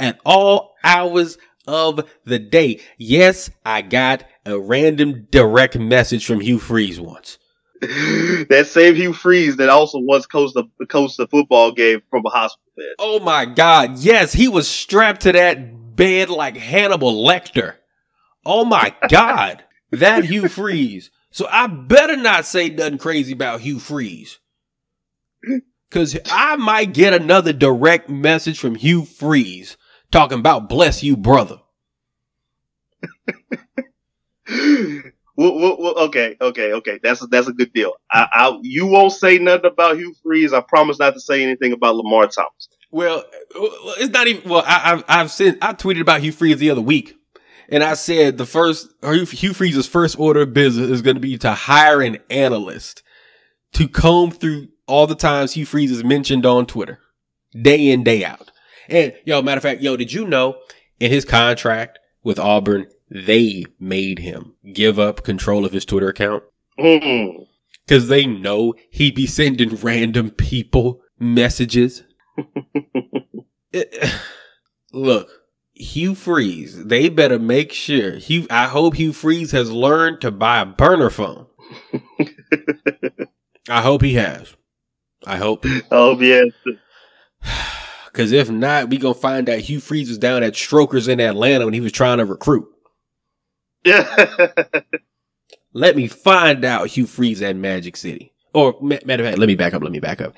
at 0.00 0.18
all 0.26 0.74
hours 0.82 1.38
of 1.68 2.10
the 2.24 2.40
day. 2.40 2.80
Yes, 2.98 3.50
I 3.64 3.82
got 3.82 4.24
a 4.44 4.58
random 4.58 5.28
direct 5.30 5.78
message 5.78 6.26
from 6.26 6.40
Hugh 6.40 6.58
Freeze 6.58 7.00
once. 7.00 7.38
that 8.48 8.68
same 8.68 8.94
Hugh 8.94 9.12
Freeze 9.12 9.56
that 9.56 9.68
also 9.68 9.98
once 9.98 10.24
coached 10.24 10.54
the 10.54 10.86
coached 10.86 11.16
the 11.16 11.26
football 11.26 11.72
game 11.72 12.00
from 12.10 12.24
a 12.24 12.28
hospital 12.28 12.70
bed. 12.76 12.94
Oh 13.00 13.18
my 13.18 13.44
God! 13.44 13.98
Yes, 13.98 14.32
he 14.32 14.46
was 14.46 14.68
strapped 14.68 15.22
to 15.22 15.32
that 15.32 15.96
bed 15.96 16.30
like 16.30 16.56
Hannibal 16.56 17.24
Lecter. 17.26 17.74
Oh 18.46 18.64
my 18.64 18.94
God, 19.08 19.64
that 19.90 20.24
Hugh 20.24 20.46
Freeze. 20.46 21.10
So 21.32 21.48
I 21.50 21.66
better 21.66 22.16
not 22.16 22.46
say 22.46 22.68
nothing 22.68 22.98
crazy 22.98 23.32
about 23.32 23.62
Hugh 23.62 23.80
Freeze. 23.80 24.38
Cause 25.90 26.16
I 26.26 26.54
might 26.54 26.94
get 26.94 27.12
another 27.12 27.52
direct 27.52 28.08
message 28.08 28.60
from 28.60 28.76
Hugh 28.76 29.04
Freeze 29.04 29.76
talking 30.12 30.38
about 30.38 30.68
bless 30.68 31.02
you, 31.02 31.16
brother. 31.16 31.58
Well, 35.42 35.58
well, 35.58 35.76
well, 35.76 35.98
okay, 36.04 36.36
okay, 36.40 36.72
okay. 36.72 37.00
That's 37.02 37.20
a, 37.20 37.26
that's 37.26 37.48
a 37.48 37.52
good 37.52 37.72
deal. 37.72 37.94
I, 38.12 38.28
I, 38.32 38.58
you 38.62 38.86
won't 38.86 39.12
say 39.12 39.38
nothing 39.38 39.72
about 39.72 39.96
Hugh 39.96 40.14
Freeze. 40.22 40.52
I 40.52 40.60
promise 40.60 41.00
not 41.00 41.14
to 41.14 41.20
say 41.20 41.42
anything 41.42 41.72
about 41.72 41.96
Lamar 41.96 42.28
Thomas. 42.28 42.68
Well, 42.92 43.24
it's 43.98 44.12
not 44.12 44.28
even. 44.28 44.48
Well, 44.48 44.62
I, 44.64 44.78
have 44.78 45.04
I've 45.08 45.30
sent 45.32 45.58
I 45.60 45.72
tweeted 45.72 46.00
about 46.00 46.20
Hugh 46.20 46.30
Freeze 46.30 46.58
the 46.58 46.70
other 46.70 46.80
week, 46.80 47.16
and 47.68 47.82
I 47.82 47.94
said 47.94 48.38
the 48.38 48.46
first 48.46 48.88
Hugh 49.02 49.52
Freeze's 49.52 49.88
first 49.88 50.16
order 50.16 50.42
of 50.42 50.54
business 50.54 50.90
is 50.90 51.02
going 51.02 51.16
to 51.16 51.20
be 51.20 51.36
to 51.38 51.50
hire 51.50 52.00
an 52.00 52.18
analyst 52.30 53.02
to 53.72 53.88
comb 53.88 54.30
through 54.30 54.68
all 54.86 55.08
the 55.08 55.16
times 55.16 55.54
Hugh 55.54 55.66
Freeze 55.66 55.90
is 55.90 56.04
mentioned 56.04 56.46
on 56.46 56.66
Twitter, 56.66 57.00
day 57.60 57.90
in 57.90 58.04
day 58.04 58.24
out. 58.24 58.48
And 58.88 59.12
yo, 59.24 59.42
matter 59.42 59.58
of 59.58 59.64
fact, 59.64 59.80
yo, 59.80 59.96
did 59.96 60.12
you 60.12 60.24
know 60.24 60.58
in 61.00 61.10
his 61.10 61.24
contract 61.24 61.98
with 62.22 62.38
Auburn 62.38 62.86
they 63.12 63.64
made 63.78 64.18
him 64.20 64.54
give 64.72 64.98
up 64.98 65.22
control 65.22 65.64
of 65.66 65.72
his 65.72 65.84
Twitter 65.84 66.08
account. 66.08 66.42
Mm. 66.78 67.46
Cause 67.86 68.08
they 68.08 68.26
know 68.26 68.74
he'd 68.90 69.14
be 69.14 69.26
sending 69.26 69.76
random 69.76 70.30
people 70.30 71.02
messages. 71.18 72.04
it, 73.72 74.12
look, 74.92 75.28
Hugh 75.74 76.14
Freeze, 76.14 76.84
they 76.84 77.08
better 77.08 77.38
make 77.38 77.72
sure 77.72 78.12
Hugh, 78.16 78.46
I 78.48 78.66
hope 78.66 78.94
Hugh 78.94 79.12
Freeze 79.12 79.50
has 79.50 79.70
learned 79.70 80.20
to 80.22 80.30
buy 80.30 80.60
a 80.60 80.66
burner 80.66 81.10
phone. 81.10 81.46
I 83.68 83.82
hope 83.82 84.02
he 84.02 84.14
has. 84.14 84.56
I 85.26 85.36
hope. 85.36 85.66
Oh, 85.90 86.18
yes. 86.20 86.52
Cause 88.12 88.32
if 88.32 88.50
not, 88.50 88.90
we 88.90 88.98
gonna 88.98 89.14
find 89.14 89.48
out 89.48 89.58
Hugh 89.58 89.80
Freeze 89.80 90.08
was 90.08 90.18
down 90.18 90.42
at 90.42 90.56
Strokers 90.56 91.08
in 91.08 91.20
Atlanta 91.20 91.64
when 91.64 91.74
he 91.74 91.80
was 91.80 91.92
trying 91.92 92.18
to 92.18 92.24
recruit. 92.26 92.68
Let 95.72 95.96
me 95.96 96.06
find 96.06 96.64
out 96.64 96.88
Hugh 96.88 97.06
Freeze 97.06 97.42
at 97.42 97.56
Magic 97.56 97.96
City. 97.96 98.32
Or 98.54 98.76
matter 98.80 99.22
of 99.22 99.28
fact, 99.28 99.38
let 99.38 99.46
me 99.46 99.54
back 99.54 99.72
up. 99.72 99.82
Let 99.82 99.92
me 99.92 100.00
back 100.00 100.20
up. 100.20 100.34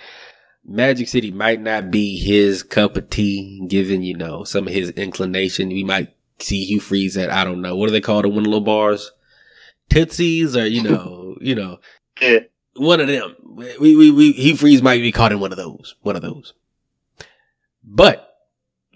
Magic 0.64 1.08
City 1.08 1.32
might 1.32 1.60
not 1.60 1.90
be 1.90 2.16
his 2.16 2.62
cup 2.62 2.96
of 2.96 3.10
tea, 3.10 3.66
given 3.66 4.02
you 4.02 4.16
know 4.16 4.44
some 4.44 4.68
of 4.68 4.72
his 4.72 4.90
inclination. 4.90 5.68
We 5.68 5.82
might 5.82 6.14
see 6.38 6.64
Hugh 6.64 6.80
Freeze 6.80 7.16
at 7.16 7.30
I 7.30 7.42
don't 7.42 7.60
know 7.60 7.76
what 7.76 7.86
do 7.86 7.92
they 7.92 8.00
call 8.00 8.22
the 8.22 8.28
little 8.28 8.60
bars, 8.60 9.10
Tootsies, 9.90 10.56
or 10.56 10.66
you 10.66 10.82
know, 10.82 11.36
you 11.40 11.56
know, 11.56 11.78
yeah. 12.20 12.40
one 12.76 13.00
of 13.00 13.08
them. 13.08 13.34
We 13.80 13.96
we 13.96 14.10
we 14.12 14.32
Hugh 14.32 14.56
Freeze 14.56 14.82
might 14.82 15.00
be 15.00 15.12
caught 15.12 15.32
in 15.32 15.40
one 15.40 15.52
of 15.52 15.58
those, 15.58 15.96
one 16.02 16.16
of 16.16 16.22
those. 16.22 16.54
But 17.82 18.23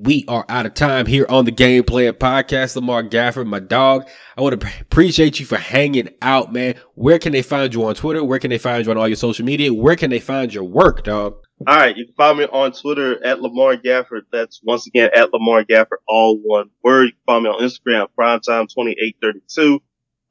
we 0.00 0.24
are 0.28 0.44
out 0.48 0.66
of 0.66 0.74
time 0.74 1.06
here 1.06 1.26
on 1.28 1.44
the 1.44 1.50
Game 1.50 1.84
Plan 1.84 2.12
Podcast. 2.14 2.76
Lamar 2.76 3.02
Gafford, 3.02 3.46
my 3.46 3.58
dog. 3.58 4.08
I 4.36 4.42
want 4.42 4.60
to 4.60 4.68
appreciate 4.80 5.40
you 5.40 5.46
for 5.46 5.56
hanging 5.56 6.08
out, 6.22 6.52
man. 6.52 6.76
Where 6.94 7.18
can 7.18 7.32
they 7.32 7.42
find 7.42 7.74
you 7.74 7.84
on 7.84 7.94
Twitter? 7.94 8.22
Where 8.22 8.38
can 8.38 8.50
they 8.50 8.58
find 8.58 8.84
you 8.84 8.90
on 8.90 8.98
all 8.98 9.08
your 9.08 9.16
social 9.16 9.44
media? 9.44 9.72
Where 9.72 9.96
can 9.96 10.10
they 10.10 10.20
find 10.20 10.52
your 10.52 10.64
work, 10.64 11.04
dog? 11.04 11.34
All 11.66 11.76
right, 11.76 11.96
you 11.96 12.06
can 12.06 12.14
find 12.14 12.38
me 12.38 12.44
on 12.44 12.72
Twitter 12.72 13.24
at 13.24 13.40
Lamar 13.40 13.76
Gafford. 13.76 14.22
That's 14.30 14.60
once 14.62 14.86
again 14.86 15.10
at 15.14 15.32
Lamar 15.32 15.64
Gafford, 15.64 15.98
all 16.06 16.38
one 16.38 16.70
word. 16.84 17.06
You 17.06 17.12
can 17.12 17.20
find 17.26 17.44
me 17.44 17.50
on 17.50 17.60
Instagram, 17.60 18.06
primetime2832. 18.16 19.80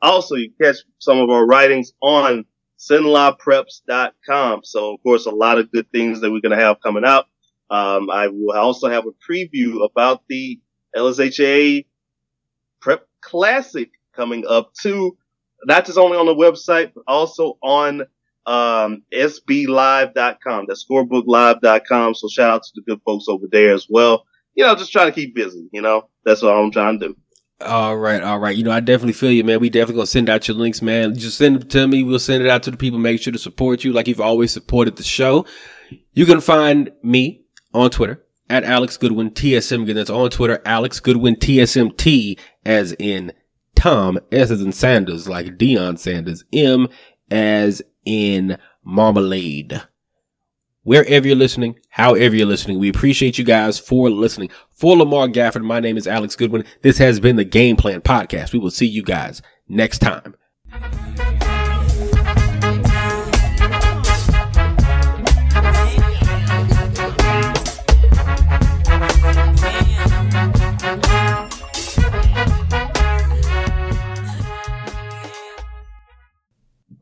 Also, 0.01 0.36
you 0.36 0.51
can 0.51 0.68
catch 0.68 0.78
some 0.99 1.20
of 1.20 1.30
our 1.30 1.45
writings 1.45 1.91
on 2.01 2.45
CenLaPreps.com. 2.78 4.61
So, 4.63 4.93
of 4.93 5.03
course, 5.03 5.26
a 5.26 5.32
lot 5.32 5.57
of 5.57 5.72
good 5.72 5.91
things 5.91 6.22
that 6.22 6.32
we're 6.32 6.41
going 6.41 6.57
to 6.57 6.63
have 6.63 6.80
coming 6.82 7.03
out. 7.03 7.26
Um, 7.70 8.09
I 8.09 8.28
will 8.28 8.57
also 8.57 8.89
have 8.89 9.05
a 9.05 9.32
preview 9.32 9.86
about 9.86 10.24
the 10.30 10.59
LSHA 10.95 11.86
Prep 12.82 13.05
Classic 13.22 13.89
coming 14.15 14.45
up 14.47 14.74
too, 14.74 15.18
not 15.65 15.86
just 15.86 15.97
only 15.97 16.18
on 16.18 16.26
the 16.26 16.36
website, 16.36 16.91
but 16.93 17.03
also 17.07 17.57
on 17.61 18.01
um, 18.45 19.03
sblive.com. 19.13 20.65
That's 20.68 20.86
scorebooklive.com. 20.89 22.15
So 22.15 22.28
shout 22.30 22.49
out 22.49 22.63
to 22.63 22.70
the 22.76 22.82
good 22.82 23.01
folks 23.05 23.26
over 23.28 23.47
there 23.51 23.74
as 23.74 23.88
well. 23.89 24.26
You 24.55 24.65
know, 24.65 24.76
just 24.76 24.91
trying 24.91 25.07
to 25.07 25.11
keep 25.11 25.36
busy, 25.36 25.70
you 25.72 25.82
know, 25.82 26.09
that's 26.26 26.41
what 26.41 26.55
I'm 26.55 26.72
trying 26.72 26.99
to 26.99 27.09
do. 27.09 27.18
All 27.59 27.97
right, 27.97 28.22
all 28.22 28.38
right. 28.38 28.55
You 28.55 28.63
know, 28.63 28.72
I 28.72 28.82
definitely 28.82 29.13
feel 29.13 29.32
you, 29.32 29.43
man. 29.43 29.59
We 29.59 29.72
definitely 29.72 29.95
gonna 29.95 30.07
send 30.07 30.30
out 30.30 30.47
your 30.47 30.55
links, 30.57 30.84
man. 30.84 31.15
Just 31.15 31.39
send 31.39 31.59
them 31.59 31.70
to 31.70 31.88
me. 31.88 32.03
We'll 32.03 32.20
send 32.20 32.43
it 32.43 32.49
out 32.49 32.61
to 32.63 32.72
the 32.72 32.78
people. 32.78 32.99
Make 32.99 33.20
sure 33.20 33.34
to 33.34 33.39
support 33.39 33.84
you 33.84 33.93
like 33.93 34.07
you've 34.07 34.22
always 34.22 34.51
supported 34.51 34.95
the 34.95 35.03
show. 35.03 35.47
You 36.13 36.28
can 36.28 36.39
find 36.39 36.91
me 37.01 37.47
on 37.78 37.89
Twitter 37.89 38.23
at 38.49 38.63
Alex 38.63 38.97
Goodwin 38.97 39.32
TSM. 39.32 39.84
Again, 39.84 39.95
that's 39.95 40.09
on 40.09 40.30
Twitter, 40.30 40.61
Alex 40.65 40.99
Goodwin 40.99 41.36
TSMT, 41.36 42.39
as 42.65 42.93
in 42.93 43.32
Tom, 43.75 44.19
S 44.32 44.51
as 44.51 44.61
in 44.61 44.71
Sanders, 44.71 45.30
like 45.30 45.57
Deion 45.57 45.99
Sanders, 45.99 46.43
M 46.51 46.88
as 47.30 47.82
in 48.05 48.57
Marmalade. 48.84 49.82
Wherever 50.84 51.28
you're 51.28 51.36
listening, 51.36 51.78
however 51.89 52.36
you're 52.36 52.47
listening, 52.47 52.80
we 52.80 52.89
appreciate 52.89 53.38
you 53.38 53.43
guys 53.43 53.78
for 53.78 54.09
listening. 54.09 54.49
For 54.71 54.95
Lamar 54.95 55.28
Gafford, 55.28 55.65
my 55.65 55.82
name 55.82 55.97
is 55.97 56.07
Alex 56.07 56.36
Goodwin. 56.36 56.63
This 56.82 56.97
has 56.97 57.19
been 57.19 57.36
the 57.36 57.43
Game 57.43 57.75
Plan 57.75 57.99
Podcast. 58.01 58.53
We 58.53 58.59
will 58.59 58.71
see 58.71 58.88
you 58.88 59.03
guys 59.03 59.41
next 59.67 59.99
time. 59.99 60.36